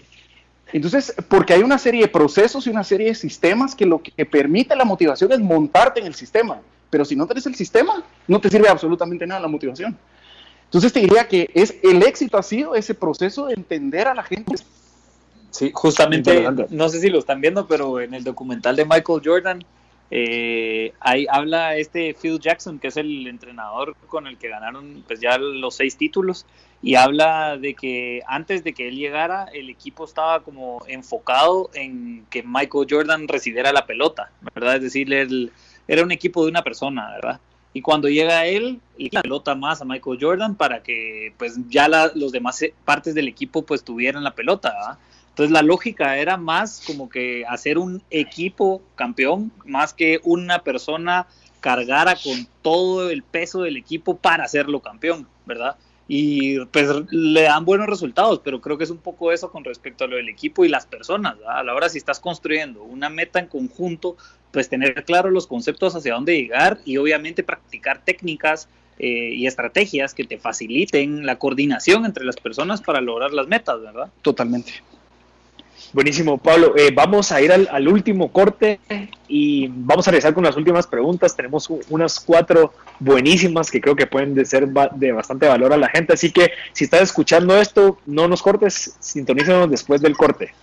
Entonces, 0.71 1.13
porque 1.27 1.53
hay 1.53 1.63
una 1.63 1.77
serie 1.77 2.01
de 2.01 2.07
procesos 2.07 2.67
y 2.67 2.69
una 2.69 2.83
serie 2.83 3.07
de 3.07 3.15
sistemas 3.15 3.73
que 3.73 3.85
lo 3.85 4.01
que 4.01 4.25
permite 4.25 4.75
la 4.75 4.85
motivación 4.85 5.31
es 5.31 5.39
montarte 5.39 5.99
en 5.99 6.05
el 6.05 6.15
sistema. 6.15 6.61
Pero 6.93 7.05
si 7.05 7.15
no 7.15 7.25
tenés 7.25 7.47
el 7.47 7.55
sistema, 7.55 8.03
no 8.27 8.39
te 8.39 8.51
sirve 8.51 8.69
absolutamente 8.69 9.25
nada 9.25 9.41
la 9.41 9.47
motivación. 9.47 9.97
Entonces 10.65 10.93
te 10.93 10.99
diría 10.99 11.27
que 11.27 11.49
es, 11.55 11.73
el 11.81 12.03
éxito 12.03 12.37
ha 12.37 12.43
sido 12.43 12.75
ese 12.75 12.93
proceso 12.93 13.47
de 13.47 13.55
entender 13.55 14.07
a 14.07 14.13
la 14.13 14.21
gente 14.21 14.53
Sí, 15.49 15.71
justamente, 15.73 16.47
no 16.69 16.89
sé 16.89 16.99
si 16.99 17.09
lo 17.09 17.17
están 17.17 17.41
viendo, 17.41 17.65
pero 17.65 17.99
en 17.99 18.13
el 18.13 18.23
documental 18.23 18.75
de 18.75 18.85
Michael 18.85 19.21
Jordan, 19.25 19.63
eh, 20.11 20.93
ahí 20.99 21.25
habla 21.31 21.75
este 21.77 22.13
Phil 22.13 22.39
Jackson, 22.39 22.77
que 22.77 22.89
es 22.89 22.97
el 22.97 23.25
entrenador 23.25 23.95
con 24.05 24.27
el 24.27 24.37
que 24.37 24.49
ganaron 24.49 25.03
pues 25.07 25.19
ya 25.19 25.39
los 25.39 25.75
seis 25.75 25.97
títulos, 25.97 26.45
y 26.83 26.93
habla 26.93 27.57
de 27.57 27.73
que 27.73 28.21
antes 28.27 28.63
de 28.63 28.73
que 28.73 28.87
él 28.87 28.97
llegara, 28.97 29.45
el 29.51 29.71
equipo 29.71 30.05
estaba 30.05 30.43
como 30.43 30.83
enfocado 30.87 31.71
en 31.73 32.27
que 32.29 32.43
Michael 32.43 32.87
Jordan 32.87 33.27
recibiera 33.27 33.73
la 33.73 33.87
pelota, 33.87 34.29
¿verdad? 34.53 34.75
Es 34.75 34.83
decir, 34.83 35.11
él, 35.11 35.51
era 35.87 36.03
un 36.03 36.11
equipo 36.11 36.43
de 36.43 36.51
una 36.51 36.63
persona, 36.63 37.11
¿verdad? 37.11 37.39
Y 37.73 37.81
cuando 37.81 38.07
llega 38.07 38.45
él, 38.45 38.79
la 38.97 39.21
pelota 39.21 39.55
más 39.55 39.81
a 39.81 39.85
Michael 39.85 40.19
Jordan 40.21 40.55
para 40.55 40.83
que 40.83 41.33
pues 41.37 41.57
ya 41.69 41.87
los 42.13 42.31
demás 42.31 42.63
partes 42.85 43.15
del 43.15 43.27
equipo 43.27 43.63
pues 43.63 43.83
tuvieran 43.83 44.23
la 44.23 44.35
pelota, 44.35 44.71
¿verdad? 44.73 44.97
Entonces 45.29 45.51
la 45.51 45.63
lógica 45.63 46.17
era 46.17 46.37
más 46.37 46.83
como 46.85 47.09
que 47.09 47.43
hacer 47.47 47.79
un 47.79 48.03
equipo 48.11 48.83
campeón, 48.93 49.51
más 49.65 49.91
que 49.91 50.19
una 50.23 50.59
persona 50.59 51.25
cargara 51.59 52.15
con 52.15 52.47
todo 52.61 53.09
el 53.09 53.23
peso 53.23 53.63
del 53.63 53.77
equipo 53.77 54.17
para 54.17 54.43
hacerlo 54.43 54.81
campeón, 54.81 55.27
¿verdad? 55.47 55.75
Y 56.07 56.63
pues 56.65 56.87
le 57.09 57.41
dan 57.41 57.65
buenos 57.65 57.87
resultados, 57.87 58.41
pero 58.43 58.61
creo 58.61 58.77
que 58.77 58.83
es 58.83 58.91
un 58.91 58.99
poco 58.99 59.31
eso 59.31 59.49
con 59.49 59.63
respecto 59.63 60.03
a 60.03 60.07
lo 60.07 60.17
del 60.17 60.29
equipo 60.29 60.63
y 60.63 60.69
las 60.69 60.85
personas, 60.85 61.39
¿verdad? 61.39 61.57
A 61.57 61.63
la 61.63 61.73
hora 61.73 61.89
si 61.89 61.97
estás 61.97 62.19
construyendo 62.19 62.83
una 62.83 63.09
meta 63.09 63.39
en 63.39 63.47
conjunto, 63.47 64.17
pues 64.53 64.69
tener 64.69 65.03
claro 65.03 65.31
los 65.31 65.47
conceptos 65.47 65.95
hacia 65.95 66.13
dónde 66.13 66.37
llegar 66.37 66.77
y 66.85 66.97
obviamente 66.97 67.43
practicar 67.43 68.01
técnicas 68.05 68.69
eh, 68.99 69.33
y 69.33 69.47
estrategias 69.47 70.13
que 70.13 70.23
te 70.23 70.37
faciliten 70.37 71.25
la 71.25 71.37
coordinación 71.37 72.05
entre 72.05 72.23
las 72.23 72.37
personas 72.37 72.81
para 72.81 73.01
lograr 73.01 73.33
las 73.33 73.47
metas, 73.47 73.81
¿verdad? 73.81 74.11
Totalmente. 74.21 74.71
Buenísimo, 75.91 76.37
Pablo. 76.37 76.73
Eh, 76.77 76.91
vamos 76.93 77.31
a 77.31 77.41
ir 77.41 77.51
al, 77.51 77.87
último 77.87 78.31
corte 78.31 78.79
y 79.27 79.67
vamos 79.67 80.07
a 80.07 80.11
regresar 80.11 80.33
con 80.33 80.43
las 80.43 80.55
últimas 80.55 80.87
preguntas. 80.87 81.35
Tenemos 81.35 81.69
unas 81.89 82.19
cuatro 82.19 82.73
buenísimas 82.99 83.69
que 83.69 83.81
creo 83.81 83.95
que 83.95 84.07
pueden 84.07 84.43
ser 84.45 84.67
de 84.67 85.11
bastante 85.11 85.47
valor 85.47 85.73
a 85.73 85.77
la 85.77 85.89
gente. 85.89 86.13
Así 86.13 86.31
que 86.31 86.51
si 86.73 86.85
estás 86.85 87.01
escuchando 87.01 87.59
esto, 87.59 87.99
no 88.07 88.27
nos 88.27 88.41
cortes, 88.41 88.95
sintonízanos 88.99 89.69
después 89.69 90.01
del 90.01 90.15
corte. 90.15 90.53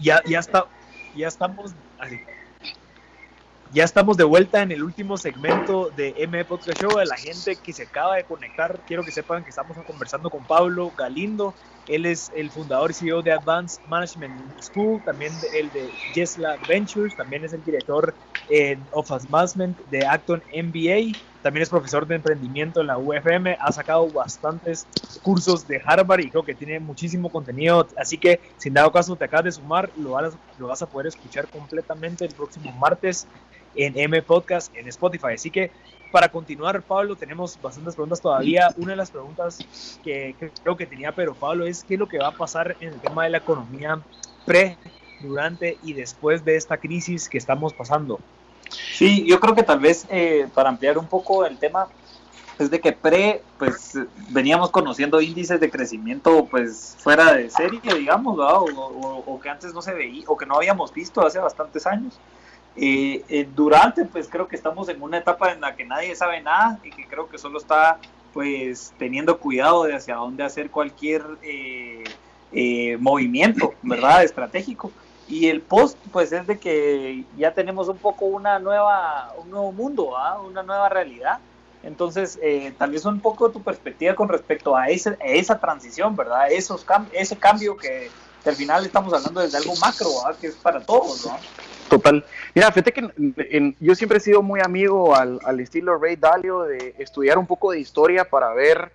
Ya, 0.00 0.22
ya, 0.24 0.38
está, 0.38 0.66
ya 1.14 1.28
estamos. 1.28 1.72
Ya 3.72 3.84
estamos 3.84 4.18
de 4.18 4.24
vuelta 4.24 4.60
en 4.60 4.70
el 4.70 4.82
último 4.82 5.16
segmento 5.16 5.90
de 5.96 6.14
M 6.18 6.44
Podcast 6.44 6.78
Show. 6.80 6.98
A 6.98 7.06
la 7.06 7.16
gente 7.16 7.56
que 7.56 7.72
se 7.72 7.84
acaba 7.84 8.16
de 8.16 8.24
conectar, 8.24 8.80
quiero 8.86 9.02
que 9.02 9.10
sepan 9.10 9.44
que 9.44 9.50
estamos 9.50 9.76
conversando 9.86 10.28
con 10.28 10.44
Pablo 10.44 10.92
Galindo. 10.96 11.54
Él 11.86 12.06
es 12.06 12.30
el 12.34 12.50
fundador 12.50 12.90
y 12.90 12.94
CEO 12.94 13.22
de 13.22 13.32
Advanced 13.32 13.82
Management 13.86 14.60
School, 14.60 15.02
también 15.04 15.32
el 15.52 15.70
de 15.70 15.92
Jesla 16.12 16.58
Ventures, 16.66 17.14
también 17.16 17.44
es 17.44 17.52
el 17.52 17.64
director 17.64 18.14
of 18.92 19.10
Advancement 19.10 19.78
de 19.86 20.06
Acton 20.06 20.42
MBA, 20.52 21.18
también 21.42 21.62
es 21.62 21.70
profesor 21.70 22.06
de 22.06 22.16
emprendimiento 22.16 22.80
en 22.80 22.86
la 22.86 22.98
UFM, 22.98 23.56
ha 23.58 23.72
sacado 23.72 24.08
bastantes 24.10 24.86
cursos 25.22 25.66
de 25.66 25.80
Harvard 25.84 26.20
y 26.20 26.30
creo 26.30 26.44
que 26.44 26.54
tiene 26.54 26.78
muchísimo 26.78 27.30
contenido, 27.30 27.86
así 27.96 28.18
que 28.18 28.40
sin 28.56 28.74
dado 28.74 28.92
caso 28.92 29.16
te 29.16 29.24
acabas 29.24 29.44
de 29.44 29.52
sumar, 29.52 29.92
lo 29.96 30.10
vas, 30.10 30.38
lo 30.56 30.68
vas 30.68 30.82
a 30.82 30.86
poder 30.86 31.08
escuchar 31.08 31.48
completamente 31.48 32.24
el 32.24 32.34
próximo 32.34 32.72
martes 32.72 33.28
en 33.74 33.98
M 33.98 34.22
Podcast 34.22 34.74
en 34.76 34.86
Spotify. 34.88 35.34
Así 35.34 35.50
que 35.50 35.72
para 36.12 36.28
continuar, 36.28 36.80
Pablo, 36.82 37.16
tenemos 37.16 37.58
bastantes 37.60 37.94
preguntas 37.94 38.20
todavía. 38.20 38.68
Una 38.76 38.90
de 38.90 38.96
las 38.96 39.10
preguntas 39.10 39.58
que, 40.04 40.36
creo 40.62 40.76
que 40.76 40.86
tenía 40.86 41.12
pero 41.12 41.34
Pablo 41.34 41.66
es 41.66 41.82
qué 41.82 41.94
es 41.94 42.00
lo 42.00 42.06
que 42.06 42.18
va 42.18 42.28
a 42.28 42.32
pasar 42.36 42.76
en 42.80 42.90
el 42.90 43.00
tema 43.00 43.24
de 43.24 43.30
la 43.30 43.38
economía 43.38 43.98
pre, 44.44 44.76
durante 45.20 45.78
y 45.82 45.94
después 45.94 46.44
de 46.44 46.56
esta 46.56 46.76
crisis 46.76 47.28
que 47.28 47.38
estamos 47.38 47.72
pasando. 47.72 48.20
Sí, 48.68 49.24
yo 49.26 49.40
creo 49.40 49.54
que 49.54 49.62
tal 49.62 49.80
vez 49.80 50.06
eh, 50.10 50.46
para 50.54 50.68
ampliar 50.68 50.98
un 50.98 51.06
poco 51.06 51.44
el 51.44 51.58
tema, 51.58 51.88
es 52.58 52.70
de 52.70 52.80
que 52.80 52.92
pre, 52.92 53.42
pues 53.58 53.98
veníamos 54.28 54.70
conociendo 54.70 55.20
índices 55.20 55.60
de 55.60 55.70
crecimiento 55.70 56.46
pues 56.50 56.96
fuera 56.98 57.32
de 57.32 57.50
serie, 57.50 57.80
digamos, 57.94 58.38
o, 58.38 59.40
que 59.42 59.48
antes 59.48 59.72
no 59.72 59.82
se 59.82 59.92
veía, 59.92 60.24
o 60.26 60.36
que 60.36 60.46
no 60.46 60.56
habíamos 60.56 60.92
visto 60.92 61.24
hace 61.26 61.38
bastantes 61.38 61.86
años. 61.86 62.18
Eh, 62.76 63.22
eh, 63.28 63.48
durante, 63.54 64.04
pues 64.04 64.28
creo 64.28 64.48
que 64.48 64.56
estamos 64.56 64.88
en 64.88 65.02
una 65.02 65.18
etapa 65.18 65.52
en 65.52 65.60
la 65.60 65.76
que 65.76 65.84
nadie 65.84 66.16
sabe 66.16 66.40
nada 66.40 66.78
y 66.82 66.90
que 66.90 67.06
creo 67.06 67.28
que 67.28 67.38
solo 67.38 67.58
está 67.58 67.98
pues 68.32 68.94
teniendo 68.98 69.38
cuidado 69.38 69.84
de 69.84 69.94
hacia 69.94 70.14
dónde 70.14 70.42
hacer 70.42 70.70
cualquier 70.70 71.22
eh, 71.42 72.96
movimiento, 72.98 73.74
¿verdad? 73.82 74.22
Estratégico. 74.24 74.90
Y 75.28 75.48
el 75.48 75.60
post, 75.60 75.98
pues 76.10 76.32
es 76.32 76.46
de 76.46 76.58
que 76.58 77.24
ya 77.36 77.52
tenemos 77.52 77.88
un 77.88 77.98
poco 77.98 78.24
una 78.24 78.58
nueva, 78.58 79.34
un 79.38 79.50
nuevo 79.50 79.72
mundo, 79.72 80.14
una 80.46 80.62
nueva 80.62 80.88
realidad 80.88 81.38
entonces, 81.82 82.38
eh, 82.42 82.72
tal 82.78 82.92
vez 82.92 83.04
un 83.04 83.20
poco 83.20 83.50
tu 83.50 83.62
perspectiva 83.62 84.14
con 84.14 84.28
respecto 84.28 84.76
a, 84.76 84.88
ese, 84.88 85.16
esa 85.20 85.58
transición, 85.58 86.14
¿verdad? 86.14 86.50
Esos 86.50 86.86
ese 87.12 87.36
cambio 87.36 87.76
que, 87.76 88.10
al 88.44 88.56
final 88.56 88.84
estamos 88.84 89.12
hablando 89.12 89.40
desde 89.40 89.58
algo 89.58 89.74
macro, 89.76 90.08
¿verdad? 90.24 90.38
Que 90.40 90.48
es 90.48 90.54
para 90.56 90.80
todos, 90.80 91.26
¿no? 91.26 91.36
Total. 91.92 92.24
Mira, 92.54 92.72
fíjate 92.72 92.92
que 92.92 93.74
yo 93.78 93.94
siempre 93.94 94.18
he 94.18 94.20
sido 94.20 94.42
muy 94.42 94.60
amigo 94.60 95.14
al, 95.14 95.60
estilo 95.60 95.98
Ray 95.98 96.16
Dalio 96.16 96.62
de 96.62 96.94
estudiar 96.98 97.36
un 97.38 97.46
poco 97.46 97.72
de 97.72 97.80
historia 97.80 98.24
para 98.24 98.52
ver 98.54 98.92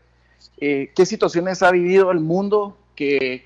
eh, 0.60 0.92
qué 0.96 1.06
situaciones 1.06 1.62
ha 1.62 1.72
vivido 1.72 2.12
el 2.12 2.20
mundo 2.20 2.76
que 2.96 3.46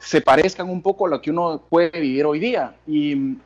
se 0.00 0.20
parezcan 0.20 0.68
un 0.68 0.82
poco 0.82 1.06
a 1.06 1.10
lo 1.10 1.22
que 1.22 1.30
uno 1.30 1.62
puede 1.68 2.00
vivir 2.00 2.26
hoy 2.26 2.40
día. 2.40 2.74
Y, 2.86 3.36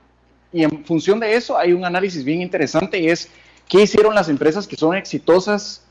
y 0.52 0.64
en 0.64 0.84
función 0.84 1.20
de 1.20 1.34
eso 1.34 1.58
hay 1.58 1.72
un 1.72 1.84
análisis 1.84 2.24
bien 2.24 2.40
interesante 2.40 2.98
y 2.98 3.08
es 3.08 3.28
¿Qué 3.72 3.80
hicieron 3.80 4.14
las 4.14 4.28
empresas 4.28 4.66
que 4.66 4.76
son 4.76 4.94
exitosas 4.94 5.82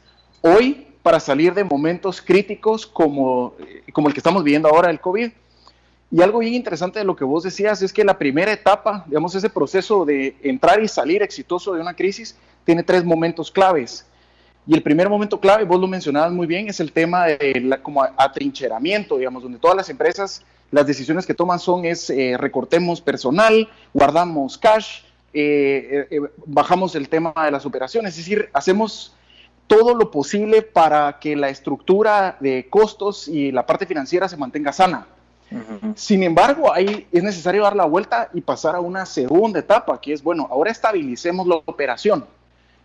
hoy 0.41 0.85
para 1.01 1.19
salir 1.19 1.55
de 1.55 1.63
momentos 1.63 2.21
críticos 2.21 2.85
como, 2.85 3.55
como 3.91 4.07
el 4.07 4.13
que 4.13 4.19
estamos 4.19 4.43
viviendo 4.43 4.69
ahora, 4.69 4.91
el 4.91 4.99
COVID? 4.99 5.31
Y 6.11 6.21
algo 6.21 6.39
bien 6.39 6.53
interesante 6.53 6.99
de 6.99 7.05
lo 7.05 7.15
que 7.15 7.23
vos 7.23 7.43
decías 7.43 7.81
es 7.81 7.93
que 7.93 8.03
la 8.03 8.17
primera 8.17 8.51
etapa, 8.51 9.05
digamos, 9.07 9.33
ese 9.33 9.49
proceso 9.49 10.03
de 10.03 10.35
entrar 10.43 10.83
y 10.83 10.89
salir 10.89 11.23
exitoso 11.23 11.73
de 11.73 11.79
una 11.79 11.93
crisis, 11.93 12.35
tiene 12.65 12.83
tres 12.83 13.05
momentos 13.05 13.49
claves. 13.49 14.05
Y 14.67 14.73
el 14.73 14.83
primer 14.83 15.09
momento 15.09 15.39
clave, 15.39 15.63
vos 15.63 15.79
lo 15.79 15.87
mencionabas 15.87 16.33
muy 16.33 16.47
bien, 16.47 16.67
es 16.67 16.81
el 16.81 16.91
tema 16.91 17.27
de 17.27 17.61
la, 17.63 17.81
como 17.81 18.03
atrincheramiento, 18.03 19.17
digamos, 19.17 19.41
donde 19.41 19.57
todas 19.57 19.75
las 19.75 19.89
empresas, 19.89 20.43
las 20.69 20.85
decisiones 20.85 21.25
que 21.25 21.33
toman 21.33 21.59
son 21.59 21.85
es 21.85 22.09
eh, 22.09 22.35
recortemos 22.37 22.99
personal, 22.99 23.69
guardamos 23.93 24.57
cash, 24.57 25.03
eh, 25.33 26.07
eh, 26.11 26.19
bajamos 26.45 26.93
el 26.95 27.07
tema 27.07 27.33
de 27.43 27.51
las 27.51 27.65
operaciones, 27.65 28.11
es 28.11 28.17
decir, 28.17 28.49
hacemos 28.53 29.15
todo 29.65 29.95
lo 29.95 30.11
posible 30.11 30.61
para 30.61 31.19
que 31.19 31.37
la 31.37 31.47
estructura 31.47 32.35
de 32.41 32.67
costos 32.69 33.29
y 33.29 33.51
la 33.53 33.65
parte 33.65 33.85
financiera 33.85 34.27
se 34.27 34.35
mantenga 34.35 34.73
sana. 34.73 35.07
Sin 35.95 36.23
embargo, 36.23 36.73
ahí 36.73 37.07
es 37.11 37.23
necesario 37.23 37.63
dar 37.63 37.75
la 37.75 37.85
vuelta 37.85 38.29
y 38.33 38.41
pasar 38.41 38.75
a 38.75 38.79
una 38.79 39.05
segunda 39.05 39.59
etapa, 39.59 39.99
que 39.99 40.13
es, 40.13 40.23
bueno, 40.23 40.47
ahora 40.49 40.71
estabilicemos 40.71 41.45
la 41.45 41.55
operación. 41.55 42.25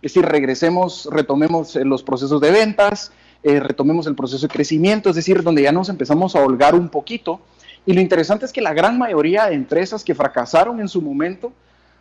Es 0.02 0.12
decir, 0.14 0.28
regresemos, 0.28 1.08
retomemos 1.10 1.76
eh, 1.76 1.84
los 1.84 2.02
procesos 2.02 2.40
de 2.40 2.50
ventas, 2.50 3.12
retomemos 3.42 4.08
el 4.08 4.16
proceso 4.16 4.48
de 4.48 4.52
crecimiento, 4.52 5.10
es 5.10 5.16
decir, 5.16 5.44
donde 5.44 5.62
ya 5.62 5.70
nos 5.70 5.88
empezamos 5.88 6.34
a 6.34 6.42
holgar 6.42 6.74
un 6.74 6.88
poquito. 6.88 7.40
Y 7.84 7.92
lo 7.92 8.00
interesante 8.00 8.44
es 8.44 8.52
que 8.52 8.60
la 8.60 8.74
gran 8.74 8.98
mayoría 8.98 9.46
de 9.46 9.54
empresas 9.54 10.02
que 10.02 10.14
fracasaron 10.14 10.80
en 10.80 10.88
su 10.88 11.00
momento 11.00 11.52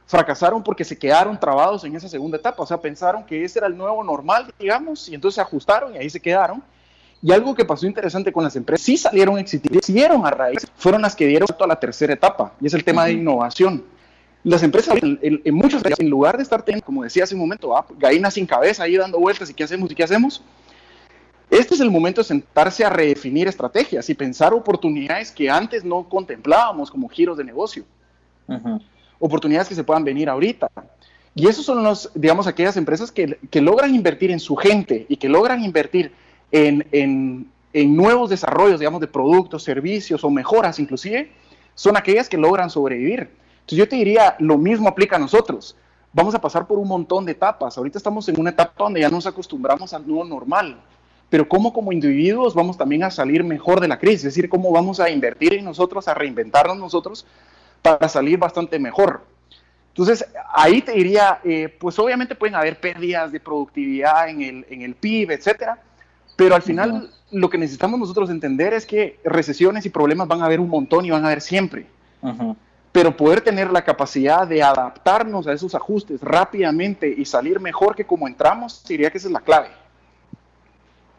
fracasaron 0.07 0.63
porque 0.63 0.84
se 0.84 0.97
quedaron 0.97 1.39
trabados 1.39 1.84
en 1.84 1.95
esa 1.95 2.07
segunda 2.07 2.38
etapa, 2.38 2.61
o 2.61 2.66
sea, 2.66 2.80
pensaron 2.80 3.26
que 3.26 3.43
ese 3.43 3.59
era 3.59 3.68
el 3.68 3.78
nuevo 3.78 4.03
normal, 4.03 4.53
digamos, 4.59 5.09
y 5.09 5.16
entonces 5.16 5.36
se 5.36 5.41
ajustaron 5.41 5.95
y 5.95 5.97
ahí 5.97 6.09
se 6.09 6.20
quedaron. 6.20 6.63
Y 7.26 7.32
algo 7.32 7.55
que 7.55 7.65
pasó 7.65 7.88
interesante 7.88 8.32
con 8.32 8.43
las 8.43 8.55
empresas, 8.55 8.86
sí 8.86 8.97
salieron 8.97 9.39
exitosas, 9.39 9.84
siguieron 9.84 10.23
a 10.28 10.30
raíz, 10.30 10.59
fueron 10.78 11.01
las 11.01 11.15
que 11.15 11.26
dieron 11.26 11.49
a 11.59 11.65
la 11.65 11.80
tercera 11.80 12.13
etapa, 12.13 12.53
y 12.61 12.67
es 12.67 12.76
el 12.76 12.84
tema 12.84 13.05
de 13.05 13.13
innovación. 13.13 13.84
Las 14.43 14.61
empresas, 14.61 14.95
en, 15.01 15.41
en, 15.43 15.55
muchos 15.55 15.82
en 15.97 16.07
lugar 16.07 16.38
de 16.38 16.43
estar 16.43 16.61
teniendo, 16.61 16.86
como 16.86 17.01
decía 17.01 17.23
hace 17.23 17.34
un 17.34 17.41
momento, 17.41 17.76
ah, 17.76 17.88
sin 18.30 18.45
cabeza 18.45 18.84
ahí 18.84 18.95
dando 18.95 19.19
vueltas 19.19 19.49
y 19.49 19.55
qué 19.55 19.63
hacemos 19.63 19.89
y 19.89 19.95
qué 19.95 20.03
hacemos, 20.03 20.43
este 21.49 21.73
es 21.73 21.80
el 21.80 21.89
momento 21.89 22.21
de 22.21 22.26
sentarse 22.26 22.86
a 22.86 22.91
redefinir 22.91 23.47
estrategias 23.47 24.07
y 24.07 24.13
pensar 24.13 24.53
oportunidades 24.53 25.32
que 25.32 25.49
antes 25.49 25.84
no 25.84 26.07
contemplábamos 26.07 26.91
como 26.91 27.09
giros 27.09 27.39
de 27.39 27.43
negocio. 27.43 27.86
Oportunidades 29.17 29.67
que 29.67 29.73
se 29.73 29.84
puedan 29.84 30.03
venir 30.03 30.30
ahorita. 30.30 30.69
Y 31.34 31.47
esos 31.47 31.65
son 31.65 31.84
los, 31.84 32.11
digamos, 32.13 32.45
aquellas 32.45 32.78
empresas 32.78 33.11
que, 33.11 33.39
que 33.49 33.61
logran 33.61 33.95
invertir 33.95 34.30
en 34.30 34.39
su 34.39 34.55
gente 34.55 35.07
y 35.09 35.17
que 35.17 35.28
logran 35.28 35.63
invertir 35.63 36.11
en, 36.52 36.88
en, 36.91 37.48
en, 37.74 37.96
nuevos 37.96 38.30
desarrollos, 38.30 38.80
digamos, 38.80 39.02
de 39.02 39.08
productos, 39.08 39.64
servicios 39.64 40.24
o 40.24 40.30
mejoras 40.30 40.80
inclusive, 40.80 41.32
son 41.74 41.98
aquellas 41.98 42.30
que 42.30 42.38
logran 42.38 42.70
sobrevivir. 42.70 43.30
Entonces 43.56 43.78
yo 43.78 43.89
te 43.89 43.96
diría, 43.96 44.36
lo 44.39 44.58
mismo 44.58 44.88
aplica 44.88 45.16
a 45.16 45.20
nosotros. 45.20 45.76
Vamos 46.14 46.34
a 46.34 46.39
pasar 46.39 46.66
por 46.66 46.78
un 46.78 46.88
montón 46.88 47.26
de 47.26 47.34
etapas. 47.34 47.78
Ahorita 47.78 47.98
estamos 47.98 48.30
en 48.30 48.39
una 48.39 48.52
etapa 48.52 48.74
donde 48.78 49.02
ya 49.02 49.10
nos 49.10 49.28
acostumbramos 49.28 49.93
al 49.93 50.08
nuevo 50.08 50.24
normal. 50.24 50.78
Pero 51.30 51.50
cómo 51.50 51.74
como 51.74 51.91
individuos 51.91 52.54
vamos 52.54 52.78
también 52.78 53.04
a 53.04 53.12
salir 53.12 53.43
mejor 53.43 53.82
de 53.82 53.88
la 53.88 54.00
crisis, 54.00 54.20
es 54.20 54.36
decir, 54.36 54.48
cómo 54.48 54.72
vamos 54.72 55.00
a 55.00 55.10
invertir 55.10 55.56
en 55.56 55.66
nosotros, 55.66 56.08
a 56.08 56.14
reinventarnos 56.14 56.78
nosotros 56.78 57.26
para 57.82 58.08
salir 58.08 58.38
bastante 58.38 58.80
mejor. 58.80 59.24
Entonces, 59.89 60.26
ahí 60.54 60.82
te 60.82 60.91
diría, 60.91 61.39
eh, 61.43 61.74
pues 61.80 61.98
obviamente 62.00 62.36
pueden 62.36 62.56
haber 62.56 62.80
pérdidas 62.80 63.32
de 63.32 63.39
productividad 63.39 64.30
en 64.30 64.41
el, 64.41 64.66
en 64.70 64.82
el 64.82 64.93
PIB, 64.93 65.32
etcétera, 65.32 65.82
pero 66.36 66.56
al 66.56 66.62
final 66.62 67.10
lo 67.32 67.50
que 67.50 67.58
necesitamos 67.58 68.00
nosotros 68.00 68.30
entender 68.30 68.74
es 68.74 68.86
que 68.86 69.20
recesiones 69.24 69.86
y 69.86 69.90
problemas 69.90 70.28
van 70.28 70.42
a 70.42 70.46
haber 70.46 70.60
un 70.60 70.70
montón 70.70 71.06
y 71.06 71.12
van 71.12 71.24
a 71.24 71.28
haber 71.28 71.42
siempre. 71.42 71.88
Pero 72.92 73.16
poder 73.16 73.42
tener 73.42 73.72
la 73.72 73.84
capacidad 73.84 74.48
de 74.48 74.64
adaptarnos 74.64 75.48
a 75.48 75.54
esos 75.54 75.76
ajustes 75.76 76.22
rápidamente 76.22 77.14
y 77.16 77.26
salir 77.26 77.60
mejor 77.60 77.96
que 77.96 78.06
como 78.06 78.28
entramos, 78.28 78.84
diría 78.88 79.12
que 79.12 79.18
esa 79.18 79.28
es 79.28 79.34
la 79.34 79.42
clave. 79.42 79.70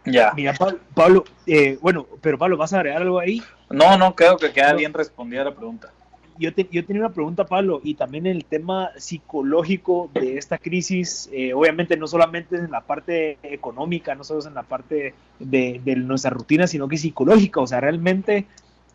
Ya. 0.04 0.32
Mira, 0.34 0.54
Pablo, 0.94 1.24
eh, 1.46 1.78
bueno, 1.82 2.06
pero 2.20 2.38
Pablo, 2.38 2.56
¿vas 2.56 2.72
a 2.72 2.76
agregar 2.76 3.02
algo 3.02 3.18
ahí? 3.18 3.42
No, 3.68 3.98
no, 3.98 4.14
creo 4.14 4.36
que 4.36 4.52
queda 4.52 4.72
bien 4.72 4.92
respondida 4.94 5.44
la 5.44 5.54
pregunta 5.54 5.90
yo, 6.38 6.50
yo 6.70 6.84
tenía 6.84 7.02
una 7.02 7.12
pregunta, 7.12 7.46
Pablo, 7.46 7.80
y 7.82 7.94
también 7.94 8.26
el 8.26 8.44
tema 8.44 8.90
psicológico 8.96 10.10
de 10.14 10.38
esta 10.38 10.58
crisis, 10.58 11.28
eh, 11.32 11.54
obviamente 11.54 11.96
no 11.96 12.06
solamente 12.06 12.56
en 12.56 12.70
la 12.70 12.82
parte 12.82 13.38
económica, 13.42 14.14
no 14.14 14.24
solo 14.24 14.46
en 14.46 14.54
la 14.54 14.62
parte 14.62 15.14
de, 15.38 15.80
nuestra 15.96 16.30
rutina, 16.30 16.66
sino 16.66 16.88
que 16.88 16.96
psicológica, 16.96 17.60
o 17.60 17.66
sea, 17.66 17.80
realmente 17.80 18.46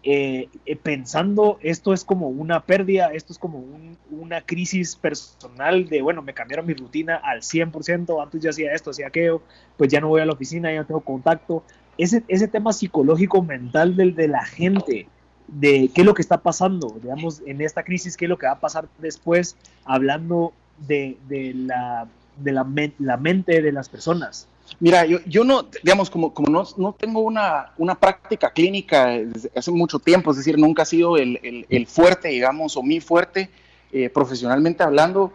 eh, 0.03 0.49
eh, 0.65 0.75
pensando 0.75 1.59
esto 1.61 1.93
es 1.93 2.03
como 2.03 2.29
una 2.29 2.61
pérdida, 2.61 3.11
esto 3.13 3.33
es 3.33 3.39
como 3.39 3.63
una 4.09 4.41
crisis 4.41 4.95
personal 4.95 5.87
de, 5.87 6.01
bueno, 6.01 6.21
me 6.21 6.33
cambiaron 6.33 6.65
mi 6.65 6.73
rutina 6.73 7.15
al 7.17 7.41
100%, 7.41 8.21
antes 8.21 8.41
yo 8.41 8.49
hacía 8.49 8.73
esto, 8.73 8.91
hacía 8.91 9.07
aquello, 9.07 9.41
pues 9.77 9.91
ya 9.91 10.01
no 10.01 10.07
voy 10.07 10.21
a 10.21 10.25
la 10.25 10.33
oficina, 10.33 10.71
ya 10.71 10.79
no 10.79 10.85
tengo 10.85 11.01
contacto. 11.01 11.63
Ese, 11.97 12.23
ese 12.27 12.47
tema 12.47 12.73
psicológico 12.73 13.43
mental 13.43 13.95
del, 13.95 14.15
de 14.15 14.27
la 14.27 14.45
gente, 14.45 15.07
de 15.47 15.89
qué 15.93 16.01
es 16.01 16.05
lo 16.05 16.13
que 16.13 16.21
está 16.21 16.41
pasando, 16.41 16.95
digamos, 17.01 17.41
en 17.45 17.61
esta 17.61 17.83
crisis, 17.83 18.17
qué 18.17 18.25
es 18.25 18.29
lo 18.29 18.37
que 18.37 18.45
va 18.45 18.53
a 18.53 18.59
pasar 18.59 18.87
después, 18.99 19.55
hablando 19.85 20.53
de, 20.87 21.17
la, 21.29 22.07
de 22.37 22.51
la, 22.51 22.65
la, 22.99 23.17
mente 23.17 23.61
de 23.61 23.71
las 23.71 23.89
personas. 23.89 24.47
Mira, 24.79 25.05
yo, 25.05 25.19
yo 25.25 25.43
no, 25.43 25.65
digamos, 25.83 26.09
como, 26.09 26.33
como 26.33 26.49
no, 26.49 26.63
no 26.77 26.93
tengo 26.93 27.21
una, 27.21 27.71
una, 27.77 27.95
práctica 27.95 28.51
clínica 28.51 29.07
desde 29.07 29.51
hace 29.55 29.71
mucho 29.71 29.99
tiempo, 29.99 30.31
es 30.31 30.37
decir, 30.37 30.57
nunca 30.57 30.83
ha 30.83 30.85
sido 30.85 31.17
el, 31.17 31.65
el, 31.69 31.87
fuerte, 31.87 32.29
digamos, 32.29 32.77
o 32.77 32.83
mi 32.83 32.99
fuerte, 32.99 33.49
eh, 33.91 34.09
profesionalmente 34.09 34.83
hablando, 34.83 35.33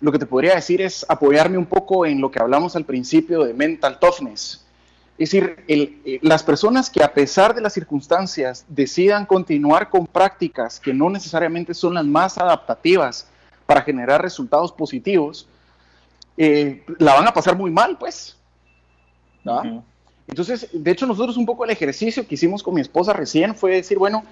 lo 0.00 0.12
que 0.12 0.18
te 0.18 0.26
podría 0.26 0.54
decir 0.54 0.80
es 0.80 1.04
apoyarme 1.08 1.58
un 1.58 1.66
poco 1.66 2.06
en 2.06 2.20
lo 2.20 2.30
que 2.30 2.38
hablamos 2.38 2.76
al 2.76 2.84
principio 2.84 3.44
de 3.44 3.54
mental 3.54 3.98
toughness. 3.98 4.65
Es 5.18 5.30
decir, 5.30 5.64
eh, 5.66 6.18
las 6.20 6.42
personas 6.42 6.90
que 6.90 7.02
a 7.02 7.14
pesar 7.14 7.54
de 7.54 7.62
las 7.62 7.72
circunstancias 7.72 8.66
decidan 8.68 9.24
continuar 9.24 9.88
con 9.88 10.06
prácticas 10.06 10.78
que 10.78 10.92
no 10.92 11.08
necesariamente 11.08 11.72
son 11.72 11.94
las 11.94 12.04
más 12.04 12.36
adaptativas 12.36 13.26
para 13.64 13.80
generar 13.80 14.20
resultados 14.20 14.72
positivos, 14.72 15.48
eh, 16.36 16.84
la 16.98 17.14
van 17.14 17.26
a 17.26 17.32
pasar 17.32 17.56
muy 17.56 17.70
mal, 17.70 17.96
pues. 17.96 18.36
Entonces, 20.28 20.68
de 20.72 20.90
hecho, 20.90 21.06
nosotros 21.06 21.36
un 21.36 21.46
poco 21.46 21.64
el 21.64 21.70
ejercicio 21.70 22.26
que 22.26 22.34
hicimos 22.34 22.62
con 22.62 22.74
mi 22.74 22.82
esposa 22.82 23.14
recién 23.14 23.54
fue 23.54 23.76
decir, 23.76 23.96
bueno, 23.98 24.22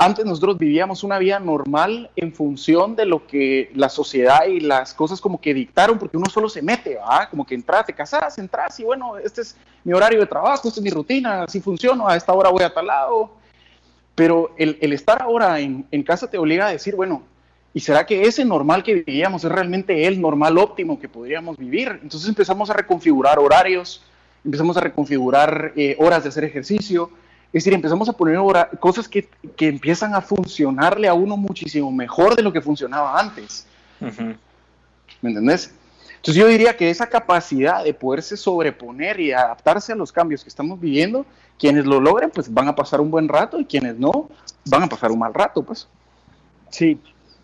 antes 0.00 0.24
nosotros 0.24 0.56
vivíamos 0.58 1.02
una 1.02 1.18
vida 1.18 1.40
normal 1.40 2.08
en 2.14 2.32
función 2.32 2.94
de 2.94 3.04
lo 3.04 3.26
que 3.26 3.72
la 3.74 3.88
sociedad 3.88 4.46
y 4.46 4.60
las 4.60 4.94
cosas 4.94 5.20
como 5.20 5.40
que 5.40 5.52
dictaron, 5.52 5.98
porque 5.98 6.16
uno 6.16 6.30
solo 6.30 6.48
se 6.48 6.62
mete, 6.62 6.96
¿va? 6.96 7.28
Como 7.28 7.44
que 7.44 7.56
entras, 7.56 7.84
te 7.84 7.92
casas, 7.92 8.38
entras 8.38 8.78
y 8.78 8.84
bueno, 8.84 9.18
este 9.18 9.40
es 9.40 9.56
mi 9.82 9.92
horario 9.92 10.20
de 10.20 10.26
trabajo, 10.26 10.68
esta 10.68 10.78
es 10.78 10.84
mi 10.84 10.90
rutina, 10.90 11.42
así 11.42 11.60
funciona, 11.60 12.04
a 12.08 12.16
esta 12.16 12.32
hora 12.32 12.48
voy 12.48 12.62
a 12.62 12.72
tal 12.72 12.86
lado. 12.86 13.32
Pero 14.14 14.52
el, 14.56 14.78
el 14.80 14.92
estar 14.92 15.20
ahora 15.20 15.58
en, 15.58 15.84
en, 15.90 16.02
casa 16.04 16.30
te 16.30 16.38
obliga 16.38 16.68
a 16.68 16.70
decir, 16.70 16.94
bueno, 16.94 17.24
¿y 17.74 17.80
será 17.80 18.06
que 18.06 18.22
ese 18.22 18.44
normal 18.44 18.84
que 18.84 18.94
vivíamos 18.94 19.42
es 19.42 19.50
realmente 19.50 20.06
el 20.06 20.20
normal 20.20 20.58
óptimo 20.58 21.00
que 21.00 21.08
podríamos 21.08 21.56
vivir? 21.56 21.98
Entonces 22.02 22.28
empezamos 22.28 22.70
a 22.70 22.74
reconfigurar 22.74 23.40
horarios, 23.40 24.02
empezamos 24.44 24.76
a 24.76 24.80
reconfigurar 24.80 25.72
eh, 25.74 25.96
horas 25.98 26.22
de 26.22 26.28
hacer 26.28 26.44
ejercicio, 26.44 27.10
es 27.48 27.64
decir, 27.64 27.72
empezamos 27.72 28.08
a 28.08 28.12
poner 28.12 28.38
cosas 28.78 29.08
que, 29.08 29.28
que, 29.56 29.68
empiezan 29.68 30.14
a 30.14 30.20
funcionarle 30.20 31.08
a 31.08 31.14
uno 31.14 31.36
muchísimo 31.36 31.90
mejor 31.90 32.36
de 32.36 32.42
lo 32.42 32.52
que 32.52 32.60
funcionaba 32.60 33.18
antes. 33.18 33.66
¿Me 34.00 35.30
entendés? 35.30 35.72
Entonces 36.16 36.34
yo 36.34 36.46
diría 36.46 36.76
que 36.76 36.90
esa 36.90 37.06
capacidad 37.06 37.82
de 37.84 37.94
poderse 37.94 38.36
sobreponer 38.36 39.18
y 39.18 39.32
adaptarse 39.32 39.92
a 39.92 39.96
los 39.96 40.12
cambios 40.12 40.42
que 40.42 40.50
estamos 40.50 40.78
viviendo, 40.78 41.24
quienes 41.58 41.86
lo 41.86 42.00
logren, 42.00 42.30
pues 42.30 42.52
van 42.52 42.68
a 42.68 42.74
pasar 42.74 43.00
un 43.00 43.10
buen 43.10 43.28
rato 43.28 43.58
y 43.58 43.64
quienes 43.64 43.98
no, 43.98 44.28
van 44.66 44.82
a 44.82 44.88
pasar 44.88 45.10
un 45.10 45.20
mal 45.20 45.32
rato, 45.32 45.62
pues. 45.62 45.88
Sí, 46.70 47.00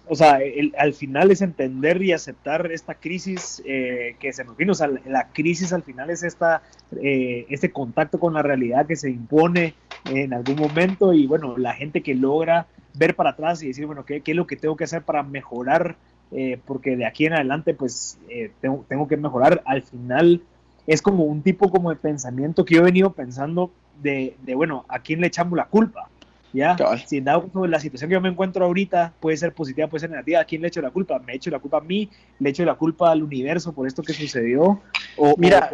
o 0.07 0.15
sea, 0.15 0.39
al 0.79 0.93
final 0.93 1.31
es 1.31 1.41
entender 1.41 2.03
y 2.03 2.13
aceptar 2.13 2.71
esta 2.71 2.95
crisis 2.95 3.63
eh, 3.65 4.17
que 4.21 4.33
se 4.33 4.45
nos 4.45 4.57
vino. 4.57 4.73
O 4.73 4.75
sea, 4.75 4.91
la 5.07 5.29
crisis 5.29 5.73
al 5.73 5.83
final 5.83 6.11
es 6.11 6.23
esta, 6.23 6.63
eh, 7.01 7.47
este 7.49 7.71
contacto 7.71 8.19
con 8.19 8.35
la 8.35 8.43
realidad 8.43 8.87
que 8.87 8.97
se 8.97 9.11
impone 9.11 9.75
en 10.11 10.35
algún 10.35 10.57
momento 10.57 11.15
y 11.15 11.27
bueno, 11.27 11.57
la 11.57 11.73
gente 11.73 12.03
que 12.03 12.15
logra 12.15 12.67
ver 12.95 13.17
para 13.17 13.31
atrás 13.31 13.63
y 13.63 13.69
decir, 13.69 13.87
bueno, 13.87 14.05
¿qué, 14.05 14.21
qué 14.21 14.33
es 14.33 14.37
lo 14.37 14.47
que 14.47 14.57
tengo 14.57 14.77
que 14.77 14.85
hacer 14.85 15.03
para 15.03 15.23
mejorar? 15.23 15.97
Eh, 16.33 16.59
porque 16.67 16.97
de 16.97 17.07
aquí 17.07 17.27
en 17.27 17.35
adelante 17.35 17.75
pues 17.75 18.19
tengo, 18.61 18.85
tengo 18.89 19.09
que 19.09 19.17
mejorar. 19.17 19.63
Al 19.65 19.83
final 19.83 20.43
es 20.87 21.01
como 21.01 21.25
un 21.25 21.43
tipo 21.43 21.71
como 21.71 21.91
de 21.91 21.97
pensamiento 21.97 22.65
que 22.65 22.75
yo 22.75 22.81
he 22.81 22.85
venido 22.85 23.13
pensando 23.13 23.71
de, 24.03 24.37
de 24.43 24.55
bueno, 24.55 24.85
¿a 24.89 24.99
quién 24.99 25.21
le 25.21 25.29
echamos 25.29 25.57
la 25.57 25.67
culpa? 25.67 26.11
¿Ya? 26.55 26.77
Sin 27.07 27.25
dado 27.25 27.51
la 27.67 27.81
situación 27.81 28.09
que 28.09 28.15
yo 28.15 28.21
me 28.21 28.29
encuentro 28.29 28.65
ahorita, 28.65 29.13
puede 29.21 29.37
ser 29.37 29.53
positiva, 29.53 29.89
puede 29.89 30.03
ser 30.03 30.11
negativa, 30.11 30.41
¿a 30.41 30.45
quién 30.45 30.63
le 30.63 30.69
echo 30.69 30.81
la 30.81 30.91
culpa? 30.91 31.19
¿Me 31.19 31.35
echo 31.35 31.51
la 31.51 31.59
culpa 31.59 31.79
a 31.79 31.81
mí? 31.81 32.09
¿Le 32.39 32.51
echo 32.51 32.65
la 32.65 32.77
culpa 32.77 33.11
al 33.11 33.23
universo 33.23 33.73
por 33.73 33.87
esto 33.87 34.03
que 34.03 34.15
sucedió? 34.15 34.81
¿O, 35.17 35.35
Mira, 35.37 35.71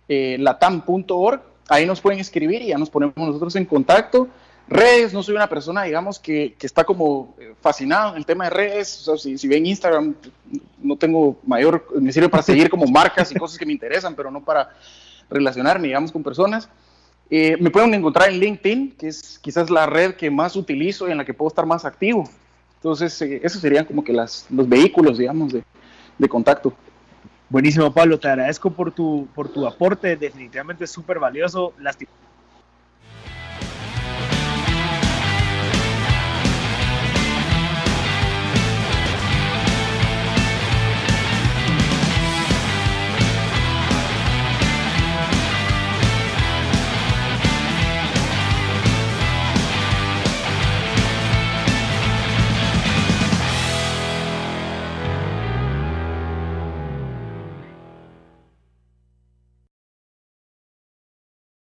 amslatam.org. 0.09 1.41
Ahí 1.69 1.87
nos 1.87 2.01
pueden 2.01 2.19
escribir 2.19 2.63
y 2.63 2.69
ya 2.69 2.79
nos 2.79 2.89
ponemos 2.91 3.15
nosotros 3.17 3.55
en 3.57 3.65
contacto 3.65 4.29
redes, 4.69 5.13
no 5.13 5.23
soy 5.23 5.35
una 5.35 5.49
persona, 5.49 5.83
digamos, 5.85 6.19
que, 6.19 6.55
que 6.59 6.67
está 6.67 6.85
como 6.85 7.35
eh, 7.39 7.55
fascinado 7.61 8.13
en 8.13 8.19
el 8.19 8.27
tema 8.27 8.45
de 8.45 8.51
redes. 8.51 9.09
O 9.09 9.17
sea, 9.17 9.23
si, 9.23 9.39
si, 9.39 9.49
ven 9.49 9.67
Instagram, 9.67 10.15
no 10.83 10.97
tengo 10.97 11.39
mayor, 11.47 11.87
me 12.01 12.13
sirve 12.13 12.29
para 12.29 12.43
seguir 12.43 12.69
como 12.69 12.87
marcas 12.87 13.33
y 13.33 13.35
cosas 13.35 13.59
que 13.59 13.67
me 13.67 13.73
interesan, 13.73 14.15
pero 14.15 14.31
no 14.31 14.45
para 14.45 14.71
relacionarme, 15.31 15.89
digamos, 15.89 16.13
con 16.13 16.23
personas. 16.23 16.69
Eh, 17.31 17.57
me 17.61 17.71
pueden 17.71 17.93
encontrar 17.93 18.31
en 18.31 18.41
LinkedIn, 18.41 18.93
que 18.93 19.09
es 19.09 19.39
quizás 19.39 19.69
la 19.69 19.87
red 19.87 20.15
que 20.15 20.31
más 20.31 20.57
utilizo 20.57 21.09
y 21.09 21.13
en 21.13 21.19
la 21.19 21.25
que 21.25 21.35
puedo 21.35 21.49
estar 21.49 21.67
más 21.67 21.85
activo. 21.85 22.29
Entonces, 22.77 23.21
eh, 23.23 23.41
esos 23.43 23.61
serían 23.61 23.85
como 23.85 24.03
que 24.05 24.13
las, 24.13 24.47
los 24.51 24.69
vehículos, 24.69 25.19
digamos, 25.19 25.53
de, 25.53 25.65
de 26.19 26.29
contacto. 26.29 26.73
Buenísimo, 27.51 27.93
Pablo. 27.93 28.19
Te 28.19 28.29
agradezco 28.29 28.71
por 28.71 28.93
tu, 28.93 29.27
por 29.35 29.49
tu 29.49 29.67
aporte. 29.67 30.17
Definitivamente 30.17 30.87
súper 30.87 31.19
valioso. 31.19 31.73